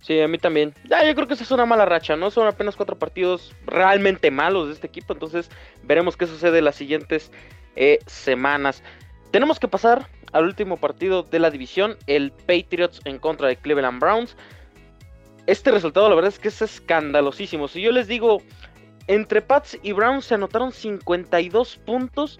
Sí, 0.02 0.20
a 0.20 0.28
mí 0.28 0.38
también. 0.38 0.74
Ya, 0.84 1.04
yo 1.06 1.14
creo 1.14 1.26
que 1.26 1.34
esa 1.34 1.44
es 1.44 1.50
una 1.50 1.66
mala 1.66 1.84
racha, 1.84 2.16
¿no? 2.16 2.30
Son 2.30 2.46
apenas 2.46 2.76
cuatro 2.76 2.98
partidos 2.98 3.54
realmente 3.66 4.30
malos 4.30 4.68
de 4.68 4.74
este 4.74 4.86
equipo, 4.86 5.12
entonces 5.12 5.50
veremos 5.82 6.16
qué 6.16 6.26
sucede 6.26 6.62
las 6.62 6.76
siguientes 6.76 7.30
eh, 7.76 7.98
semanas. 8.06 8.82
Tenemos 9.30 9.58
que 9.58 9.68
pasar 9.68 10.08
al 10.32 10.44
último 10.44 10.76
partido 10.76 11.22
de 11.22 11.38
la 11.38 11.50
división, 11.50 11.96
el 12.06 12.32
Patriots 12.32 13.00
en 13.04 13.18
contra 13.18 13.48
de 13.48 13.56
Cleveland 13.56 14.00
Browns. 14.00 14.36
Este 15.46 15.70
resultado, 15.70 16.08
la 16.08 16.14
verdad 16.14 16.32
es 16.32 16.38
que 16.38 16.48
es 16.48 16.62
escandalosísimo. 16.62 17.68
Si 17.68 17.80
yo 17.80 17.90
les 17.90 18.06
digo, 18.06 18.42
entre 19.06 19.42
Pats 19.42 19.78
y 19.82 19.92
Browns 19.92 20.26
se 20.26 20.34
anotaron 20.34 20.72
52 20.72 21.76
puntos. 21.78 22.38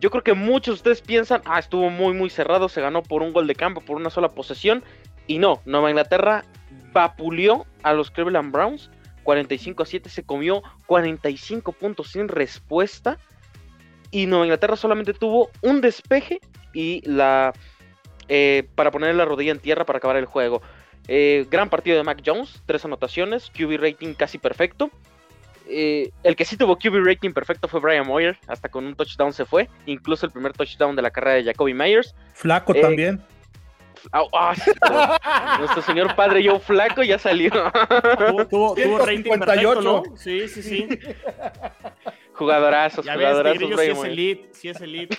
Yo 0.00 0.10
creo 0.10 0.22
que 0.22 0.34
muchos 0.34 0.82
de 0.82 0.90
ustedes 0.90 1.00
piensan, 1.00 1.42
ah, 1.46 1.58
estuvo 1.58 1.88
muy, 1.88 2.12
muy 2.12 2.28
cerrado, 2.28 2.68
se 2.68 2.80
ganó 2.80 3.02
por 3.02 3.22
un 3.22 3.32
gol 3.32 3.46
de 3.46 3.54
campo, 3.54 3.80
por 3.80 3.96
una 3.96 4.10
sola 4.10 4.28
posesión. 4.28 4.84
Y 5.26 5.38
no, 5.38 5.62
Nueva 5.64 5.90
Inglaterra 5.90 6.44
vapuleó 6.92 7.66
a 7.82 7.92
los 7.92 8.10
Cleveland 8.10 8.52
Browns 8.52 8.90
45 9.22 9.82
a 9.82 9.86
7, 9.86 10.08
se 10.08 10.22
comió 10.24 10.62
45 10.86 11.72
puntos 11.72 12.10
sin 12.10 12.28
respuesta 12.28 13.18
y 14.10 14.26
Nueva 14.26 14.44
Inglaterra 14.46 14.76
solamente 14.76 15.14
tuvo 15.14 15.50
un 15.62 15.80
despeje 15.80 16.40
y 16.72 17.02
la 17.08 17.52
eh, 18.28 18.68
para 18.74 18.90
poner 18.90 19.14
la 19.14 19.24
rodilla 19.24 19.52
en 19.52 19.58
tierra 19.58 19.84
para 19.84 19.98
acabar 19.98 20.16
el 20.16 20.26
juego. 20.26 20.62
Eh, 21.08 21.46
gran 21.50 21.68
partido 21.68 21.96
de 21.96 22.04
Mac 22.04 22.22
Jones, 22.24 22.62
tres 22.66 22.84
anotaciones, 22.84 23.50
QB 23.50 23.78
rating 23.80 24.14
casi 24.14 24.38
perfecto. 24.38 24.90
Eh, 25.68 26.10
el 26.22 26.36
que 26.36 26.44
sí 26.44 26.56
tuvo 26.56 26.76
QB 26.76 27.04
rating 27.04 27.32
perfecto 27.32 27.68
fue 27.68 27.80
Brian 27.80 28.06
Moyer, 28.06 28.38
hasta 28.46 28.68
con 28.68 28.84
un 28.84 28.94
touchdown 28.94 29.32
se 29.32 29.44
fue, 29.44 29.68
incluso 29.86 30.26
el 30.26 30.32
primer 30.32 30.52
touchdown 30.52 30.94
de 30.94 31.02
la 31.02 31.10
carrera 31.10 31.36
de 31.36 31.44
Jacoby 31.44 31.74
Myers. 31.74 32.14
Flaco 32.34 32.74
también. 32.74 33.22
Nuestro 35.58 35.82
señor 35.82 36.14
padre 36.16 36.42
yo 36.42 36.58
flaco 36.58 37.02
ya 37.02 37.18
salió. 37.18 37.50
tuvo, 38.50 38.74
tuvo, 38.74 38.98
rating 38.98 39.22
perfecto, 39.22 39.80
¿no? 39.82 40.02
Sí, 40.16 40.48
sí, 40.48 40.62
sí. 40.62 40.88
Jugadorazos, 42.34 43.04
ya 43.04 43.14
jugadorazos. 43.14 43.70
Ves, 43.70 43.78
si 43.78 43.90
es 43.90 44.04
elite, 44.04 44.48
si 44.52 44.68
es 44.68 44.80
elite. 44.80 45.16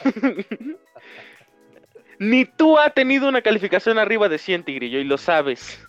Ni 2.19 2.46
tú 2.46 2.78
ha 2.78 2.89
tenido 2.89 3.28
una 3.28 3.41
calificación 3.41 3.98
arriba 3.98 4.30
de 4.30 4.38
100, 4.38 4.63
Tigrillo, 4.63 5.00
y 5.00 5.04
lo 5.04 5.17
sabes. 5.17 5.80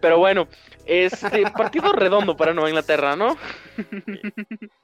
Pero 0.00 0.18
bueno, 0.18 0.48
este 0.86 1.42
partido 1.50 1.92
redondo 1.92 2.36
para 2.36 2.52
Nueva 2.52 2.68
Inglaterra, 2.68 3.16
¿no? 3.16 3.36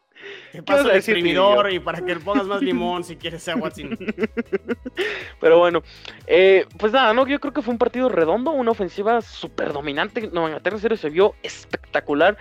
¿Qué 0.53 0.63
pasa 0.63 0.91
el 0.91 0.97
exprimidor 0.97 1.73
y 1.73 1.79
para 1.79 2.05
que 2.05 2.15
le 2.15 2.21
pongas 2.21 2.47
más 2.47 2.63
limón 2.63 3.05
si 3.05 3.17
quieres 3.17 3.47
agua 3.49 3.71
sin... 3.71 3.97
Pero 5.41 5.59
bueno, 5.59 5.83
eh, 6.27 6.67
pues 6.79 6.93
nada, 6.93 7.13
no, 7.13 7.27
yo 7.27 7.39
creo 7.41 7.53
que 7.53 7.63
fue 7.63 7.73
un 7.73 7.79
partido 7.79 8.09
redondo, 8.09 8.51
una 8.51 8.71
ofensiva 8.71 9.21
súper 9.21 9.73
dominante. 9.73 10.29
Nueva 10.33 10.49
Inglaterra 10.49 10.79
serio 10.79 10.97
se 10.97 11.11
vio 11.11 11.35
espectacular. 11.43 12.37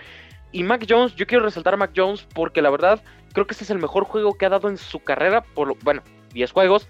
Y 0.50 0.62
Mac 0.62 0.86
Jones, 0.88 1.14
yo 1.14 1.26
quiero 1.26 1.44
resaltar 1.44 1.74
a 1.74 1.76
Mac 1.76 1.92
Jones 1.94 2.26
porque 2.34 2.62
la 2.62 2.70
verdad 2.70 3.02
creo 3.32 3.46
que 3.46 3.52
este 3.52 3.64
es 3.64 3.70
el 3.70 3.78
mejor 3.78 4.04
juego 4.04 4.34
que 4.34 4.46
ha 4.46 4.48
dado 4.48 4.68
en 4.68 4.78
su 4.78 5.00
carrera. 5.00 5.42
Por 5.42 5.76
bueno, 5.82 6.02
10 6.32 6.52
juegos. 6.52 6.88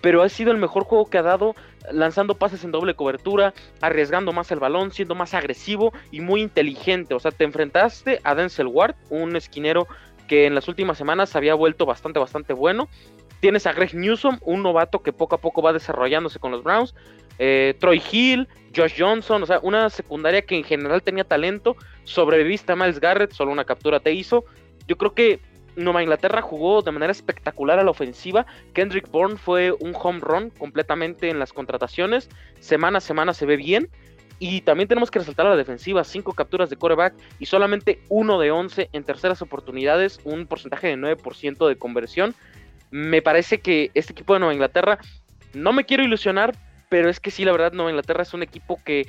pero 0.00 0.22
ha 0.22 0.28
sido 0.28 0.52
el 0.52 0.58
mejor 0.58 0.84
juego 0.84 1.10
que 1.10 1.18
ha 1.18 1.22
dado, 1.22 1.56
lanzando 1.90 2.36
pases 2.36 2.62
en 2.62 2.70
doble 2.70 2.94
cobertura, 2.94 3.52
arriesgando 3.80 4.32
más 4.32 4.50
el 4.52 4.60
balón, 4.60 4.92
siendo 4.92 5.14
más 5.14 5.34
agresivo 5.34 5.92
y 6.10 6.20
muy 6.20 6.40
inteligente. 6.40 7.14
O 7.14 7.20
sea, 7.20 7.32
te 7.32 7.44
enfrentaste 7.44 8.20
a 8.22 8.34
Denzel 8.34 8.68
Ward, 8.68 8.94
un 9.10 9.34
esquinero 9.36 9.88
que 10.28 10.46
en 10.46 10.54
las 10.54 10.68
últimas 10.68 10.96
semanas 10.96 11.34
había 11.34 11.54
vuelto 11.54 11.86
bastante, 11.86 12.20
bastante 12.20 12.52
bueno. 12.52 12.88
Tienes 13.40 13.66
a 13.66 13.72
Greg 13.72 13.94
Newsom, 13.94 14.38
un 14.42 14.62
novato 14.62 15.00
que 15.00 15.12
poco 15.12 15.34
a 15.34 15.40
poco 15.40 15.62
va 15.62 15.72
desarrollándose 15.72 16.38
con 16.38 16.52
los 16.52 16.62
Browns. 16.62 16.94
Eh, 17.38 17.74
Troy 17.78 18.02
Hill, 18.10 18.48
Josh 18.76 18.94
Johnson, 18.98 19.42
o 19.42 19.46
sea, 19.46 19.60
una 19.62 19.90
secundaria 19.90 20.42
que 20.42 20.56
en 20.56 20.64
general 20.64 21.02
tenía 21.02 21.24
talento. 21.24 21.76
Sobreviviste 22.04 22.72
a 22.72 22.76
Miles 22.76 23.00
Garrett, 23.00 23.32
solo 23.32 23.52
una 23.52 23.64
captura 23.64 24.00
te 24.00 24.12
hizo. 24.12 24.44
Yo 24.86 24.96
creo 24.96 25.14
que 25.14 25.40
Nueva 25.76 26.02
Inglaterra 26.02 26.42
jugó 26.42 26.82
de 26.82 26.90
manera 26.90 27.12
espectacular 27.12 27.78
a 27.78 27.84
la 27.84 27.90
ofensiva. 27.90 28.46
Kendrick 28.72 29.10
Bourne 29.10 29.36
fue 29.36 29.72
un 29.72 29.94
home 29.94 30.20
run 30.20 30.50
completamente 30.50 31.30
en 31.30 31.38
las 31.38 31.52
contrataciones. 31.52 32.28
Semana 32.58 32.98
a 32.98 33.00
semana 33.00 33.32
se 33.32 33.46
ve 33.46 33.56
bien. 33.56 33.88
Y 34.38 34.60
también 34.60 34.88
tenemos 34.88 35.10
que 35.10 35.18
resaltar 35.18 35.46
a 35.46 35.50
la 35.50 35.56
defensiva, 35.56 36.04
5 36.04 36.32
capturas 36.34 36.70
de 36.70 36.76
coreback 36.76 37.14
y 37.38 37.46
solamente 37.46 38.00
1 38.08 38.38
de 38.38 38.50
11 38.50 38.90
en 38.92 39.04
terceras 39.04 39.42
oportunidades, 39.42 40.20
un 40.24 40.46
porcentaje 40.46 40.88
de 40.88 40.96
9% 40.96 41.66
de 41.66 41.76
conversión. 41.76 42.34
Me 42.90 43.20
parece 43.20 43.60
que 43.60 43.90
este 43.94 44.12
equipo 44.12 44.34
de 44.34 44.40
Nueva 44.40 44.54
Inglaterra, 44.54 44.98
no 45.54 45.72
me 45.72 45.84
quiero 45.84 46.04
ilusionar, 46.04 46.54
pero 46.88 47.10
es 47.10 47.20
que 47.20 47.30
sí, 47.30 47.44
la 47.44 47.52
verdad, 47.52 47.72
Nueva 47.72 47.90
Inglaterra 47.90 48.22
es 48.22 48.32
un 48.32 48.42
equipo 48.42 48.80
que 48.84 49.08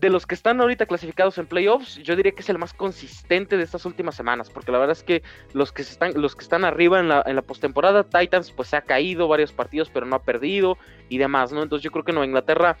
de 0.00 0.10
los 0.10 0.26
que 0.26 0.34
están 0.34 0.60
ahorita 0.60 0.86
clasificados 0.86 1.38
en 1.38 1.46
playoffs, 1.46 1.96
yo 2.02 2.16
diría 2.16 2.32
que 2.32 2.42
es 2.42 2.48
el 2.50 2.58
más 2.58 2.74
consistente 2.74 3.56
de 3.56 3.62
estas 3.62 3.86
últimas 3.86 4.14
semanas, 4.14 4.50
porque 4.50 4.70
la 4.70 4.78
verdad 4.78 4.96
es 4.96 5.02
que 5.02 5.22
los 5.54 5.72
que 5.72 5.82
están, 5.82 6.12
los 6.20 6.36
que 6.36 6.42
están 6.42 6.64
arriba 6.64 7.00
en 7.00 7.08
la, 7.08 7.22
en 7.26 7.34
la 7.34 7.42
postemporada, 7.42 8.04
Titans, 8.04 8.52
pues 8.52 8.68
se 8.68 8.76
ha 8.76 8.82
caído 8.82 9.26
varios 9.26 9.52
partidos, 9.52 9.90
pero 9.90 10.04
no 10.04 10.16
ha 10.16 10.22
perdido 10.22 10.76
y 11.08 11.18
demás, 11.18 11.52
¿no? 11.52 11.62
Entonces 11.62 11.82
yo 11.82 11.90
creo 11.90 12.04
que 12.04 12.12
Nueva 12.12 12.26
Inglaterra, 12.26 12.76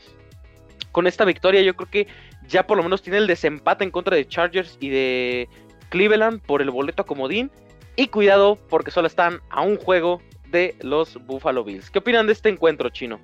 con 0.96 1.06
esta 1.06 1.26
victoria, 1.26 1.60
yo 1.60 1.76
creo 1.76 1.90
que 1.90 2.06
ya 2.48 2.66
por 2.66 2.78
lo 2.78 2.82
menos 2.82 3.02
tiene 3.02 3.18
el 3.18 3.26
desempate 3.26 3.84
en 3.84 3.90
contra 3.90 4.16
de 4.16 4.26
Chargers 4.26 4.78
y 4.80 4.88
de 4.88 5.46
Cleveland 5.90 6.40
por 6.40 6.62
el 6.62 6.70
boleto 6.70 7.02
a 7.02 7.04
comodín. 7.04 7.50
Y 7.96 8.06
cuidado, 8.08 8.56
porque 8.70 8.90
solo 8.90 9.06
están 9.06 9.42
a 9.50 9.60
un 9.60 9.76
juego 9.76 10.22
de 10.50 10.74
los 10.80 11.22
Buffalo 11.26 11.64
Bills. 11.64 11.90
¿Qué 11.90 11.98
opinan 11.98 12.26
de 12.26 12.32
este 12.32 12.48
encuentro, 12.48 12.88
chino? 12.88 13.20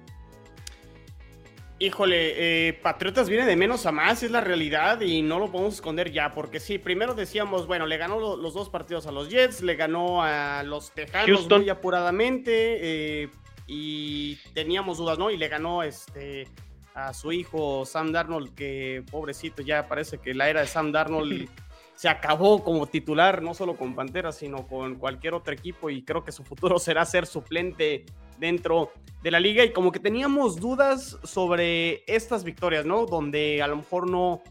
Híjole, 1.78 2.68
eh, 2.68 2.74
Patriotas 2.74 3.30
viene 3.30 3.46
de 3.46 3.56
menos 3.56 3.86
a 3.86 3.92
más, 3.92 4.22
es 4.22 4.30
la 4.30 4.42
realidad 4.42 5.00
y 5.00 5.22
no 5.22 5.38
lo 5.38 5.50
podemos 5.50 5.72
esconder 5.76 6.12
ya, 6.12 6.34
porque 6.34 6.60
sí, 6.60 6.76
primero 6.76 7.14
decíamos, 7.14 7.66
bueno, 7.66 7.86
le 7.86 7.96
ganó 7.96 8.20
lo- 8.20 8.36
los 8.36 8.52
dos 8.52 8.68
partidos 8.68 9.06
a 9.06 9.12
los 9.12 9.30
Jets, 9.30 9.62
le 9.62 9.76
ganó 9.76 10.22
a 10.22 10.62
los 10.62 10.90
Tejanos 10.92 11.26
Houston. 11.26 11.62
muy 11.62 11.70
apuradamente 11.70 13.22
eh, 13.22 13.30
y 13.66 14.36
teníamos 14.52 14.98
dudas, 14.98 15.18
¿no? 15.18 15.30
Y 15.30 15.38
le 15.38 15.48
ganó 15.48 15.82
este 15.82 16.48
a 16.94 17.12
su 17.14 17.32
hijo 17.32 17.84
Sam 17.84 18.12
Darnold, 18.12 18.54
que 18.54 19.02
pobrecito, 19.10 19.62
ya 19.62 19.88
parece 19.88 20.18
que 20.18 20.34
la 20.34 20.48
era 20.50 20.60
de 20.60 20.66
Sam 20.66 20.92
Darnold 20.92 21.48
se 21.94 22.08
acabó 22.08 22.62
como 22.64 22.86
titular, 22.86 23.42
no 23.42 23.54
solo 23.54 23.76
con 23.76 23.94
Panteras, 23.94 24.36
sino 24.36 24.66
con 24.66 24.96
cualquier 24.96 25.34
otro 25.34 25.52
equipo 25.54 25.88
y 25.90 26.02
creo 26.02 26.24
que 26.24 26.32
su 26.32 26.42
futuro 26.44 26.78
será 26.80 27.04
ser 27.04 27.26
suplente 27.26 28.04
dentro 28.38 28.92
de 29.22 29.30
la 29.30 29.38
liga 29.38 29.64
y 29.64 29.72
como 29.72 29.92
que 29.92 30.00
teníamos 30.00 30.56
dudas 30.56 31.16
sobre 31.22 32.02
estas 32.06 32.42
victorias, 32.44 32.84
¿no? 32.84 33.06
Donde 33.06 33.62
a 33.62 33.68
lo 33.68 33.76
mejor 33.76 34.10
no, 34.10 34.42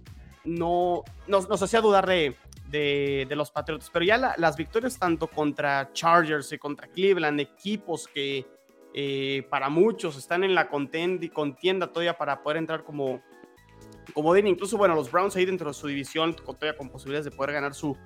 no 0.45 1.03
nos, 1.27 1.49
nos 1.49 1.61
hacía 1.61 1.81
dudar 1.81 2.07
de, 2.07 2.35
de, 2.69 3.25
de 3.27 3.35
los 3.35 3.51
Patriotas, 3.51 3.89
pero 3.91 4.05
ya 4.05 4.17
la- 4.17 4.35
las 4.37 4.55
victorias 4.55 4.97
tanto 4.97 5.27
contra 5.27 5.91
Chargers 5.91 6.53
y 6.53 6.57
contra 6.57 6.87
Cleveland, 6.87 7.39
equipos 7.41 8.07
que 8.07 8.45
eh, 8.93 9.47
para 9.49 9.69
muchos 9.69 10.17
están 10.17 10.43
en 10.43 10.55
la 10.55 10.69
contienda, 10.69 11.87
todavía 11.87 12.17
para 12.17 12.41
poder 12.43 12.57
entrar 12.57 12.83
como 12.83 13.21
como 14.13 14.33
den, 14.33 14.47
incluso 14.47 14.77
bueno, 14.77 14.95
los 14.95 15.11
Browns 15.11 15.35
ahí 15.35 15.45
dentro 15.45 15.69
de 15.69 15.73
su 15.73 15.87
división, 15.87 16.35
todavía 16.35 16.75
con 16.75 16.89
posibilidades 16.89 17.25
de 17.25 17.31
poder 17.31 17.53
ganar 17.53 17.73
su, 17.73 17.97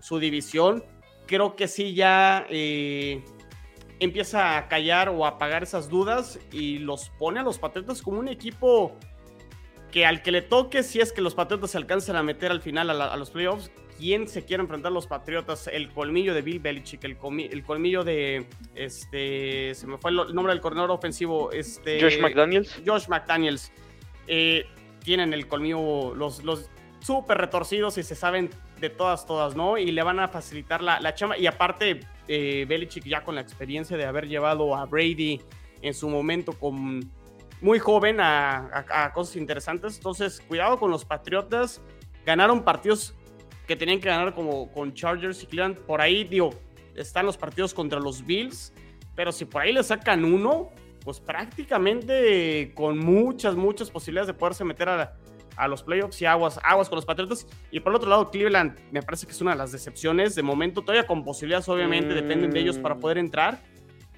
su 0.00 0.18
división, 0.18 0.84
creo 1.26 1.56
que 1.56 1.68
sí 1.68 1.94
ya 1.94 2.46
eh, 2.50 3.24
empieza 4.00 4.58
a 4.58 4.68
callar 4.68 5.08
o 5.08 5.24
a 5.24 5.30
apagar 5.30 5.62
esas 5.62 5.88
dudas 5.88 6.38
y 6.52 6.78
los 6.78 7.10
pone 7.10 7.40
a 7.40 7.42
los 7.42 7.58
Patriotas 7.58 8.02
como 8.02 8.18
un 8.18 8.28
equipo 8.28 8.96
que 9.96 10.04
al 10.04 10.20
que 10.20 10.30
le 10.30 10.42
toque, 10.42 10.82
si 10.82 11.00
es 11.00 11.10
que 11.10 11.22
los 11.22 11.34
Patriotas 11.34 11.70
se 11.70 11.78
alcanzan 11.78 12.16
a 12.16 12.22
meter 12.22 12.50
al 12.50 12.60
final 12.60 12.90
a, 12.90 12.92
la- 12.92 13.06
a 13.06 13.16
los 13.16 13.30
playoffs, 13.30 13.70
¿quién 13.96 14.28
se 14.28 14.44
quiere 14.44 14.62
enfrentar 14.62 14.92
a 14.92 14.94
los 14.94 15.06
Patriotas? 15.06 15.68
El 15.68 15.88
colmillo 15.88 16.34
de 16.34 16.42
Bill 16.42 16.58
Belichick, 16.58 17.02
el, 17.04 17.16
colmillo 17.16 18.04
de, 18.04 18.46
este, 18.74 19.74
se 19.74 19.86
me 19.86 19.96
fue 19.96 20.10
el, 20.10 20.18
el 20.20 20.34
nombre 20.34 20.52
del 20.52 20.60
coordinador 20.60 20.90
ofensivo, 20.90 21.50
este... 21.50 21.98
Josh 21.98 22.20
McDaniels. 22.20 22.78
Josh 22.86 23.08
McDaniels. 23.08 23.72
Eh, 24.26 24.66
tienen 25.02 25.32
el 25.32 25.48
colmillo, 25.48 26.14
los, 26.14 26.44
los 26.44 26.68
súper 27.00 27.38
retorcidos 27.38 27.96
y 27.96 28.02
se 28.02 28.14
saben 28.14 28.50
de 28.78 28.90
todas, 28.90 29.24
todas, 29.24 29.56
¿no? 29.56 29.78
Y 29.78 29.92
le 29.92 30.02
van 30.02 30.20
a 30.20 30.28
facilitar 30.28 30.82
la, 30.82 31.00
la 31.00 31.14
chamba. 31.14 31.38
Y 31.38 31.46
aparte, 31.46 32.00
eh, 32.28 32.66
Belichick 32.68 33.04
ya 33.06 33.24
con 33.24 33.34
la 33.34 33.40
experiencia 33.40 33.96
de 33.96 34.04
haber 34.04 34.28
llevado 34.28 34.76
a 34.76 34.84
Brady 34.84 35.40
en 35.80 35.94
su 35.94 36.10
momento 36.10 36.52
con 36.52 37.00
muy 37.60 37.78
joven 37.78 38.20
a, 38.20 38.84
a- 38.88 39.04
a 39.04 39.12
cosas 39.12 39.36
interesantes. 39.36 39.96
Entonces, 39.96 40.40
cuidado 40.46 40.78
con 40.78 40.90
los 40.90 41.04
Patriotas. 41.04 41.80
Ganaron 42.24 42.62
partidos 42.64 43.14
que 43.66 43.76
tenían 43.76 44.00
que 44.00 44.08
ganar 44.08 44.34
como 44.34 44.70
con 44.72 44.92
Chargers 44.94 45.42
y 45.42 45.46
Cleveland. 45.46 45.78
Por 45.78 46.00
ahí, 46.00 46.24
digo, 46.24 46.50
están 46.94 47.26
los 47.26 47.36
partidos 47.36 47.72
contra 47.74 47.98
los 48.00 48.24
Bills. 48.24 48.72
Pero 49.14 49.32
si 49.32 49.44
por 49.44 49.62
ahí 49.62 49.72
le 49.72 49.82
sacan 49.82 50.24
uno, 50.24 50.70
pues 51.04 51.20
prácticamente 51.20 52.72
con 52.74 52.98
muchas, 52.98 53.54
muchas 53.56 53.90
posibilidades 53.90 54.26
de 54.26 54.34
poderse 54.34 54.64
meter 54.64 54.88
a, 54.88 55.14
a 55.56 55.68
los 55.68 55.82
playoffs 55.82 56.20
y 56.20 56.26
aguas, 56.26 56.60
aguas 56.62 56.88
con 56.88 56.96
los 56.96 57.06
Patriotas. 57.06 57.46
Y 57.70 57.80
por 57.80 57.92
el 57.92 57.96
otro 57.96 58.10
lado, 58.10 58.30
Cleveland 58.30 58.78
me 58.90 59.02
parece 59.02 59.26
que 59.26 59.32
es 59.32 59.40
una 59.40 59.52
de 59.52 59.56
las 59.58 59.72
decepciones. 59.72 60.34
De 60.34 60.42
momento, 60.42 60.82
todavía 60.82 61.06
con 61.06 61.24
posibilidades, 61.24 61.68
obviamente, 61.68 62.10
Mm. 62.12 62.14
dependen 62.16 62.50
de 62.50 62.60
ellos 62.60 62.78
para 62.78 62.96
poder 62.96 63.18
entrar. 63.18 63.62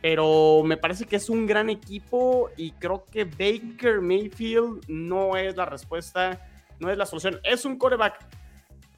Pero 0.01 0.63
me 0.65 0.77
parece 0.77 1.07
que 1.07 1.17
es 1.17 1.29
un 1.29 1.47
gran 1.47 1.71
equipo 1.71 2.51
y 2.57 2.71
creo 2.73 3.05
que 3.05 3.25
Baker 3.25 4.01
Mayfield 4.01 4.89
no 4.89 5.37
es 5.37 5.57
la 5.57 5.65
respuesta, 5.65 6.41
no 6.79 6.91
es 6.91 6.97
la 6.97 7.07
solución. 7.07 7.41
Es 7.43 7.65
un 7.65 7.77
coreback 7.77 8.19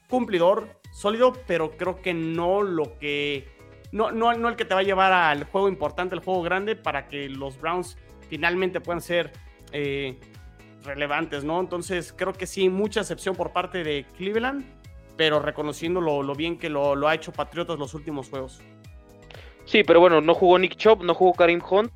cumplidor, 0.09 0.69
sólido, 0.93 1.33
pero 1.47 1.77
creo 1.77 2.03
que 2.03 2.13
no 2.13 2.63
lo 2.63 2.99
que. 2.99 3.49
No, 3.93 4.13
no, 4.13 4.33
no 4.35 4.49
el 4.49 4.57
que 4.57 4.65
te 4.65 4.75
va 4.75 4.81
a 4.81 4.85
llevar 4.85 5.13
al 5.13 5.45
juego 5.45 5.69
importante, 5.69 6.15
al 6.15 6.23
juego 6.23 6.43
grande, 6.43 6.77
para 6.77 7.09
que 7.09 7.29
los 7.29 7.59
Browns 7.59 7.97
finalmente 8.29 8.81
puedan 8.81 9.01
ser 9.01 9.33
eh, 9.73 10.19
relevantes, 10.83 11.45
¿no? 11.45 11.61
Entonces 11.61 12.15
creo 12.17 12.33
que 12.33 12.47
sí, 12.47 12.69
mucha 12.69 13.01
excepción 13.01 13.35
por 13.35 13.53
parte 13.53 13.83
de 13.83 14.07
Cleveland, 14.17 14.65
pero 15.17 15.41
reconociendo 15.41 16.01
lo, 16.01 16.35
bien 16.35 16.59
que 16.59 16.69
lo, 16.69 16.95
lo 16.95 17.09
ha 17.09 17.15
hecho 17.15 17.33
Patriotas 17.33 17.79
los 17.79 17.95
últimos 17.95 18.29
juegos. 18.29 18.61
Sí, 19.71 19.85
pero 19.85 20.01
bueno, 20.01 20.21
no 20.21 20.35
jugó 20.35 20.59
Nick 20.59 20.75
Chubb, 20.75 21.05
no 21.05 21.15
jugó 21.15 21.33
Karim 21.35 21.61
Hunt. 21.71 21.93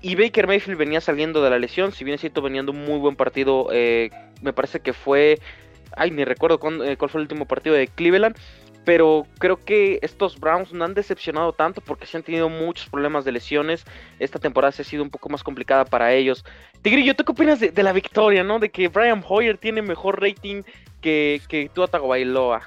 Y 0.00 0.16
Baker 0.16 0.48
Mayfield 0.48 0.76
venía 0.76 1.00
saliendo 1.00 1.40
de 1.40 1.50
la 1.50 1.60
lesión, 1.60 1.92
si 1.92 2.02
bien 2.02 2.16
es 2.16 2.20
cierto, 2.20 2.42
venía 2.42 2.62
un 2.62 2.84
muy 2.84 2.98
buen 2.98 3.14
partido. 3.14 3.68
eh, 3.70 4.10
me 4.40 4.52
parece 4.52 4.80
que 4.80 4.92
fue. 4.92 5.38
Ay, 5.96 6.10
ni 6.10 6.24
recuerdo 6.24 6.58
eh, 6.84 6.96
cuál 6.96 7.10
fue 7.10 7.20
el 7.20 7.22
último 7.22 7.46
partido 7.46 7.76
de 7.76 7.86
Cleveland. 7.86 8.36
Pero 8.84 9.28
creo 9.38 9.64
que 9.64 10.00
estos 10.02 10.40
Browns 10.40 10.72
no 10.72 10.84
han 10.84 10.94
decepcionado 10.94 11.52
tanto 11.52 11.80
porque 11.80 12.06
sí 12.06 12.16
han 12.16 12.24
tenido 12.24 12.48
muchos 12.48 12.88
problemas 12.88 13.24
de 13.24 13.30
lesiones. 13.30 13.84
Esta 14.18 14.40
temporada 14.40 14.72
sí 14.72 14.82
ha 14.82 14.84
sido 14.84 15.04
un 15.04 15.10
poco 15.10 15.28
más 15.28 15.44
complicada 15.44 15.84
para 15.84 16.12
ellos. 16.12 16.44
Tigrillo, 16.82 17.14
¿tú 17.14 17.22
qué 17.22 17.30
opinas 17.30 17.60
de, 17.60 17.70
de 17.70 17.82
la 17.84 17.92
victoria, 17.92 18.42
no? 18.42 18.58
De 18.58 18.70
que 18.70 18.88
Brian 18.88 19.22
Hoyer 19.28 19.56
tiene 19.58 19.82
mejor 19.82 20.20
rating 20.20 20.64
que, 21.00 21.40
que 21.46 21.70
Tua 21.72 21.86
Tagovailoa. 21.86 22.62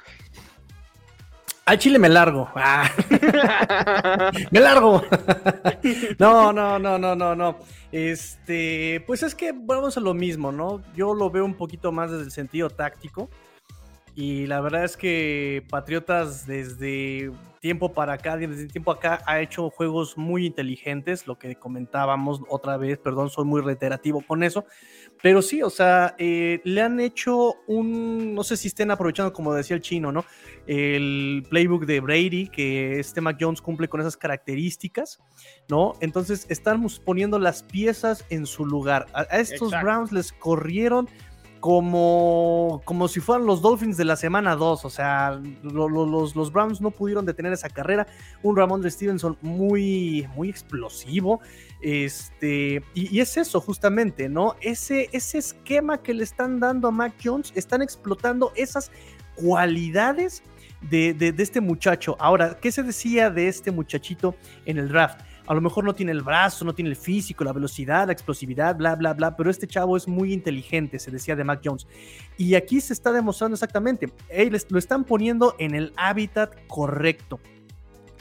Al 1.66 1.80
chile 1.80 1.98
me 1.98 2.10
largo. 2.10 2.48
Ah. 2.54 2.92
me 4.52 4.60
largo. 4.60 5.04
no, 6.20 6.54
no, 6.54 6.78
no, 6.78 7.00
no, 7.00 7.16
no, 7.16 7.36
no. 7.36 7.58
Este, 7.92 9.04
pues 9.08 9.24
es 9.24 9.34
que 9.34 9.52
vamos 9.52 9.98
a 9.98 10.00
lo 10.00 10.14
mismo, 10.14 10.52
¿no? 10.52 10.84
Yo 10.96 11.16
lo 11.16 11.32
veo 11.32 11.44
un 11.44 11.56
poquito 11.56 11.92
más 11.92 12.12
desde 12.12 12.26
el 12.26 12.32
sentido 12.32 12.70
táctico. 12.70 13.30
Y 14.14 14.46
la 14.46 14.62
verdad 14.62 14.84
es 14.84 14.96
que 14.96 15.66
Patriotas 15.70 16.46
desde 16.46 17.32
tiempo 17.66 17.92
para 17.94 18.14
acá, 18.14 18.38
desde 18.38 18.68
tiempo 18.68 18.92
acá, 18.92 19.24
ha 19.26 19.42
hecho 19.42 19.72
juegos 19.72 20.20
muy 20.20 20.46
inteligentes, 20.46 21.26
lo 21.26 21.40
que 21.40 21.56
comentábamos 21.56 22.42
otra 22.48 22.78
vez, 22.78 23.00
perdón, 23.00 23.32
soy 23.32 23.46
muy 23.46 23.60
reiterativo 23.60 24.22
con 24.22 24.44
eso, 24.44 24.68
pero 25.24 25.42
sí, 25.42 25.64
o 25.64 25.72
sea, 25.72 26.14
eh, 26.20 26.62
le 26.64 26.84
han 26.84 27.00
hecho 27.00 27.56
un, 27.66 28.36
no 28.36 28.44
sé 28.44 28.56
si 28.56 28.68
estén 28.68 28.92
aprovechando, 28.92 29.34
como 29.34 29.52
decía 29.52 29.76
el 29.76 29.82
chino, 29.82 30.12
¿no? 30.12 30.26
El 30.68 31.44
playbook 31.50 31.88
de 31.88 32.02
Brady, 32.02 32.50
que 32.50 33.00
este 33.00 33.20
Mac 33.20 33.38
Jones 33.42 33.64
cumple 33.64 33.88
con 33.88 34.00
esas 34.00 34.16
características, 34.16 35.18
¿no? 35.68 35.94
Entonces 36.02 36.46
estamos 36.50 37.00
poniendo 37.00 37.40
las 37.40 37.64
piezas 37.64 38.26
en 38.30 38.46
su 38.46 38.64
lugar. 38.64 39.08
A, 39.12 39.22
a 39.22 39.40
estos 39.40 39.70
Exacto. 39.70 39.84
Browns 39.84 40.12
les 40.12 40.32
corrieron 40.34 41.10
como, 41.66 42.84
como 42.86 43.08
si 43.08 43.20
fueran 43.20 43.48
los 43.48 43.60
Dolphins 43.60 43.98
de 43.98 44.06
la 44.06 44.16
semana 44.16 44.56
2. 44.56 44.86
O 44.86 44.90
sea, 44.92 45.42
lo- 45.64 45.90
lo- 45.90 46.06
los, 46.06 46.36
los 46.36 46.52
Browns 46.52 46.80
no 46.80 46.92
pudieron 46.92 47.26
detener 47.26 47.54
esa 47.54 47.70
carrera. 47.70 48.06
Un 48.44 48.56
Ramón 48.56 48.82
de 48.84 48.92
Stevenson 48.92 49.36
muy, 49.42 50.28
muy 50.36 50.48
explosivo. 50.48 51.40
Este, 51.82 52.84
y, 52.94 53.20
es 53.20 53.36
eso 53.38 53.60
justamente, 53.62 54.30
¿no? 54.30 54.56
Ese, 54.62 55.10
ese 55.12 55.40
esquema 55.40 55.98
que 56.04 56.14
le 56.14 56.24
están 56.24 56.60
dando 56.60 56.88
a 56.90 56.92
Mac 56.92 57.16
Jones, 57.24 57.52
están 57.56 57.82
explotando 57.82 58.52
esas 58.56 58.92
cualidades 59.34 60.44
de, 60.82 61.16
de- 61.16 61.32
de 61.32 61.42
este 61.44 61.62
muchacho. 61.62 62.16
Ahora, 62.20 62.60
¿qué 62.62 62.72
se 62.72 62.84
decía 62.84 63.32
de 63.32 63.48
este 63.48 63.72
muchachito 63.72 64.36
en 64.68 64.78
el 64.78 64.88
draft? 64.90 65.20
A 65.48 65.54
lo 65.54 65.62
mejor 65.62 65.84
no 65.84 65.94
tiene 65.94 66.12
el 66.12 66.22
brazo, 66.22 66.66
no 66.66 66.74
tiene 66.74 66.90
el 66.90 66.96
físico, 66.96 67.44
la 67.44 67.54
velocidad, 67.54 68.08
la 68.08 68.14
explosividad, 68.14 68.76
bla, 68.76 68.96
bla, 68.96 69.14
bla, 69.14 69.36
pero 69.36 69.50
este 69.50 69.68
chavo 69.68 69.96
es 69.96 70.08
muy 70.08 70.34
inteligente, 70.34 70.98
se 70.98 71.12
decía 71.12 71.36
de 71.36 71.44
Mac 71.44 71.62
Jones. 71.64 71.88
Y 72.38 72.56
aquí 72.56 72.82
se 72.82 72.94
está 72.94 73.12
demostrando 73.12 73.54
exactamente, 73.54 74.12
ellos 74.30 74.66
lo 74.70 74.80
están 74.80 75.04
poniendo 75.04 75.56
en 75.60 75.76
el 75.76 75.94
hábitat 75.98 76.56
correcto. 76.68 77.40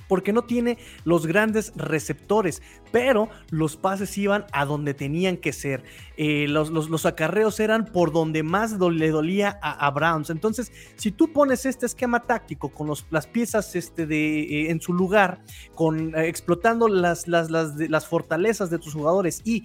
Porque 0.09 0.33
no 0.33 0.43
tiene 0.43 0.79
los 1.05 1.27
grandes 1.27 1.73
receptores, 1.77 2.63
pero 2.93 3.29
los 3.51 3.77
pases 3.77 4.17
iban 4.19 4.45
a 4.53 4.65
donde 4.65 4.95
tenían 4.95 5.37
que 5.37 5.53
ser. 5.53 5.83
Eh, 6.17 6.47
los, 6.49 6.71
los- 6.71 7.05
acarreos 7.07 7.59
eran 7.61 7.87
por 7.87 8.13
donde 8.13 8.43
más 8.43 8.79
le 8.79 9.11
dolía 9.11 9.59
a, 9.63 9.87
a 9.87 9.91
Browns. 9.91 10.31
Entonces, 10.31 10.73
si 10.97 11.11
tú 11.11 11.33
pones 11.33 11.67
este 11.67 11.87
esquema 11.87 12.21
táctico 12.21 12.69
con 12.71 12.87
los- 12.87 13.07
las 13.11 13.27
piezas 13.27 13.75
este 13.77 14.07
de, 14.07 14.41
eh, 14.43 14.71
en 14.71 14.81
su 14.81 14.93
lugar, 14.93 15.41
con, 15.75 16.15
eh, 16.15 16.29
explotando 16.29 16.89
las, 16.89 17.27
las, 17.29 17.51
las, 17.51 17.75
las 17.77 18.07
fortalezas 18.07 18.71
de 18.71 18.79
tus 18.79 18.95
jugadores 18.95 19.43
y 19.45 19.65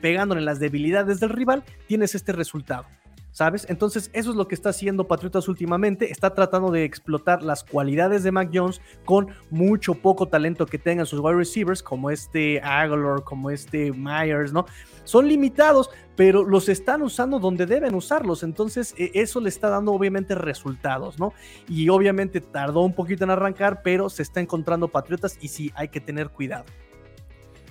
pegándole 0.00 0.40
las 0.42 0.60
debilidades 0.60 1.18
del 1.20 1.30
rival, 1.30 1.64
tienes 1.88 2.14
este 2.14 2.32
resultado. 2.32 2.86
¿Sabes? 3.32 3.64
Entonces, 3.70 4.10
eso 4.12 4.28
es 4.30 4.36
lo 4.36 4.46
que 4.46 4.54
está 4.54 4.68
haciendo 4.68 5.08
Patriotas 5.08 5.48
últimamente. 5.48 6.10
Está 6.12 6.34
tratando 6.34 6.70
de 6.70 6.84
explotar 6.84 7.42
las 7.42 7.64
cualidades 7.64 8.22
de 8.22 8.30
Mac 8.30 8.50
Jones 8.52 8.82
con 9.06 9.28
mucho 9.48 9.94
poco 9.94 10.28
talento 10.28 10.66
que 10.66 10.76
tengan 10.76 11.06
sus 11.06 11.18
wide 11.18 11.36
receivers, 11.36 11.82
como 11.82 12.10
este 12.10 12.60
Aguilar, 12.60 13.22
como 13.24 13.50
este 13.50 13.90
Myers, 13.90 14.52
¿no? 14.52 14.66
Son 15.04 15.26
limitados, 15.26 15.88
pero 16.14 16.44
los 16.44 16.68
están 16.68 17.00
usando 17.00 17.38
donde 17.38 17.64
deben 17.64 17.94
usarlos. 17.94 18.42
Entonces, 18.42 18.94
eh, 18.98 19.10
eso 19.14 19.40
le 19.40 19.48
está 19.48 19.70
dando 19.70 19.92
obviamente 19.92 20.34
resultados, 20.34 21.18
¿no? 21.18 21.32
Y 21.66 21.88
obviamente 21.88 22.42
tardó 22.42 22.82
un 22.82 22.92
poquito 22.94 23.24
en 23.24 23.30
arrancar, 23.30 23.80
pero 23.82 24.10
se 24.10 24.22
está 24.22 24.40
encontrando 24.40 24.88
Patriotas 24.88 25.38
y 25.40 25.48
sí, 25.48 25.72
hay 25.74 25.88
que 25.88 26.00
tener 26.02 26.28
cuidado. 26.28 26.66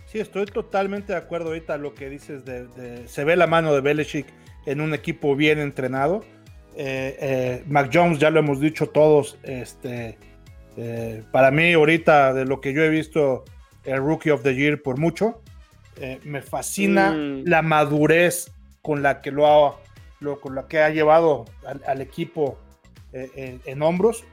Sí, 0.08 0.20
estoy 0.20 0.46
totalmente 0.46 1.14
de 1.14 1.20
acuerdo 1.20 1.50
ahorita 1.50 1.78
lo 1.78 1.94
que 1.94 2.10
dices 2.10 2.44
de, 2.46 2.66
de- 2.68 3.08
se 3.08 3.24
ve 3.24 3.36
la 3.38 3.46
mano 3.48 3.74
de 3.74 3.80
Belichick 3.80 4.26
en 4.66 4.82
un 4.82 4.94
equipo 4.94 5.36
bien 5.36 5.60
entrenado. 5.60 6.24
Eh, 6.76 7.18
eh, 7.20 7.64
Mac 7.68 7.90
Jones, 7.94 8.20
ya 8.20 8.30
lo 8.30 8.40
hemos 8.40 8.60
dicho 8.60 8.88
todos, 8.88 9.38
este, 9.44 10.18
eh, 10.78 11.24
para 11.32 11.52
mí 11.52 11.74
ahorita 11.74 12.34
de 12.34 12.46
lo 12.46 12.62
que 12.62 12.74
yo 12.74 12.84
he 12.84 12.90
visto, 12.90 13.44
el 13.84 13.98
Rookie 13.98 14.30
of 14.32 14.44
the 14.44 14.56
Year 14.56 14.82
por 14.82 14.98
mucho, 15.00 15.42
eh, 16.00 16.20
me 16.24 16.42
fascina 16.42 17.12
Mm. 17.12 17.44
la 17.46 17.62
madurez 17.62 18.52
con 18.82 19.02
la 19.04 19.22
que 19.22 19.32
lo 19.32 19.48
ha, 19.48 19.76
lo- 20.20 20.40
con 20.40 20.56
la 20.56 20.68
que 20.68 20.80
ha 20.80 20.90
llevado 20.90 21.46
al, 21.66 21.82
al 21.86 22.02
equipo 22.02 22.58
en, 23.14 23.60
en 23.66 23.82
hombros. 23.82 24.24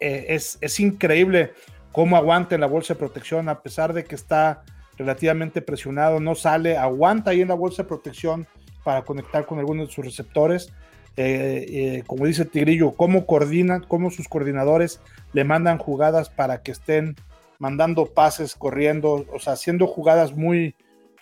Es, 0.00 0.56
es 0.60 0.80
increíble 0.80 1.52
cómo 1.92 2.16
aguanta 2.16 2.54
en 2.54 2.60
la 2.62 2.66
bolsa 2.66 2.94
de 2.94 2.98
protección, 2.98 3.48
a 3.48 3.60
pesar 3.60 3.92
de 3.92 4.04
que 4.04 4.14
está 4.14 4.64
relativamente 4.96 5.60
presionado, 5.62 6.18
no 6.18 6.34
sale, 6.34 6.76
aguanta 6.76 7.30
ahí 7.32 7.42
en 7.42 7.48
la 7.48 7.54
bolsa 7.54 7.82
de 7.82 7.88
protección 7.88 8.46
para 8.84 9.02
conectar 9.02 9.46
con 9.46 9.58
algunos 9.58 9.88
de 9.88 9.94
sus 9.94 10.04
receptores. 10.04 10.72
Eh, 11.16 11.66
eh, 11.68 12.04
como 12.06 12.26
dice 12.26 12.44
Tigrillo, 12.44 12.92
cómo 12.92 13.26
coordinan, 13.26 13.84
cómo 13.86 14.10
sus 14.10 14.28
coordinadores 14.28 15.00
le 15.32 15.44
mandan 15.44 15.78
jugadas 15.78 16.30
para 16.30 16.62
que 16.62 16.72
estén 16.72 17.16
mandando 17.58 18.06
pases, 18.06 18.54
corriendo, 18.54 19.26
o 19.32 19.38
sea, 19.38 19.52
haciendo 19.52 19.86
jugadas 19.86 20.32
muy, 20.32 20.74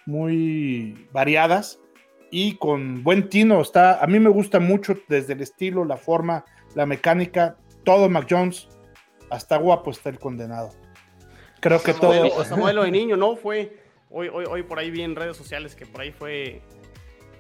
muy 0.07 1.07
variadas 1.13 1.81
y 2.31 2.55
con 2.57 3.03
buen 3.03 3.29
tino. 3.29 3.61
Está, 3.61 4.03
a 4.03 4.07
mí 4.07 4.21
me 4.21 4.31
gusta 4.31 4.61
mucho 4.61 4.95
desde 5.09 5.33
el 5.33 5.43
estilo, 5.43 5.85
la 5.85 5.97
forma, 5.97 6.45
la 6.75 6.87
mecánica, 6.87 7.57
todo 7.85 8.09
Mac 8.09 8.27
Jones, 8.31 8.69
hasta 9.29 9.57
guapo 9.57 9.91
está 9.91 10.09
el 10.09 10.19
condenado. 10.19 10.71
Creo 11.61 11.83
que 11.83 11.93
todo. 11.93 12.15
Modelo, 12.15 12.41
hasta 12.41 12.57
modelo 12.57 12.83
de 12.85 12.91
niño, 12.93 13.17
¿no? 13.17 13.37
Fue. 13.37 13.77
Hoy, 14.11 14.29
hoy, 14.29 14.45
hoy 14.49 14.63
por 14.65 14.79
ahí 14.79 14.91
vi 14.91 15.03
en 15.03 15.15
redes 15.15 15.37
sociales 15.37 15.75
que 15.75 15.87
por 15.87 16.01
ahí 16.01 16.11
fue. 16.11 16.63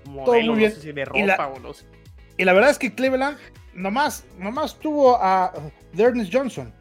Modelo, 0.06 0.52
muy 0.52 0.58
bien. 0.60 0.70
no 0.70 0.76
sé 0.76 0.82
si 0.82 0.92
de 0.92 1.06
Y 1.14 1.22
la- 1.22 1.36
ropa 1.36 1.48
o 1.48 1.58
no 1.60 1.72
sé. 1.74 1.84
Y 2.36 2.44
la 2.44 2.52
verdad 2.52 2.70
es 2.70 2.78
que 2.78 2.94
Cleveland 2.94 3.36
nomás, 3.74 4.24
nomás 4.38 4.76
tuvo 4.78 5.16
a 5.20 5.52
Dernis 5.92 6.28
Johnson. 6.32 6.72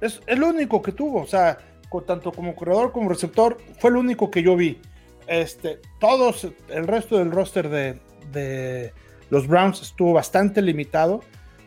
Es 0.00 0.20
el 0.26 0.42
único 0.42 0.80
que 0.82 0.92
tuvo. 0.92 1.22
O 1.22 1.26
sea, 1.26 1.58
con- 1.88 2.06
tanto 2.06 2.30
como 2.32 2.54
corredor 2.54 2.92
como 2.92 3.08
receptor, 3.08 3.58
fue 3.80 3.90
el 3.90 3.96
único 3.96 4.30
que 4.30 4.42
yo 4.42 4.54
vi. 4.56 4.80
Este, 5.26 5.80
todos, 6.00 6.46
el 6.68 6.86
resto 6.86 7.18
del 7.18 7.30
roster 7.32 7.68
de, 7.68 7.98
de 8.32 8.92
los 9.30 9.46
Browns 9.46 9.82
estuvo 9.82 10.12
bastante 10.12 10.62
limitado. 10.62 11.20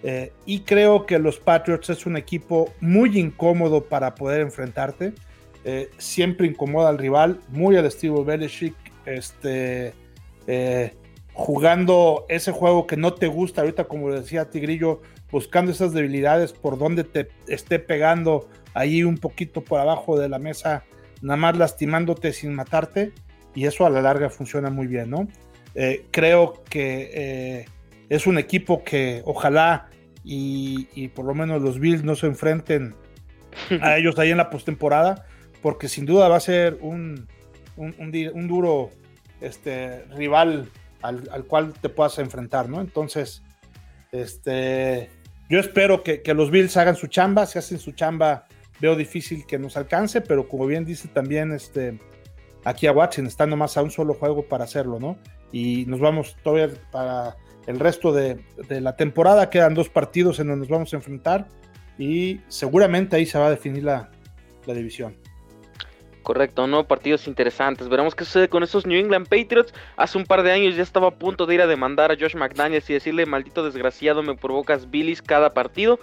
eh, 0.04 0.34
y 0.48 0.62
creo 0.62 1.06
que 1.06 1.20
los 1.20 1.38
Patriots 1.40 1.92
es 1.92 2.08
un 2.08 2.18
equipo 2.18 2.74
muy 2.80 3.20
incómodo 3.20 3.84
para 3.84 4.16
poder 4.16 4.42
enfrentarte. 4.42 5.14
eh, 5.64 5.92
siempre 6.00 6.48
incomoda 6.48 6.90
al 6.90 6.98
rival, 6.98 7.40
muy 7.50 7.76
al 7.78 7.86
estilo 7.86 8.26
Belichick. 8.26 8.74
Este, 9.06 9.94
eh, 10.48 10.96
jugando 11.34 12.26
ese 12.30 12.52
juego 12.52 12.88
que 12.88 12.98
no 12.98 13.14
te 13.14 13.28
gusta, 13.28 13.62
ahorita 13.62 13.86
como 13.86 14.12
decía 14.12 14.50
Tigrillo, 14.50 15.02
buscando 15.32 15.72
esas 15.72 15.94
debilidades 15.94 16.54
por 16.54 16.78
donde 16.78 17.04
te 17.04 17.30
esté 17.48 17.80
pegando 17.80 18.50
ahí 18.74 19.04
un 19.04 19.18
poquito 19.18 19.64
por 19.64 19.80
abajo 19.80 20.20
de 20.20 20.30
la 20.30 20.40
mesa, 20.40 20.84
nada 21.22 21.38
más 21.38 21.58
lastimándote 21.58 22.34
sin 22.34 22.54
matarte, 22.54 23.14
y 23.56 23.66
eso 23.66 23.86
a 23.86 23.90
la 23.90 24.02
larga 24.02 24.30
funciona 24.30 24.70
muy 24.70 24.88
bien, 24.88 25.10
¿no? 25.10 25.28
Eh, 25.76 26.06
creo 26.12 26.64
que 26.70 27.12
eh, 27.14 27.66
es 28.10 28.28
un 28.28 28.38
equipo 28.38 28.84
que 28.84 29.22
ojalá 29.26 29.90
y, 30.24 30.90
y 30.94 31.08
por 31.08 31.26
lo 31.26 31.34
menos 31.34 31.62
los 31.62 31.80
Bills 31.80 32.04
no 32.04 32.16
se 32.16 32.28
enfrenten 32.28 32.94
a 33.82 33.98
ellos 33.98 34.20
ahí 34.20 34.32
en 34.32 34.38
la 34.38 34.50
postemporada, 34.50 35.26
porque 35.62 35.88
sin 35.88 36.06
duda 36.06 36.28
va 36.28 36.38
a 36.38 36.42
ser 36.42 36.78
un, 36.82 37.28
un, 37.78 37.96
un 38.00 38.48
duro 38.48 38.90
este, 39.40 40.04
rival 40.16 40.70
al, 41.02 41.30
al 41.32 41.46
cual 41.46 41.74
te 41.74 41.90
puedas 41.90 42.18
enfrentar, 42.20 42.70
¿no? 42.70 42.82
Entonces, 42.82 43.44
este, 44.12 45.10
yo 45.50 45.60
espero 45.60 46.04
que, 46.04 46.22
que 46.22 46.34
los 46.34 46.52
Bills 46.52 46.78
hagan 46.78 46.96
su 46.96 47.08
chamba, 47.08 47.46
si 47.46 47.60
hacen 47.60 47.80
su 47.80 47.92
chamba, 47.92 48.46
veo 48.80 48.96
difícil 48.96 49.46
que 49.46 49.60
nos 49.60 49.78
alcance, 49.78 50.22
pero 50.22 50.48
como 50.48 50.66
bien 50.66 50.86
dice 50.86 51.08
también 51.08 51.52
este, 51.52 52.00
aquí 52.64 52.88
a 52.88 52.92
Watson, 52.92 53.28
está 53.28 53.46
nomás 53.46 53.78
a 53.78 53.84
un 53.84 53.92
solo 53.92 54.14
juego 54.14 54.44
para 54.44 54.64
hacerlo, 54.64 55.00
¿no? 55.00 55.18
Y 55.52 55.86
nos 55.86 56.00
vamos 56.00 56.36
todavía 56.44 56.70
para 56.92 57.36
el 57.68 57.80
resto 57.80 58.12
de, 58.12 58.44
de 58.68 58.82
la 58.82 58.96
temporada, 58.96 59.50
quedan 59.50 59.74
dos 59.74 59.90
partidos 59.90 60.40
en 60.40 60.48
donde 60.48 60.62
nos 60.62 60.70
vamos 60.70 60.94
a 60.94 60.98
enfrentar 60.98 61.48
y 61.98 62.42
seguramente 62.48 63.16
ahí 63.16 63.26
se 63.26 63.38
va 63.38 63.48
a 63.48 63.52
definir 63.52 63.84
la, 63.84 64.10
la 64.66 64.74
división. 64.74 65.16
Correcto, 66.24 66.68
¿no? 66.68 66.84
Partidos 66.84 67.28
interesantes. 67.28 67.90
Veremos 67.90 68.14
qué 68.14 68.26
sucede 68.26 68.48
con 68.48 68.64
esos 68.64 68.86
New 68.86 69.00
England 69.00 69.28
Patriots. 69.28 69.74
Hace 69.98 70.18
un 70.18 70.26
par 70.26 70.44
de 70.44 70.52
años 70.52 70.76
ya 70.76 70.84
estaba 70.84 71.08
a 71.08 71.12
punto 71.12 71.46
de 71.46 71.56
ir 71.56 71.62
a 71.62 71.68
demandar 71.68 72.12
a 72.12 72.16
Josh 72.16 72.36
McDaniels 72.36 72.90
y 72.90 72.94
decirle, 72.94 73.26
maldito 73.26 73.64
desgraciado, 73.64 74.22
me 74.22 74.36
provocas 74.36 74.90
bilis 74.92 75.22
cada 75.22 75.54
partido. 75.54 76.00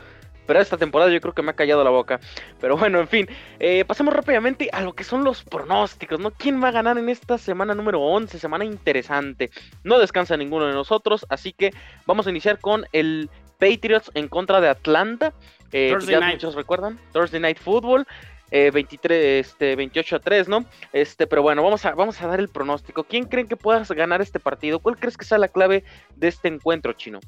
Pero 0.46 0.60
esta 0.60 0.78
temporada 0.78 1.10
yo 1.10 1.20
creo 1.20 1.34
que 1.34 1.42
me 1.42 1.50
ha 1.50 1.54
callado 1.54 1.84
la 1.84 1.90
boca. 1.90 2.20
Pero 2.58 2.78
bueno, 2.78 2.98
en 3.00 3.06
fin. 3.06 3.28
eh, 3.60 3.84
pasemos 3.84 4.14
rápidamente 4.14 4.70
a 4.72 4.80
lo 4.80 4.94
que 4.94 5.04
son 5.04 5.22
los 5.22 5.44
pronósticos, 5.44 6.18
¿no? 6.18 6.30
¿Quién 6.30 6.62
va 6.62 6.68
a 6.68 6.72
ganar 6.72 6.96
en 6.96 7.10
esta 7.10 7.36
semana 7.36 7.74
número 7.74 8.00
11? 8.00 8.38
Semana 8.38 8.64
interesante. 8.64 9.50
No 9.84 9.98
descansa 9.98 10.38
ninguno 10.38 10.66
de 10.66 10.72
nosotros. 10.72 11.26
Así 11.28 11.52
que 11.52 11.74
vamos 12.06 12.26
a 12.26 12.30
iniciar 12.30 12.60
con 12.60 12.86
el 12.92 13.28
Patriots 13.58 14.10
en 14.14 14.28
contra 14.28 14.62
de 14.62 14.70
Atlanta. 14.70 15.34
Eh, 15.70 15.90
Thursday 15.92 16.14
ya 16.14 16.20
night. 16.20 16.34
muchos 16.36 16.54
recuerdan. 16.54 16.98
Thursday 17.12 17.40
Night 17.40 17.58
Football. 17.58 18.06
Eh, 18.51 18.70
23, 18.70 19.46
este, 19.46 19.76
28 19.76 20.16
a 20.16 20.18
3, 20.20 20.49
¿no? 20.49 20.64
Este, 20.92 21.26
pero 21.26 21.42
bueno, 21.42 21.62
vamos 21.62 21.84
a, 21.84 21.94
vamos 21.94 22.20
a 22.22 22.26
dar 22.26 22.40
el 22.40 22.49
pronóstico. 22.49 23.05
¿Quién 23.05 23.24
creen 23.26 23.46
que 23.49 23.57
pueda 23.57 23.82
ganar 23.84 24.20
este 24.22 24.40
partido? 24.40 24.80
¿Cuál 24.80 24.96
crees 24.99 25.16
que 25.16 25.24
sea 25.24 25.38
la 25.38 25.49
clave 25.49 25.84
de 26.16 26.28
este 26.28 26.49
encuentro, 26.49 26.92
Chino? 26.94 27.20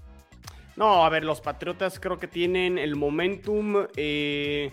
No, 0.77 1.05
a 1.05 1.09
ver, 1.11 1.25
los 1.25 1.41
Patriotas 1.41 2.01
creo 2.01 2.18
que 2.18 2.27
tienen 2.27 2.79
el 2.79 2.97
momentum. 2.97 3.87
eh, 3.97 4.73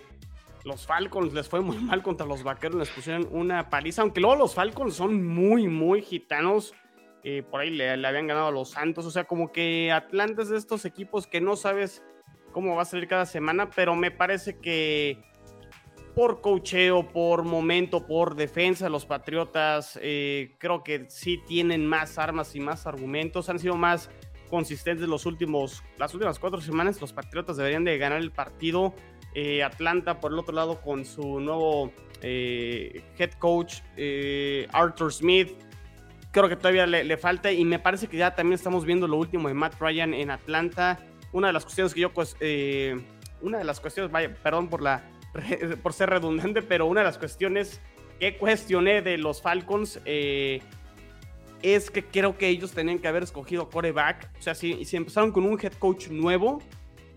los 0.64 0.86
Falcons 0.86 1.32
les 1.32 1.48
fue 1.48 1.60
muy 1.60 1.76
mal 1.78 2.02
contra 2.02 2.26
los 2.26 2.42
Vaqueros, 2.42 2.78
les 2.78 2.90
pusieron 2.90 3.28
una 3.30 3.68
paliza, 3.70 4.02
aunque 4.02 4.20
luego 4.20 4.36
los 4.36 4.54
Falcons 4.54 4.94
son 4.94 5.26
muy, 5.26 5.68
muy 5.68 6.02
gitanos. 6.02 6.74
eh, 7.24 7.42
por 7.42 7.60
ahí 7.60 7.70
le, 7.70 7.96
le 7.96 8.08
habían 8.08 8.26
ganado 8.26 8.46
a 8.48 8.52
los 8.52 8.70
Santos, 8.70 9.04
o 9.04 9.10
sea, 9.10 9.24
como 9.24 9.50
que 9.52 9.90
Atlanta 9.92 10.42
es 10.42 10.48
de 10.48 10.56
estos 10.56 10.84
equipos 10.84 11.26
que 11.26 11.40
no 11.40 11.56
sabes 11.56 12.02
cómo 12.52 12.74
va 12.76 12.82
a 12.82 12.84
salir 12.86 13.06
cada 13.08 13.26
semana, 13.26 13.68
pero 13.70 13.94
me 13.96 14.10
parece 14.10 14.58
que 14.58 15.22
por 16.18 16.40
cocheo, 16.40 17.06
por 17.06 17.44
momento, 17.44 18.04
por 18.04 18.34
defensa, 18.34 18.88
los 18.88 19.06
Patriotas 19.06 19.96
eh, 20.02 20.56
creo 20.58 20.82
que 20.82 21.06
sí 21.08 21.40
tienen 21.46 21.86
más 21.86 22.18
armas 22.18 22.56
y 22.56 22.60
más 22.60 22.88
argumentos, 22.88 23.48
han 23.48 23.60
sido 23.60 23.76
más 23.76 24.10
consistentes 24.50 25.06
los 25.06 25.26
últimos, 25.26 25.84
las 25.96 26.12
últimas 26.14 26.40
cuatro 26.40 26.60
semanas. 26.60 27.00
Los 27.00 27.12
Patriotas 27.12 27.56
deberían 27.56 27.84
de 27.84 27.98
ganar 27.98 28.18
el 28.18 28.32
partido. 28.32 28.96
Eh, 29.32 29.62
Atlanta, 29.62 30.18
por 30.18 30.32
el 30.32 30.40
otro 30.40 30.56
lado, 30.56 30.80
con 30.80 31.04
su 31.04 31.38
nuevo 31.38 31.92
eh, 32.20 33.00
head 33.16 33.34
coach, 33.34 33.76
Arthur 34.72 35.12
Smith. 35.12 35.50
Creo 36.32 36.48
que 36.48 36.56
todavía 36.56 36.88
le, 36.88 37.04
le, 37.04 37.16
falta 37.16 37.52
y 37.52 37.64
me 37.64 37.78
parece 37.78 38.08
que 38.08 38.16
ya 38.16 38.34
también 38.34 38.54
estamos 38.54 38.84
viendo 38.84 39.06
lo 39.06 39.18
último 39.18 39.46
de 39.46 39.54
Matt 39.54 39.80
Ryan 39.80 40.14
en 40.14 40.32
Atlanta. 40.32 40.98
Una 41.30 41.46
de 41.46 41.52
las 41.52 41.62
cuestiones 41.62 41.94
que 41.94 42.00
yo, 42.00 42.12
pues, 42.12 42.34
una 43.40 43.58
de 43.58 43.64
las 43.64 43.78
cuestiones, 43.78 44.10
vaya, 44.10 44.34
perdón 44.42 44.68
por, 44.68 44.82
la, 44.82 45.04
por 45.82 45.92
ser 45.92 46.10
redundante, 46.10 46.62
pero 46.62 46.86
una 46.86 47.00
de 47.00 47.06
las 47.06 47.18
cuestiones 47.18 47.80
que 48.18 48.36
cuestioné 48.36 49.02
de 49.02 49.18
los 49.18 49.40
Falcons 49.42 50.00
es 51.62 51.90
que 51.90 52.04
creo 52.04 52.36
que 52.36 52.48
ellos 52.48 52.72
tenían 52.72 52.98
que 52.98 53.08
haber 53.08 53.22
escogido 53.22 53.68
coreback. 53.68 54.30
O 54.38 54.42
sea, 54.42 54.54
si, 54.54 54.84
si 54.84 54.96
empezaron 54.96 55.32
con 55.32 55.44
un 55.44 55.58
head 55.60 55.72
coach 55.74 56.08
nuevo, 56.08 56.62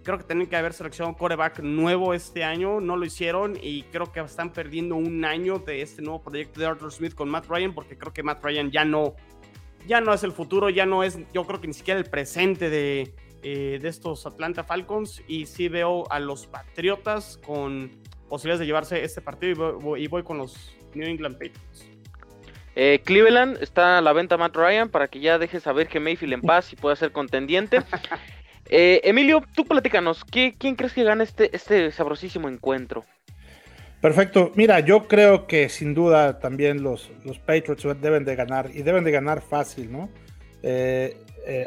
creo 0.04 0.18
que 0.18 0.24
tenían 0.24 0.48
que 0.48 0.56
haber 0.56 0.74
seleccionado 0.74 1.18
coreback 1.18 1.60
nuevo 1.60 2.14
este 2.14 2.44
año. 2.44 2.82
No 2.82 2.98
lo 2.98 3.06
hicieron 3.06 3.58
y 3.62 3.84
creo 3.84 4.12
que 4.12 4.20
están 4.20 4.52
perdiendo 4.52 4.96
un 4.96 5.24
año 5.26 5.60
de 5.60 5.82
este 5.82 6.02
nuevo 6.02 6.22
proyecto 6.22 6.60
de 6.60 6.66
Arthur 6.66 6.92
Smith 6.92 7.14
con 7.14 7.30
Matt 7.30 7.48
Ryan, 7.48 7.74
porque 7.74 7.98
creo 7.98 8.14
que 8.14 8.24
Matt 8.24 8.44
Ryan 8.44 8.72
ya 8.72 8.86
no, 8.86 9.16
ya 9.88 10.02
no 10.02 10.14
es 10.14 10.24
el 10.24 10.32
futuro, 10.32 10.70
ya 10.70 10.86
no 10.86 11.04
es, 11.04 11.20
yo 11.34 11.46
creo 11.46 11.62
que 11.62 11.68
ni 11.68 11.74
siquiera 11.74 12.00
el 12.00 12.06
presente 12.06 12.70
de, 12.70 13.14
eh, 13.44 13.80
de 13.82 13.88
estos 13.88 14.26
Atlanta 14.26 14.64
Falcons. 14.64 15.22
Y 15.28 15.46
sí 15.46 15.68
veo 15.68 16.10
a 16.12 16.20
los 16.20 16.48
Patriotas 16.48 17.38
con 17.46 17.92
posibilidades 18.30 18.60
de 18.62 18.66
llevarse 18.66 19.04
este 19.04 19.22
partido 19.22 19.52
y 19.52 19.84
voy, 19.84 20.04
y 20.04 20.08
voy 20.08 20.24
con 20.24 20.38
los 20.38 20.76
New 20.94 21.08
England 21.08 21.36
Patriots. 21.36 21.92
Eh, 22.76 23.02
Cleveland 23.04 23.58
está 23.62 23.98
a 23.98 24.02
la 24.02 24.14
venta 24.14 24.38
Matt 24.38 24.56
Ryan 24.56 24.90
para 24.90 25.08
que 25.08 25.20
ya 25.20 25.38
deje 25.38 25.60
saber 25.60 25.88
que 25.88 26.00
Mayfield 26.00 26.34
en 26.34 26.42
paz 26.42 26.72
y 26.72 26.76
pueda 26.76 26.96
ser 26.96 27.12
contendiente. 27.12 27.82
Eh, 28.74 29.02
Emilio, 29.04 29.44
tú 29.54 29.66
platícanos, 29.66 30.24
¿quién 30.24 30.76
crees 30.78 30.94
que 30.94 31.04
gana 31.04 31.26
este, 31.26 31.54
este 31.54 31.92
sabrosísimo 31.92 32.48
encuentro? 32.48 33.04
Perfecto. 34.00 34.54
Mira, 34.56 34.80
yo 34.80 35.10
creo 35.10 35.46
que 35.46 35.68
sin 35.68 35.94
duda 35.94 36.40
también 36.40 36.82
los, 36.82 37.12
los 37.26 37.38
Patriots 37.38 37.86
deben 38.00 38.24
de 38.24 38.38
ganar 38.38 38.70
y 38.74 38.84
deben 38.84 39.04
de 39.04 39.12
ganar 39.12 39.42
fácil, 39.42 39.92
¿no? 39.92 40.10
Eh, 40.64 41.18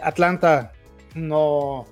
Atlanta 0.02 0.72
no, 1.14 1.86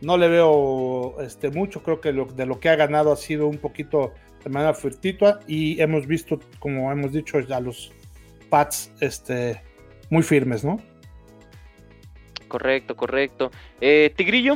no 0.00 0.16
le 0.16 0.28
veo 0.28 1.20
este, 1.20 1.50
mucho, 1.50 1.82
creo 1.82 2.00
que 2.00 2.12
de 2.12 2.46
lo 2.46 2.60
que 2.60 2.68
ha 2.68 2.76
ganado 2.76 3.12
ha 3.12 3.16
sido 3.16 3.46
un 3.46 3.58
poquito 3.58 4.12
de 4.44 4.50
manera 4.50 4.74
fortuita 4.74 5.40
y 5.46 5.80
hemos 5.80 6.06
visto, 6.06 6.38
como 6.58 6.90
hemos 6.92 7.12
dicho, 7.12 7.38
a 7.38 7.60
los 7.60 7.92
Pats 8.48 8.92
este, 9.00 9.60
muy 10.10 10.22
firmes, 10.22 10.64
¿no? 10.64 10.80
Correcto, 12.48 12.96
correcto. 12.96 13.50
Eh, 13.80 14.12
Tigrillo. 14.16 14.54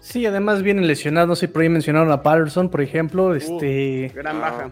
Sí, 0.00 0.26
además 0.26 0.62
vienen 0.62 0.86
lesionados, 0.86 1.28
no 1.28 1.36
sé, 1.36 1.48
por 1.48 1.62
ahí 1.62 1.68
mencionaron 1.68 2.10
a 2.12 2.22
Patterson, 2.22 2.68
por 2.70 2.80
ejemplo. 2.80 3.34
este, 3.34 4.12
gran 4.14 4.40
baja. 4.40 4.70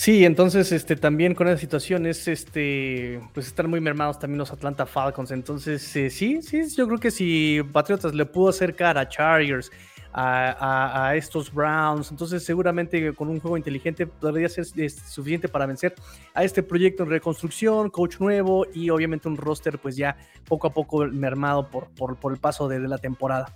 Sí, 0.00 0.24
entonces 0.24 0.72
este 0.72 0.96
también 0.96 1.34
con 1.34 1.46
esa 1.46 1.58
situación 1.58 2.06
es 2.06 2.26
este 2.26 3.20
pues 3.34 3.48
están 3.48 3.68
muy 3.68 3.82
mermados 3.82 4.18
también 4.18 4.38
los 4.38 4.50
Atlanta 4.50 4.86
Falcons. 4.86 5.30
Entonces, 5.30 5.94
eh, 5.94 6.08
sí, 6.08 6.40
sí, 6.40 6.62
yo 6.74 6.86
creo 6.86 6.98
que 6.98 7.10
si 7.10 7.60
Patriotas 7.70 8.14
le 8.14 8.24
pudo 8.24 8.48
acercar 8.48 8.96
a 8.96 9.06
Chargers, 9.06 9.70
a, 10.14 11.12
estos 11.16 11.52
Browns. 11.52 12.10
Entonces, 12.10 12.42
seguramente 12.42 13.12
con 13.12 13.28
un 13.28 13.40
juego 13.40 13.58
inteligente 13.58 14.06
podría 14.06 14.48
ser 14.48 14.64
suficiente 14.64 15.48
para 15.48 15.66
vencer 15.66 15.94
a 16.32 16.44
este 16.44 16.62
proyecto 16.62 17.02
en 17.02 17.10
reconstrucción, 17.10 17.90
coach 17.90 18.20
nuevo 18.20 18.64
y 18.72 18.88
obviamente 18.88 19.28
un 19.28 19.36
roster, 19.36 19.78
pues 19.78 19.96
ya 19.96 20.16
poco 20.48 20.66
a 20.66 20.72
poco 20.72 21.04
mermado 21.08 21.68
por, 21.68 21.90
por, 21.90 22.32
el 22.32 22.38
paso 22.38 22.68
de, 22.68 22.80
la 22.80 22.96
temporada. 22.96 23.54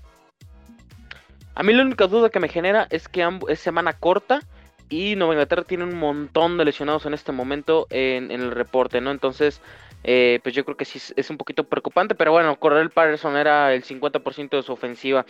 A 1.54 1.62
mí 1.62 1.72
la 1.72 1.84
única 1.84 2.06
duda 2.06 2.28
que 2.28 2.38
me 2.38 2.50
genera 2.50 2.86
es 2.90 3.08
que 3.08 3.26
es 3.48 3.60
semana 3.60 3.94
corta 3.94 4.42
y 4.88 5.16
Nueva 5.16 5.34
Inglaterra 5.34 5.64
tiene 5.64 5.84
un 5.84 5.96
montón 5.96 6.58
de 6.58 6.64
lesionados 6.64 7.06
en 7.06 7.14
este 7.14 7.32
momento 7.32 7.86
en, 7.90 8.30
el 8.30 8.50
reporte, 8.50 9.00
¿no? 9.00 9.10
Entonces, 9.10 9.60
eh, 10.02 10.40
pues 10.42 10.54
yo 10.54 10.64
creo 10.64 10.76
que 10.76 10.84
sí 10.84 11.00
es 11.16 11.30
un 11.30 11.36
poquito 11.36 11.64
preocupante, 11.64 12.14
pero 12.14 12.32
bueno, 12.32 12.58
Correll 12.58 12.90
Patterson 12.90 13.36
era 13.36 13.72
el 13.74 13.84
50% 13.84 14.50
de 14.50 14.62
su 14.62 14.72
ofensiva. 14.72 15.24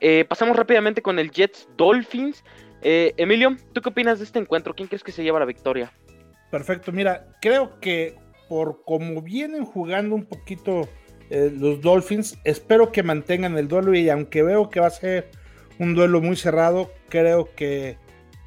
Eh, 0.00 0.24
pasamos 0.28 0.56
rápidamente 0.56 1.02
con 1.02 1.18
el 1.18 1.30
Jets 1.30 1.68
Dolphins. 1.76 2.44
Eh, 2.82 3.14
Emilio, 3.16 3.56
¿tú 3.72 3.80
qué 3.80 3.88
opinas 3.88 4.18
de 4.18 4.24
este 4.24 4.38
encuentro? 4.38 4.74
¿Quién 4.74 4.88
crees 4.88 5.02
que 5.02 5.12
se 5.12 5.22
lleva 5.24 5.40
la 5.40 5.46
victoria? 5.46 5.92
Perfecto, 6.50 6.92
mira, 6.92 7.26
creo 7.40 7.80
que 7.80 8.14
por 8.48 8.82
como 8.84 9.22
vienen 9.22 9.64
jugando 9.64 10.14
un 10.14 10.24
poquito 10.24 10.88
los 11.28 11.80
Dolphins, 11.80 12.38
espero 12.44 12.92
que 12.92 13.02
mantengan 13.02 13.58
el 13.58 13.66
duelo 13.66 13.92
y 13.96 14.08
aunque 14.08 14.44
veo 14.44 14.70
que 14.70 14.78
va 14.78 14.86
a 14.86 14.90
ser 14.90 15.28
un 15.80 15.96
duelo 15.96 16.20
muy 16.20 16.36
cerrado, 16.36 16.92
creo 17.08 17.52
que 17.56 17.98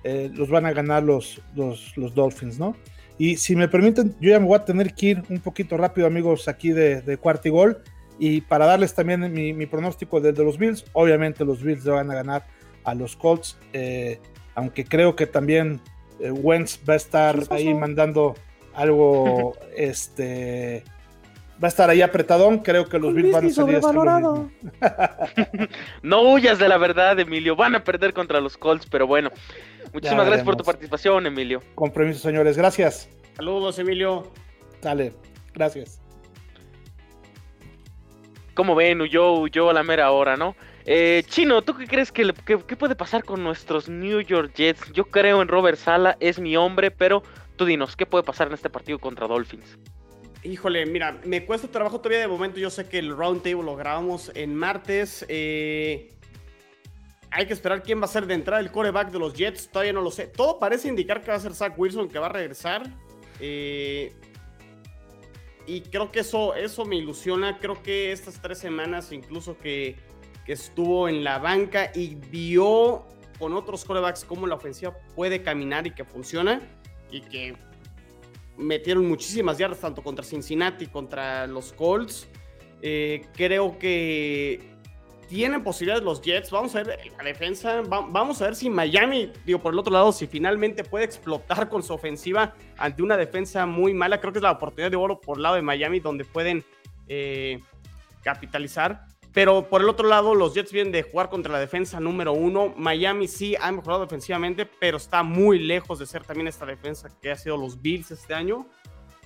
los 0.04 0.50
van 0.50 0.66
a 0.66 0.72
ganar 0.72 1.04
los, 1.04 1.42
los, 1.56 2.16
Dolphins, 2.16 2.58
¿no? 2.58 2.76
Y 3.18 3.36
si 3.36 3.56
me 3.56 3.68
permiten, 3.68 4.16
yo 4.22 4.30
ya 4.30 4.40
me 4.40 4.46
voy 4.46 4.56
a 4.56 4.64
tener 4.64 4.94
que 4.94 5.08
ir 5.08 5.24
un 5.30 5.40
poquito 5.40 5.76
rápido, 5.76 6.08
amigos, 6.08 6.48
aquí 6.48 6.72
de, 6.72 7.02
de 7.02 7.50
Gol. 7.50 7.80
Y 8.18 8.42
para 8.42 8.66
darles 8.66 8.94
también 8.94 9.32
mi, 9.32 9.66
pronóstico 9.66 10.20
de, 10.20 10.34
de, 10.34 10.44
los 10.44 10.58
Bills, 10.58 10.86
obviamente 10.94 11.46
los 11.46 11.62
Bills 11.64 11.84
van 11.86 12.12
a 12.12 12.16
ganar 12.16 12.46
a 12.84 12.96
los 12.96 13.16
Colts, 13.16 13.58
eh, 13.74 14.20
aunque 14.56 14.84
creo 14.84 15.16
que 15.16 15.26
también 15.28 15.80
eh, 16.20 16.32
Wentz 16.32 16.80
va 16.88 16.94
a 16.94 16.98
estar 16.98 17.40
ahí 17.50 17.74
mandando 17.74 18.36
algo, 18.74 19.56
este, 19.78 20.84
va 21.62 21.68
a 21.68 21.70
estar 21.70 21.90
ahí 21.90 22.02
apretadón, 22.02 22.60
creo 22.60 22.88
que 22.88 23.00
los 23.00 23.14
Bills 23.14 23.32
van 23.32 23.46
a 23.46 23.50
salir 23.50 23.80
No 26.04 26.34
huyas 26.34 26.60
de 26.60 26.68
la 26.68 26.78
verdad, 26.78 27.20
Emilio, 27.20 27.56
van 27.56 27.76
a 27.76 27.84
perder 27.84 28.14
contra 28.14 28.42
los 28.42 28.58
Colts, 28.58 28.86
pero 28.90 29.08
bueno, 29.08 29.32
muchísimas 29.94 30.26
gracias 30.26 30.46
por 30.46 30.56
tu 30.56 30.64
participación, 30.64 31.26
Emilio. 31.26 31.62
Con 31.76 31.92
permiso, 31.92 32.20
señores, 32.20 32.58
gracias. 32.58 33.10
Saludos, 33.36 33.80
Emilio. 33.80 34.32
Dale, 34.82 35.14
gracias. 35.54 36.02
como 38.54 38.76
ven, 38.76 39.00
huyó, 39.00 39.34
huyó 39.40 39.70
a 39.70 39.74
la 39.74 39.84
mera 39.84 40.12
hora, 40.12 40.36
¿no? 40.36 40.56
Eh, 40.86 41.24
Chino, 41.28 41.62
¿tú 41.62 41.76
qué 41.76 41.88
crees 41.88 42.12
que, 42.12 42.34
puede 42.78 42.96
pasar 42.96 43.24
con 43.24 43.44
nuestros 43.44 43.88
New 43.88 44.22
York 44.22 44.54
Jets? 44.56 44.92
Yo 44.92 45.06
creo 45.06 45.42
en 45.42 45.48
Robert 45.48 45.78
Sala, 45.78 46.18
es 46.20 46.40
mi 46.40 46.58
hombre, 46.58 46.92
pero 46.92 47.22
tú 47.56 47.66
dinos, 47.66 47.96
¿qué 47.96 48.06
puede 48.06 48.24
pasar 48.24 48.48
en 48.48 48.54
este 48.54 48.70
partido 48.70 49.00
contra 49.00 49.28
Dolphins? 49.28 49.78
Híjole, 50.44 50.86
mira, 50.86 51.20
me 51.26 51.46
cuesta 51.46 51.68
trabajo 51.68 52.00
todavía 52.00 52.22
de 52.22 52.28
momento. 52.28 52.60
Yo 52.60 52.70
sé 52.70 52.90
que 52.90 52.98
el 52.98 53.16
round 53.16 53.44
table 53.44 53.64
lo 53.64 53.76
grabamos 53.76 54.32
en 54.34 54.56
martes. 54.56 55.26
Eh, 55.28 56.10
hay 57.32 57.46
que 57.46 57.54
esperar 57.54 57.84
quién 57.84 58.02
va 58.02 58.06
a 58.06 58.10
ser 58.10 58.26
de 58.26 58.34
entrada 58.34 58.60
el 58.62 58.72
coreback 58.72 59.12
de 59.12 59.20
los 59.20 59.34
Jets. 59.34 59.70
Todavía 59.70 59.94
no 59.94 60.02
lo 60.02 60.12
sé. 60.12 60.28
Todo 60.28 60.60
parece 60.60 60.88
indicar 60.88 61.22
que 61.22 61.32
va 61.32 61.38
a 61.38 61.40
ser 61.40 61.54
Zach 61.54 61.78
Wilson 61.78 62.10
que 62.10 62.20
va 62.20 62.28
a 62.28 62.32
regresar. 62.32 62.84
Eh, 63.40 64.14
y 65.68 65.82
creo 65.82 66.12
que 66.12 66.22
eso, 66.22 66.56
eso 66.56 66.86
me 66.86 66.96
ilusiona. 66.96 67.60
Creo 67.60 67.82
que 67.84 68.12
estas 68.12 68.42
tres 68.42 68.58
semanas, 68.58 69.12
incluso 69.12 69.58
que, 69.58 69.96
estuvo 70.48 71.08
en 71.08 71.24
la 71.24 71.38
banca 71.38 71.92
y 71.94 72.16
vio 72.16 73.06
con 73.38 73.54
otros 73.54 73.86
corebacks 73.86 74.26
cómo 74.26 74.48
la 74.48 74.56
ofensiva 74.56 74.98
puede 75.16 75.44
caminar 75.44 75.86
y 75.86 75.92
que 75.92 76.04
funciona, 76.04 76.60
y 77.12 77.22
que 77.22 77.56
metieron 78.58 79.08
muchísimas 79.08 79.60
yardas 79.60 79.80
tanto 79.80 80.02
contra 80.02 80.26
Cincinnati, 80.26 80.88
contra 80.88 81.46
los 81.46 81.72
Colts. 81.74 82.28
Eh, 82.82 83.28
creo 83.36 83.78
que 83.78 84.79
tienen 85.30 85.64
posibilidades 85.64 86.04
los 86.04 86.22
Jets. 86.22 86.50
Vamos 86.50 86.76
a 86.76 86.84
ver 86.84 87.00
la 87.18 87.24
defensa. 87.24 87.82
vamos 87.88 88.42
a 88.42 88.46
ver 88.46 88.56
si 88.56 88.70
Miami, 88.70 89.32
digo, 89.46 89.60
por 89.60 89.74
el 89.74 89.80
otro 89.80 89.94
lado, 89.94 90.12
si 90.12 90.28
finalmente 90.28 90.84
puede 90.84 91.06
explotar 91.06 91.70
con 91.70 91.84
su 91.84 91.94
ofensiva 91.94 92.56
ante 92.78 93.04
una 93.04 93.16
defensa 93.16 93.66
muy 93.66 93.94
mala. 93.94 94.20
Creo 94.20 94.34
que 94.34 94.40
es 94.40 94.44
la 94.44 94.52
oportunidad 94.52 94.90
de 94.90 94.98
oro 94.98 95.22
por 95.22 95.38
el 95.38 95.44
lado 95.44 95.56
de 95.56 95.62
Miami 95.62 96.00
donde 96.00 96.26
pueden 96.26 96.66
eh, 97.08 97.60
capitalizar. 98.24 99.06
Pero 99.32 99.70
por 99.70 99.82
el 99.82 99.90
otro 99.90 100.08
lado, 100.08 100.34
los 100.34 100.56
Jets 100.56 100.72
vienen 100.72 100.92
de 100.92 101.04
jugar 101.04 101.30
contra 101.30 101.54
la 101.54 101.60
defensa 101.60 102.00
número 102.00 102.34
uno. 102.34 102.74
Miami 102.76 103.28
sí 103.28 103.56
ha 103.62 103.72
mejorado 103.72 104.02
defensivamente, 104.02 104.66
pero 104.66 104.98
está 104.98 105.22
muy 105.22 105.60
lejos 105.60 106.00
de 106.00 106.08
ser 106.08 106.24
también 106.24 106.48
esta 106.48 106.66
defensa 106.66 107.10
que 107.22 107.30
ha 107.30 107.36
sido 107.36 107.56
los 107.56 107.80
Bills 107.80 108.10
este 108.10 108.34
año. 108.34 108.68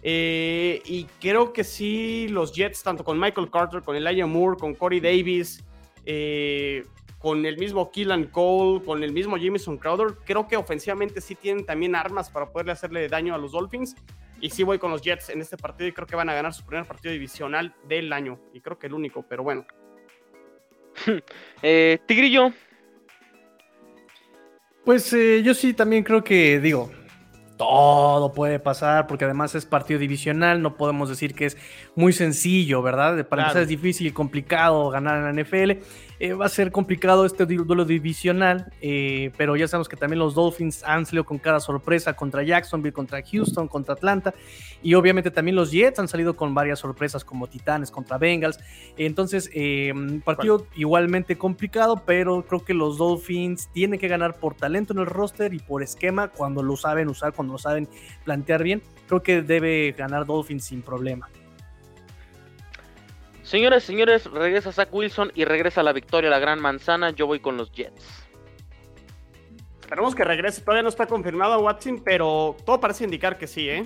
Eh, 0.01 0.81
y 0.85 1.05
creo 1.21 1.53
que 1.53 1.63
sí, 1.63 2.27
los 2.27 2.51
Jets, 2.51 2.83
tanto 2.83 3.05
con 3.05 3.17
Michael 3.17 3.49
Carter, 3.49 3.81
con 3.81 3.95
Elijah 3.95 4.25
Moore, 4.25 4.57
con 4.59 4.75
Corey 4.75 4.99
Davis, 4.99 5.63
eh, 6.05 6.85
con 7.19 7.45
el 7.45 7.57
mismo 7.57 7.89
Killan 7.89 8.25
Cole, 8.25 8.83
con 8.83 9.03
el 9.03 9.13
mismo 9.13 9.37
Jameson 9.37 9.77
Crowder, 9.77 10.15
creo 10.25 10.47
que 10.47 10.57
ofensivamente 10.57 11.21
sí 11.21 11.35
tienen 11.35 11.65
también 11.65 11.95
armas 11.95 12.29
para 12.29 12.51
poderle 12.51 12.73
hacerle 12.73 13.07
daño 13.07 13.33
a 13.33 13.37
los 13.37 13.53
Dolphins. 13.53 13.95
Y 14.41 14.49
sí 14.49 14.63
voy 14.63 14.77
con 14.77 14.91
los 14.91 15.01
Jets 15.01 15.29
en 15.29 15.39
este 15.39 15.55
partido 15.55 15.87
y 15.87 15.93
creo 15.93 16.05
que 16.05 16.17
van 16.17 16.27
a 16.29 16.33
ganar 16.33 16.53
su 16.53 16.65
primer 16.65 16.85
partido 16.85 17.13
divisional 17.13 17.73
del 17.87 18.11
año. 18.11 18.37
Y 18.53 18.59
creo 18.59 18.77
que 18.77 18.87
el 18.87 18.93
único, 18.93 19.25
pero 19.25 19.41
bueno. 19.41 19.65
eh, 21.61 21.99
Tigrillo. 22.05 22.51
Pues 24.83 25.13
eh, 25.13 25.41
yo 25.43 25.53
sí 25.53 25.73
también 25.73 26.03
creo 26.03 26.25
que, 26.25 26.59
digo, 26.59 26.91
todo 27.69 28.33
puede 28.33 28.59
pasar, 28.59 29.07
porque 29.07 29.25
además 29.25 29.55
es 29.55 29.65
partido 29.65 29.99
divisional, 29.99 30.61
no 30.61 30.75
podemos 30.75 31.09
decir 31.09 31.33
que 31.33 31.45
es 31.45 31.57
muy 31.95 32.13
sencillo, 32.13 32.81
¿verdad? 32.81 33.13
Para 33.27 33.27
Claro. 33.27 33.41
empezar 33.43 33.61
es 33.63 33.67
difícil 33.69 34.07
y 34.07 34.11
complicado 34.11 34.89
ganar 34.89 35.17
en 35.17 35.23
la 35.23 35.43
NFL. 35.43 35.81
Eh, 36.25 36.31
va 36.31 36.45
a 36.45 36.49
ser 36.49 36.71
complicado 36.71 37.25
este 37.25 37.45
du- 37.45 37.65
duelo 37.65 37.83
divisional, 37.83 38.71
eh, 38.79 39.31
pero 39.35 39.57
ya 39.57 39.67
sabemos 39.67 39.89
que 39.89 39.97
también 39.97 40.19
los 40.19 40.35
Dolphins 40.35 40.81
han 40.85 41.05
salido 41.05 41.25
con 41.25 41.37
cada 41.37 41.59
sorpresa 41.59 42.13
contra 42.13 42.43
Jacksonville, 42.43 42.93
contra 42.93 43.21
Houston, 43.21 43.67
contra 43.67 43.95
Atlanta, 43.95 44.33
y 44.81 44.93
obviamente 44.93 45.31
también 45.31 45.57
los 45.57 45.69
Jets 45.71 45.99
han 45.99 46.07
salido 46.07 46.37
con 46.37 46.53
varias 46.53 46.79
sorpresas 46.79 47.25
como 47.25 47.47
Titanes 47.47 47.91
contra 47.91 48.17
Bengals. 48.17 48.57
Entonces, 48.95 49.49
eh, 49.53 49.91
un 49.93 50.21
partido 50.21 50.65
igualmente 50.77 51.37
complicado, 51.37 52.01
pero 52.05 52.45
creo 52.45 52.63
que 52.63 52.73
los 52.73 52.97
Dolphins 52.97 53.67
tienen 53.73 53.99
que 53.99 54.07
ganar 54.07 54.37
por 54.37 54.55
talento 54.55 54.93
en 54.93 54.99
el 54.99 55.07
roster 55.07 55.53
y 55.53 55.59
por 55.59 55.83
esquema 55.83 56.29
cuando 56.29 56.63
lo 56.63 56.77
saben 56.77 57.09
usar, 57.09 57.33
cuando 57.33 57.51
lo 57.51 57.59
saben 57.59 57.89
plantear 58.23 58.63
bien. 58.63 58.81
Creo 59.09 59.21
que 59.21 59.41
debe 59.41 59.93
ganar 59.97 60.25
Dolphins 60.25 60.63
sin 60.63 60.83
problema. 60.83 61.27
Señores, 63.43 63.83
señores, 63.83 64.25
regresa 64.25 64.71
Zach 64.71 64.89
Wilson 64.91 65.31
y 65.35 65.45
regresa 65.45 65.83
la 65.83 65.93
victoria 65.93 66.29
a 66.29 66.31
la 66.31 66.39
gran 66.39 66.61
manzana. 66.61 67.11
Yo 67.11 67.27
voy 67.27 67.39
con 67.39 67.57
los 67.57 67.71
Jets. 67.71 68.25
Esperemos 69.81 70.15
que 70.15 70.23
regrese. 70.23 70.61
Todavía 70.61 70.83
no 70.83 70.89
está 70.89 71.05
confirmado 71.05 71.59
Watson, 71.59 72.01
pero 72.03 72.55
todo 72.65 72.79
parece 72.79 73.03
indicar 73.03 73.37
que 73.37 73.47
sí, 73.47 73.69
¿eh? 73.69 73.85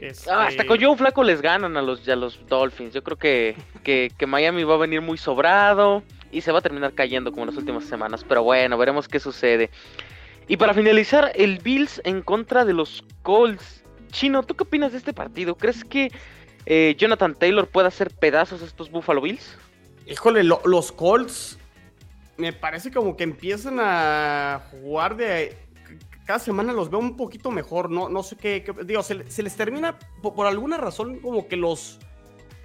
Este, 0.00 0.30
Ah, 0.30 0.46
hasta 0.46 0.64
con 0.64 0.80
Joe 0.80 0.96
Flaco 0.96 1.22
les 1.22 1.40
ganan 1.40 1.76
a 1.76 1.82
los, 1.82 2.08
a 2.08 2.16
los 2.16 2.46
Dolphins. 2.46 2.94
Yo 2.94 3.02
creo 3.02 3.16
que, 3.16 3.56
que, 3.82 4.12
que 4.16 4.26
Miami 4.26 4.64
va 4.64 4.74
a 4.74 4.78
venir 4.78 5.00
muy 5.00 5.18
sobrado 5.18 6.02
y 6.30 6.40
se 6.40 6.52
va 6.52 6.60
a 6.60 6.62
terminar 6.62 6.94
cayendo 6.94 7.30
como 7.30 7.42
en 7.42 7.48
las 7.48 7.56
últimas 7.56 7.84
semanas. 7.84 8.24
Pero 8.26 8.42
bueno, 8.42 8.78
veremos 8.78 9.08
qué 9.08 9.18
sucede. 9.20 9.70
Y 10.46 10.56
para 10.56 10.74
finalizar, 10.74 11.32
el 11.34 11.58
Bills 11.58 12.00
en 12.04 12.22
contra 12.22 12.64
de 12.64 12.74
los 12.74 13.04
Colts. 13.22 13.82
Chino, 14.10 14.42
¿tú 14.44 14.54
qué 14.54 14.62
opinas 14.62 14.92
de 14.92 14.98
este 14.98 15.12
partido? 15.12 15.56
¿Crees 15.56 15.84
que 15.84 16.12
eh, 16.66 16.94
Jonathan 16.98 17.34
Taylor 17.34 17.66
pueda 17.68 17.88
hacer 17.88 18.10
pedazos 18.10 18.62
a 18.62 18.64
estos 18.64 18.90
Buffalo 18.90 19.20
Bills? 19.20 19.56
Híjole, 20.06 20.44
lo- 20.44 20.62
los 20.64 20.92
Colts 20.92 21.58
me 22.36 22.52
parece 22.52 22.90
como 22.90 23.16
que 23.16 23.24
empiezan 23.24 23.78
a 23.80 24.62
jugar 24.70 25.16
de... 25.16 25.56
Cada 26.26 26.38
semana 26.38 26.72
los 26.72 26.90
veo 26.90 27.00
un 27.00 27.16
poquito 27.16 27.50
mejor, 27.50 27.90
no, 27.90 28.08
no 28.08 28.22
sé 28.22 28.36
qué, 28.36 28.64
digo, 28.84 29.02
se, 29.02 29.14
le- 29.16 29.30
se 29.30 29.42
les 29.42 29.54
termina 29.56 29.98
por, 30.22 30.46
alguna 30.46 30.78
razón 30.78 31.20
como 31.20 31.46
que 31.48 31.56
los... 31.56 31.98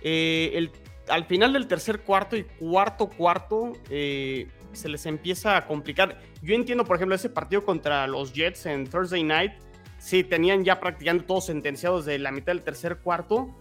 eh, 0.02 0.70
al 1.10 1.26
final 1.26 1.54
del 1.54 1.68
tercer 1.68 2.02
cuarto 2.02 2.38
y 2.38 2.44
cuarto 2.44 3.10
cuarto 3.10 3.74
eh, 3.90 4.48
se 4.74 4.88
les 4.88 5.06
empieza 5.06 5.58
a 5.58 5.66
complicar. 5.66 6.20
Yo 6.42 6.56
entiendo, 6.56 6.86
por 6.86 6.96
ejemplo, 6.96 7.16
ese 7.16 7.30
partido 7.30 7.66
contra 7.66 8.08
los 8.08 8.32
Jets 8.32 8.66
en 8.66 8.88
Thursday 8.88 9.24
Night, 9.24 9.54
sí, 9.98 10.24
tenían 10.24 10.64
ya 10.64 10.80
practicando 10.80 11.24
todos 11.26 11.48
sentenciados 11.48 12.06
de 12.06 12.18
la 12.20 12.32
mitad 12.32 12.54
del 12.54 12.62
tercer 12.64 12.98
cuarto, 13.00 13.58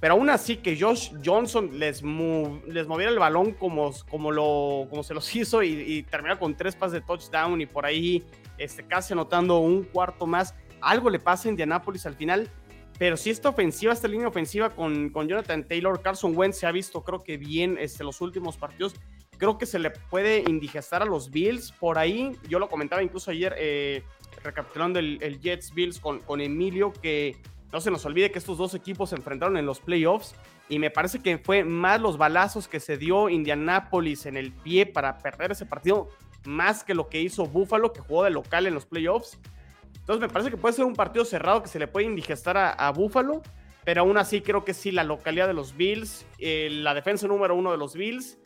pero 0.00 0.14
aún 0.14 0.30
así 0.30 0.56
que 0.56 0.78
Josh 0.78 1.10
Johnson 1.24 1.70
les, 1.78 2.02
les 2.02 2.86
moviera 2.86 3.10
el 3.10 3.18
balón 3.18 3.52
como, 3.52 3.92
como, 4.08 4.30
lo, 4.30 4.86
como 4.88 5.02
se 5.02 5.14
los 5.14 5.34
hizo 5.36 5.62
y, 5.62 5.68
y 5.68 6.06
con 6.38 6.56
tres 6.56 6.76
pases 6.76 6.92
de 6.94 7.00
touchdown 7.00 7.60
y 7.60 7.66
por 7.66 7.84
ahí 7.84 8.24
este, 8.58 8.84
casi 8.84 9.12
anotando 9.12 9.58
un 9.58 9.84
cuarto 9.84 10.26
más. 10.26 10.54
Algo 10.80 11.10
le 11.10 11.18
pasa 11.18 11.48
a 11.48 11.50
Indianapolis 11.50 12.06
al 12.06 12.14
final. 12.14 12.48
Pero 12.98 13.16
si 13.16 13.30
esta 13.30 13.48
ofensiva, 13.48 13.92
esta 13.92 14.08
línea 14.08 14.26
ofensiva 14.26 14.70
con, 14.70 15.10
con 15.10 15.28
Jonathan 15.28 15.66
Taylor, 15.66 16.02
Carson 16.02 16.36
Wentz 16.36 16.58
se 16.58 16.66
ha 16.66 16.72
visto 16.72 17.04
creo 17.04 17.22
que 17.22 17.36
bien 17.36 17.76
este, 17.78 18.02
los 18.02 18.20
últimos 18.20 18.56
partidos. 18.56 18.94
Creo 19.36 19.56
que 19.56 19.66
se 19.66 19.78
le 19.78 19.90
puede 19.90 20.42
indigestar 20.48 21.02
a 21.02 21.04
los 21.04 21.30
Bills. 21.30 21.70
Por 21.70 21.96
ahí, 21.96 22.36
yo 22.48 22.58
lo 22.58 22.68
comentaba 22.68 23.02
incluso 23.02 23.30
ayer, 23.30 23.54
eh, 23.56 24.02
recapitulando 24.42 24.98
el, 24.98 25.18
el 25.22 25.40
Jets 25.40 25.72
Bills 25.72 26.00
con, 26.00 26.18
con 26.20 26.40
Emilio, 26.40 26.92
que 26.92 27.36
no 27.72 27.80
se 27.80 27.90
nos 27.90 28.04
olvide 28.06 28.30
que 28.30 28.38
estos 28.38 28.56
dos 28.56 28.74
equipos 28.74 29.10
se 29.10 29.16
enfrentaron 29.16 29.56
en 29.56 29.66
los 29.66 29.80
playoffs 29.80 30.34
y 30.68 30.78
me 30.78 30.90
parece 30.90 31.20
que 31.20 31.38
fue 31.38 31.64
más 31.64 32.00
los 32.00 32.16
balazos 32.16 32.66
que 32.66 32.80
se 32.80 32.96
dio 32.96 33.28
Indianapolis 33.28 34.26
en 34.26 34.36
el 34.36 34.52
pie 34.52 34.86
para 34.86 35.18
perder 35.18 35.52
ese 35.52 35.66
partido, 35.66 36.08
más 36.44 36.82
que 36.82 36.94
lo 36.94 37.08
que 37.08 37.20
hizo 37.20 37.46
Buffalo, 37.46 37.92
que 37.92 38.00
jugó 38.00 38.24
de 38.24 38.30
local 38.30 38.66
en 38.66 38.74
los 38.74 38.86
playoffs. 38.86 39.38
Entonces 39.94 40.20
me 40.20 40.28
parece 40.28 40.50
que 40.50 40.56
puede 40.56 40.74
ser 40.74 40.86
un 40.86 40.94
partido 40.94 41.24
cerrado 41.24 41.62
que 41.62 41.68
se 41.68 41.78
le 41.78 41.86
puede 41.86 42.06
indigestar 42.06 42.56
a, 42.56 42.90
Buffalo, 42.92 43.42
pero 43.84 44.00
aún 44.02 44.16
así 44.16 44.40
creo 44.40 44.64
que 44.64 44.72
sí, 44.72 44.90
la 44.90 45.04
localidad 45.04 45.46
de 45.46 45.54
los 45.54 45.76
Bills, 45.76 46.26
eh, 46.38 46.68
la 46.70 46.94
defensa 46.94 47.26
número 47.26 47.54
uno 47.54 47.70
de 47.70 47.76
los 47.76 47.94
Bills 47.94 48.38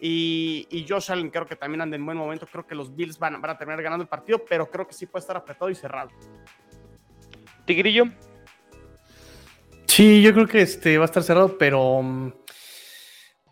y, 0.00 0.68
y 0.70 0.86
Josh 0.88 1.10
Allen 1.10 1.30
creo 1.30 1.46
que 1.46 1.56
también 1.56 1.80
anda 1.80 1.96
en 1.96 2.06
buen 2.06 2.16
momento. 2.16 2.46
Creo 2.46 2.66
que 2.66 2.76
los 2.76 2.94
Bills 2.94 3.18
van, 3.18 3.40
van 3.40 3.50
a 3.50 3.58
terminar 3.58 3.82
ganando 3.82 4.02
el 4.02 4.08
partido, 4.08 4.42
pero 4.48 4.70
creo 4.70 4.86
que 4.86 4.94
sí 4.94 5.06
puede 5.06 5.22
estar 5.22 5.36
apretado 5.36 5.68
y 5.70 5.74
cerrado. 5.74 6.10
Tigrillo, 7.66 8.04
Sí, 10.00 10.22
yo 10.22 10.32
creo 10.32 10.46
que 10.46 10.62
este 10.62 10.96
va 10.96 11.04
a 11.04 11.12
estar 11.12 11.22
cerrado, 11.22 11.58
pero 11.58 12.02
mm, 12.02 12.32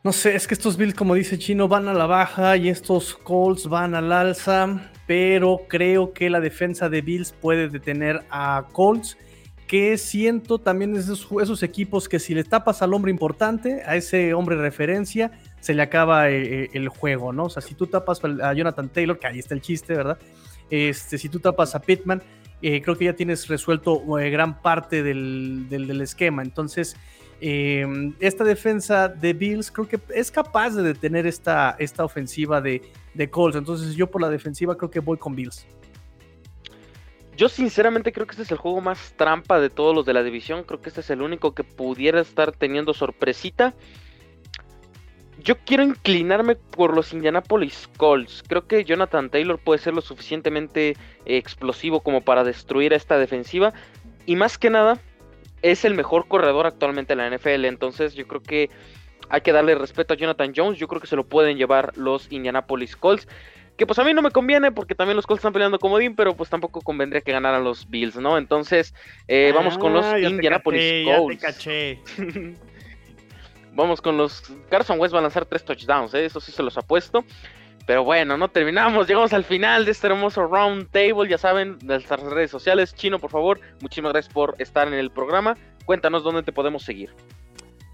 no 0.02 0.12
sé, 0.12 0.34
es 0.34 0.46
que 0.46 0.54
estos 0.54 0.78
Bills, 0.78 0.94
como 0.94 1.14
dice 1.14 1.38
Chino, 1.38 1.68
van 1.68 1.88
a 1.88 1.92
la 1.92 2.06
baja 2.06 2.56
y 2.56 2.70
estos 2.70 3.14
Colts 3.16 3.66
van 3.66 3.94
al 3.94 4.10
alza, 4.10 4.90
pero 5.06 5.66
creo 5.68 6.14
que 6.14 6.30
la 6.30 6.40
defensa 6.40 6.88
de 6.88 7.02
Bills 7.02 7.32
puede 7.32 7.68
detener 7.68 8.24
a 8.30 8.64
Colts, 8.72 9.18
que 9.66 9.98
siento 9.98 10.58
también 10.58 10.96
esos, 10.96 11.62
equipos 11.62 12.08
que 12.08 12.18
si 12.18 12.34
le 12.34 12.44
tapas 12.44 12.80
al 12.80 12.94
hombre 12.94 13.10
importante, 13.10 13.82
a 13.84 13.96
ese 13.96 14.32
hombre 14.32 14.56
referencia, 14.56 15.30
se 15.60 15.74
le 15.74 15.82
acaba 15.82 16.30
eh, 16.30 16.70
el 16.72 16.88
juego, 16.88 17.30
¿no? 17.34 17.44
O 17.44 17.50
sea, 17.50 17.60
si 17.60 17.74
tú 17.74 17.88
tapas 17.88 18.22
a 18.24 18.54
Jonathan 18.54 18.88
Taylor, 18.88 19.18
que 19.18 19.26
ahí 19.26 19.38
está 19.38 19.52
el 19.52 19.60
chiste, 19.60 19.94
¿verdad? 19.94 20.16
Este, 20.70 21.18
si 21.18 21.28
tú 21.28 21.40
tapas 21.40 21.74
a 21.74 21.80
Pittman, 21.82 22.22
eh, 22.62 22.82
creo 22.82 22.96
que 22.96 23.04
ya 23.04 23.14
tienes 23.14 23.46
resuelto 23.48 24.18
eh, 24.18 24.30
gran 24.30 24.60
parte 24.60 25.02
del, 25.02 25.68
del, 25.68 26.00
esquema. 26.00 26.42
Entonces, 26.42 26.96
eh, 27.40 27.86
esta 28.18 28.44
defensa 28.44 29.08
de 29.08 29.32
Bills 29.32 29.70
creo 29.70 29.88
que 29.88 30.00
es 30.14 30.30
capaz 30.30 30.70
de 30.70 30.82
detener 30.82 31.26
esta, 31.26 31.76
esta 31.78 32.04
ofensiva 32.04 32.60
de, 32.60 32.82
de 33.14 33.30
Colts. 33.30 33.56
Entonces, 33.56 33.94
yo 33.94 34.10
por 34.10 34.20
la 34.20 34.28
defensiva 34.28 34.76
creo 34.76 34.90
que 34.90 35.00
voy 35.00 35.18
con 35.18 35.36
Bills. 35.36 35.66
Yo 37.36 37.48
sinceramente 37.48 38.12
creo 38.12 38.26
que 38.26 38.32
este 38.32 38.42
es 38.42 38.50
el 38.50 38.58
juego 38.58 38.80
más 38.80 39.14
trampa 39.16 39.60
de 39.60 39.70
todos 39.70 39.94
los 39.94 40.04
de 40.04 40.12
la 40.12 40.24
división. 40.24 40.64
Creo 40.64 40.80
que 40.80 40.88
este 40.88 41.02
es 41.02 41.10
el 41.10 41.22
único 41.22 41.54
que 41.54 41.62
pudiera 41.62 42.20
estar 42.20 42.50
teniendo 42.50 42.92
sorpresita. 42.94 43.74
Yo 45.42 45.56
quiero 45.64 45.82
inclinarme 45.84 46.56
por 46.56 46.94
los 46.94 47.12
Indianapolis 47.12 47.88
Colts. 47.96 48.42
Creo 48.48 48.66
que 48.66 48.84
Jonathan 48.84 49.30
Taylor 49.30 49.58
puede 49.58 49.78
ser 49.78 49.94
lo 49.94 50.00
suficientemente 50.00 50.90
eh, 50.90 51.36
explosivo 51.36 52.00
como 52.00 52.20
para 52.22 52.42
destruir 52.44 52.92
a 52.92 52.96
esta 52.96 53.18
defensiva. 53.18 53.72
Y 54.26 54.36
más 54.36 54.58
que 54.58 54.68
nada, 54.70 54.98
es 55.62 55.84
el 55.84 55.94
mejor 55.94 56.26
corredor 56.28 56.66
actualmente 56.66 57.12
en 57.12 57.18
la 57.20 57.30
NFL. 57.30 57.66
Entonces 57.66 58.14
yo 58.14 58.26
creo 58.26 58.42
que 58.42 58.68
hay 59.30 59.40
que 59.42 59.52
darle 59.52 59.74
respeto 59.76 60.14
a 60.14 60.16
Jonathan 60.16 60.52
Jones. 60.56 60.78
Yo 60.78 60.88
creo 60.88 61.00
que 61.00 61.06
se 61.06 61.16
lo 61.16 61.24
pueden 61.24 61.56
llevar 61.56 61.96
los 61.96 62.30
Indianapolis 62.32 62.96
Colts. 62.96 63.28
Que 63.76 63.86
pues 63.86 63.96
a 64.00 64.04
mí 64.04 64.12
no 64.12 64.22
me 64.22 64.32
conviene 64.32 64.72
porque 64.72 64.96
también 64.96 65.14
los 65.14 65.24
Colts 65.24 65.38
están 65.38 65.52
peleando 65.52 65.78
comodín, 65.78 66.16
pero 66.16 66.34
pues 66.36 66.50
tampoco 66.50 66.80
convendría 66.80 67.20
que 67.20 67.30
ganaran 67.30 67.62
los 67.62 67.88
Bills, 67.88 68.16
¿no? 68.16 68.36
Entonces, 68.36 68.92
eh, 69.28 69.52
vamos 69.54 69.78
con 69.78 69.92
los 69.92 70.04
Ah, 70.04 70.18
Indianapolis 70.18 70.82
caché, 70.82 71.04
ya 71.04 71.12
te 71.14 71.18
Colts. 71.20 71.40
caché. 71.42 72.00
Vamos 73.78 74.02
con 74.02 74.16
los. 74.16 74.42
Carson 74.68 74.98
West 74.98 75.14
va 75.14 75.20
a 75.20 75.22
lanzar 75.22 75.46
tres 75.46 75.64
touchdowns, 75.64 76.12
¿eh? 76.12 76.24
eso 76.24 76.40
sí 76.40 76.50
se 76.50 76.64
los 76.64 76.76
apuesto. 76.76 77.24
Pero 77.86 78.02
bueno, 78.02 78.36
no 78.36 78.48
terminamos. 78.48 79.06
Llegamos 79.06 79.32
al 79.32 79.44
final 79.44 79.84
de 79.84 79.92
este 79.92 80.08
hermoso 80.08 80.48
round 80.48 80.90
table. 80.90 81.30
Ya 81.30 81.38
saben, 81.38 81.78
de 81.78 81.86
nuestras 81.86 82.20
redes 82.22 82.50
sociales. 82.50 82.92
Chino, 82.92 83.20
por 83.20 83.30
favor, 83.30 83.60
muchísimas 83.80 84.12
gracias 84.12 84.34
por 84.34 84.56
estar 84.58 84.88
en 84.88 84.94
el 84.94 85.12
programa. 85.12 85.56
Cuéntanos 85.84 86.24
dónde 86.24 86.42
te 86.42 86.50
podemos 86.50 86.82
seguir. 86.82 87.14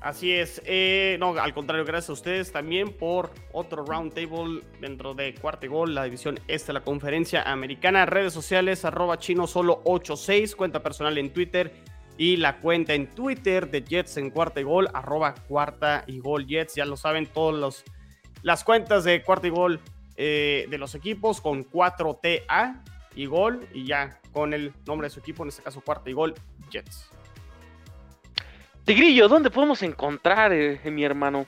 Así 0.01 0.32
es. 0.32 0.62
eh, 0.64 1.18
no, 1.20 1.37
al 1.39 1.53
contrario, 1.53 1.85
gracias 1.85 2.09
a 2.09 2.12
ustedes 2.14 2.51
también 2.51 2.91
por 2.91 3.32
otro 3.53 3.85
roundtable 3.85 4.62
dentro 4.80 5.12
de 5.12 5.35
Cuarto 5.35 5.68
Gol, 5.68 5.95
la 5.95 6.05
división 6.05 6.41
este 6.49 6.72
la 6.72 6.80
conferencia 6.80 7.43
americana. 7.43 8.07
Redes 8.07 8.32
sociales, 8.32 8.87
arroba 8.87 9.18
chino 9.18 9.47
solo 9.47 9.82
86, 9.85 10.57
cuenta 10.57 10.82
personal 10.82 11.18
en 11.18 11.30
Twitter 11.30 11.72
y 12.17 12.37
la 12.37 12.59
cuenta 12.59 12.95
en 12.95 13.09
Twitter 13.09 13.71
de 13.71 13.83
Jets 13.83 14.17
en 14.17 14.31
Cuarta 14.31 14.61
y 14.61 14.65
Gol, 14.65 14.89
arroba 14.93 15.35
Cuarta 15.49 16.05
y 16.07 16.21
Gol 16.21 16.47
Jets. 16.47 16.75
Ya 16.75 16.85
lo 16.85 16.97
saben 16.97 17.27
todos 17.27 17.55
los 17.55 17.85
las 18.43 18.62
cuentas 18.62 19.05
de 19.05 19.23
Cuarta 19.23 19.47
y 19.47 19.51
Gol 19.51 19.81
eh, 20.17 20.67
de 20.69 20.79
los 20.79 20.95
equipos 20.95 21.41
con 21.41 21.65
4TA 21.65 22.83
y 23.17 23.27
Gol 23.27 23.67
y 23.73 23.87
ya 23.87 24.21
con 24.33 24.53
el 24.53 24.73
nombre 24.87 25.07
de 25.07 25.11
su 25.11 25.21
equipo, 25.21 25.43
en 25.43 25.49
este 25.49 25.62
caso 25.62 25.81
Cuarta 25.81 26.11
y 26.11 26.12
Gol 26.12 26.35
Jets. 26.71 27.11
Tigrillo, 28.85 29.29
¿dónde 29.29 29.51
podemos 29.51 29.83
encontrar, 29.83 30.53
eh, 30.53 30.79
mi 30.91 31.05
hermano? 31.05 31.47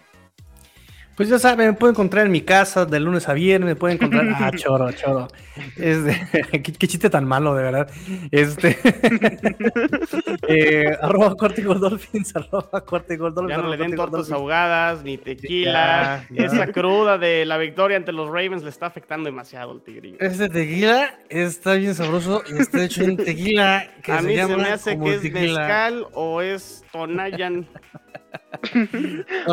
Pues 1.16 1.30
ya 1.30 1.38
saben, 1.38 1.68
me 1.68 1.72
pueden 1.72 1.94
encontrar 1.94 2.26
en 2.26 2.32
mi 2.32 2.42
casa 2.42 2.84
de 2.84 3.00
lunes 3.00 3.26
a 3.28 3.32
viernes, 3.32 3.66
me 3.68 3.76
pueden 3.76 3.96
encontrar. 3.96 4.26
Ah, 4.38 4.50
choro, 4.54 4.92
choro. 4.92 5.28
Este, 5.76 6.28
qué, 6.62 6.72
qué 6.72 6.88
chiste 6.88 7.08
tan 7.08 7.24
malo, 7.24 7.54
de 7.54 7.62
verdad. 7.62 7.90
Este. 8.30 8.76
eh, 10.48 10.96
arroba 11.00 11.34
cuarto 11.34 11.60
y 11.60 11.64
gol 11.64 11.80
Dolphins, 11.80 12.36
arroba 12.36 12.82
cuarto 12.82 13.14
y 13.14 13.16
gol 13.16 13.34
Dolphins. 13.34 13.56
Ya 13.56 13.62
no 13.62 13.70
le 13.70 13.76
den 13.76 13.96
tortas 13.96 14.30
ahogadas, 14.30 15.02
ni 15.02 15.16
tequila. 15.16 16.26
Ya, 16.30 16.36
ya. 16.36 16.44
Esa 16.46 16.66
cruda 16.68 17.16
de 17.18 17.46
la 17.46 17.56
victoria 17.56 17.96
ante 17.96 18.12
los 18.12 18.28
Ravens 18.28 18.62
le 18.62 18.70
está 18.70 18.86
afectando 18.86 19.26
demasiado 19.26 19.72
al 19.72 19.82
tigrillo. 19.82 20.18
Este 20.20 20.48
tequila 20.48 21.18
está 21.30 21.74
bien 21.74 21.94
sabroso 21.94 22.42
y 22.48 22.60
está 22.60 22.84
hecho 22.84 23.04
en 23.04 23.16
tequila 23.16 23.90
que 24.02 24.12
A 24.12 24.20
se 24.20 24.26
mí 24.26 24.36
se 24.36 24.56
me 24.56 24.68
hace 24.68 24.98
que 24.98 25.14
es 25.14 25.22
tequila. 25.22 25.60
mezcal 25.60 26.06
o 26.12 26.42
es 26.42 26.84
Tonayan. 26.98 27.68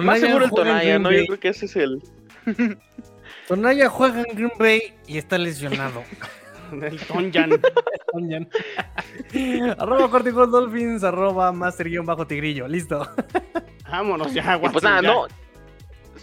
Más 0.01 0.19
seguro 0.19 0.45
el 0.45 0.49
juega 0.49 0.69
en 0.71 0.77
Tonaya, 0.77 0.83
Green 0.83 1.03
¿no? 1.03 1.11
Yo 1.11 1.17
Bay. 1.17 1.27
creo 1.27 1.39
que 1.39 1.49
ese 1.49 1.65
es 1.65 1.75
el. 1.75 2.01
Tonaya 3.47 3.89
juega 3.89 4.21
en 4.21 4.35
Green 4.35 4.51
Bay 4.57 4.93
y 5.07 5.17
está 5.17 5.37
lesionado. 5.37 6.03
El 6.81 6.97
Tonyan. 7.01 7.51
Tonyan. 8.11 8.49
arroba 9.77 10.07
gol 10.07 10.49
Dolphins, 10.51 11.03
arroba 11.03 11.51
master 11.51 11.87
guion 11.87 12.05
bajo 12.05 12.25
tigrillo. 12.25 12.67
Listo. 12.67 13.07
Vámonos 13.87 14.33
ya, 14.33 14.55
Y 14.55 14.59
pues 14.59 14.73
Watson, 14.73 14.89
nada, 14.89 15.01
ya. 15.01 15.07
no. 15.07 15.27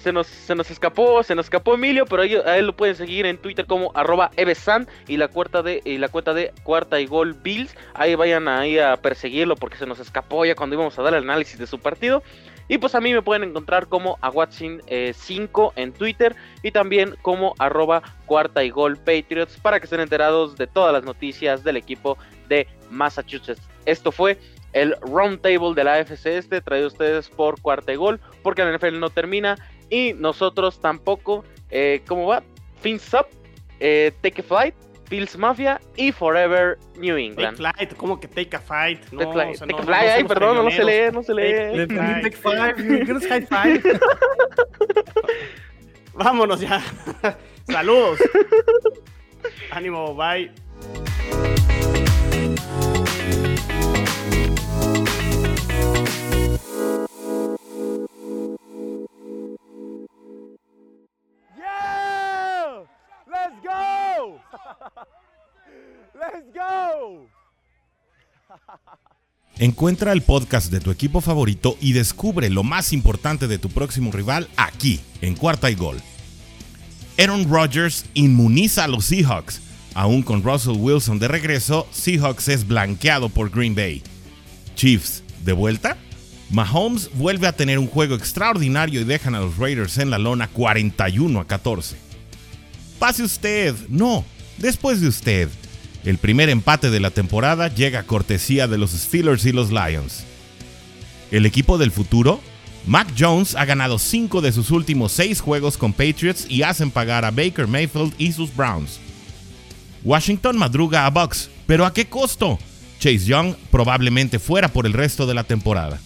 Se 0.03 0.13
nos, 0.13 0.27
se 0.27 0.55
nos 0.55 0.71
escapó, 0.71 1.23
se 1.23 1.35
nos 1.35 1.47
escapó 1.47 1.75
Emilio, 1.75 2.07
pero 2.07 2.23
ahí- 2.23 2.35
a 2.37 2.57
lo 2.63 2.75
pueden 2.75 2.97
seguir 2.97 3.27
en 3.27 3.37
Twitter 3.37 3.67
como 3.67 3.93
arroba 3.95 4.31
evesan 4.37 4.89
y 5.07 5.19
la 5.19 5.29
cuarta 5.29 5.63
de 5.63 5.83
la 5.85 6.09
cuenta 6.09 6.33
de 6.33 6.53
cuarta 6.63 6.99
y 7.01 7.07
gol 7.07 7.35
Bills. 7.35 7.75
Ahí 7.93 8.15
vayan 8.15 8.49
ahí 8.49 8.79
a 8.79 8.97
perseguirlo 8.97 9.57
porque 9.57 9.77
se 9.77 9.87
nos 9.87 9.99
escapó 9.99 10.47
ya 10.47 10.55
cuando 10.55 10.75
íbamos 10.77 10.99
a 10.99 11.03
dar 11.03 11.13
el 11.15 11.25
análisis 11.25 11.59
de 11.59 11.67
su 11.67 11.79
partido. 11.79 12.23
Y 12.67 12.79
pues 12.79 12.95
a 12.95 13.01
mí 13.01 13.13
me 13.13 13.21
pueden 13.21 13.43
encontrar 13.43 13.89
como 13.89 14.17
a 14.23 14.31
Watson5 14.31 15.73
en 15.77 15.93
Twitter 15.93 16.37
y 16.63 16.71
también 16.71 17.17
como 17.21 17.55
arroba 17.59 18.03
cuarta 18.27 18.63
y 18.65 18.71
gol 18.71 18.97
Patriots 18.97 19.59
para 19.61 19.81
que 19.81 19.85
estén 19.85 20.01
enterados 20.01 20.57
de 20.57 20.67
todas 20.67 20.93
las 20.93 21.05
noticias 21.05 21.65
del 21.65 21.77
equipo 21.77 22.17
de 22.49 22.67
Massachusetts. 22.91 23.61
Esto 23.87 24.13
fue 24.13 24.39
el 24.73 24.95
Roundtable 25.01 25.75
de 25.75 25.83
la 25.85 25.95
AFC 25.95 26.27
Este, 26.39 26.61
traído 26.61 26.87
a 26.87 26.89
ustedes 26.89 27.29
por 27.29 27.61
cuarta 27.61 27.93
y 27.93 27.97
gol, 27.97 28.21
porque 28.43 28.63
la 28.63 28.71
NFL 28.71 29.01
no 29.01 29.11
termina 29.11 29.57
y 29.91 30.13
nosotros 30.15 30.81
tampoco. 30.81 31.45
Eh, 31.71 32.01
¿Cómo 32.09 32.27
va? 32.27 32.43
Fins 32.81 33.13
Up, 33.15 33.27
eh, 33.81 34.13
Take 34.23 34.41
a 34.41 34.45
Flight, 34.45 34.75
Bills 35.09 35.37
Mafia 35.37 35.81
y 35.97 36.13
Forever 36.13 36.79
New 36.97 37.15
Take 37.17 37.25
England. 37.27 37.57
flight, 37.59 37.95
¿cómo 37.97 38.19
que 38.21 38.29
take 38.29 38.55
a 38.57 38.61
fight? 38.61 39.01
No, 39.13 39.19
Take, 39.21 39.33
flight, 39.33 39.55
o 39.55 39.59
sea, 39.59 39.67
take 39.67 39.73
no- 39.73 39.77
a 39.77 39.81
no- 39.81 39.87
flight, 39.87 40.11
ay, 40.17 40.25
perdón, 40.25 40.65
no 40.65 40.71
se 40.71 40.85
lee, 40.85 41.13
no 41.13 41.23
se 41.23 41.35
lee. 41.35 41.53
Take- 41.53 41.87
take. 41.97 42.23
Take 42.23 42.37
Five. 42.37 43.05
¿Qué 43.05 43.13
no 43.13 43.19
es 43.19 43.27
High 43.27 43.47
Five? 43.47 43.83
Vámonos 46.15 46.61
ya. 46.61 46.81
Saludos. 47.67 48.19
Ánimo, 49.71 50.15
bye. 50.15 50.51
Let's 66.15 66.53
go! 66.55 67.27
Encuentra 69.59 70.13
el 70.13 70.23
podcast 70.23 70.71
de 70.71 70.81
tu 70.81 70.91
equipo 70.91 71.21
favorito 71.21 71.77
y 71.81 71.93
descubre 71.93 72.49
lo 72.49 72.63
más 72.63 72.93
importante 72.93 73.47
de 73.47 73.59
tu 73.59 73.69
próximo 73.69 74.11
rival 74.11 74.49
aquí, 74.57 75.01
en 75.21 75.35
Cuarta 75.35 75.71
y 75.71 75.75
Gol. 75.75 76.01
Aaron 77.19 77.51
Rodgers 77.51 78.07
inmuniza 78.15 78.85
a 78.85 78.89
los 78.89 79.05
Seahawks. 79.07 79.61
Aún 79.95 80.23
con 80.23 80.43
Russell 80.43 80.77
Wilson 80.79 81.19
de 81.19 81.29
regreso, 81.29 81.87
Seahawks 81.91 82.49
es 82.49 82.67
blanqueado 82.67 83.29
por 83.29 83.51
Green 83.51 83.75
Bay. 83.75 84.03
Chiefs, 84.77 85.23
¿de 85.45 85.53
vuelta? 85.53 85.99
Mahomes 86.51 87.11
vuelve 87.15 87.47
a 87.47 87.53
tener 87.53 87.79
un 87.79 87.87
juego 87.87 88.15
extraordinario 88.15 89.03
y 89.03 89.05
dejan 89.05 89.35
a 89.35 89.41
los 89.41 89.59
Raiders 89.59 89.99
en 89.99 90.11
la 90.11 90.19
lona 90.19 90.49
41 90.49 91.39
a 91.39 91.47
14. 91.47 92.10
Pase 93.01 93.23
usted, 93.23 93.75
no, 93.89 94.27
después 94.59 95.01
de 95.01 95.09
usted. 95.09 95.49
El 96.05 96.19
primer 96.19 96.51
empate 96.51 96.91
de 96.91 97.01
la 97.01 97.11
temporada 97.11 97.69
llega 97.69 98.01
a 98.01 98.07
cortesía 98.07 98.69
de 98.69 98.77
los 98.77 98.91
Steelers 98.91 99.47
y 99.47 99.53
los 99.53 99.71
Lions. 99.71 100.25
El 101.31 101.47
equipo 101.47 101.79
del 101.79 101.93
futuro, 101.93 102.43
Mac 102.87 103.09
Jones 103.19 103.57
ha 103.57 103.65
ganado 103.65 103.99
5 103.99 104.43
de 104.43 104.53
sus 104.53 104.71
últimos 104.71 105.13
6 105.13 105.41
juegos 105.41 105.79
con 105.79 105.95
Patriots 105.95 106.45
y 106.47 106.63
hacen 106.63 106.91
pagar 106.91 107.25
a 107.25 107.31
Baker 107.31 107.67
Mayfield 107.67 108.13
y 108.19 108.33
sus 108.33 108.55
Browns. 108.55 109.01
Washington 110.05 110.59
madruga 110.59 111.07
a 111.07 111.11
Bucks, 111.11 111.49
pero 111.67 111.87
¿a 111.87 111.95
qué 111.95 112.05
costo? 112.05 112.59
Chase 112.99 113.25
Young 113.25 113.55
probablemente 113.71 114.39
fuera 114.39 114.69
por 114.69 114.85
el 114.85 114.93
resto 114.93 115.27
de 115.27 115.33
la 115.33 115.45
temporada. 115.45 115.99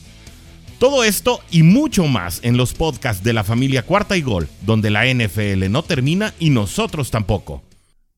Todo 0.85 1.03
esto 1.03 1.41
y 1.51 1.63
mucho 1.63 2.07
más 2.09 2.41
en 2.43 2.59
los 2.59 2.75
podcasts 2.75 3.25
de 3.25 3.33
la 3.33 3.43
familia 3.43 3.87
Cuarta 3.87 4.19
y 4.19 4.21
Gol, 4.21 4.51
donde 4.67 4.91
la 4.91 5.07
NFL 5.07 5.71
no 5.71 5.83
termina 5.83 6.35
y 6.39 6.51
nosotros 6.51 7.11
tampoco. 7.11 7.63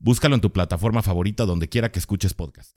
Búscalo 0.01 0.35
en 0.35 0.41
tu 0.41 0.51
plataforma 0.51 1.01
favorita 1.01 1.45
donde 1.47 1.69
quiera 1.69 1.93
que 1.93 2.01
escuches 2.01 2.35
podcast. 2.35 2.77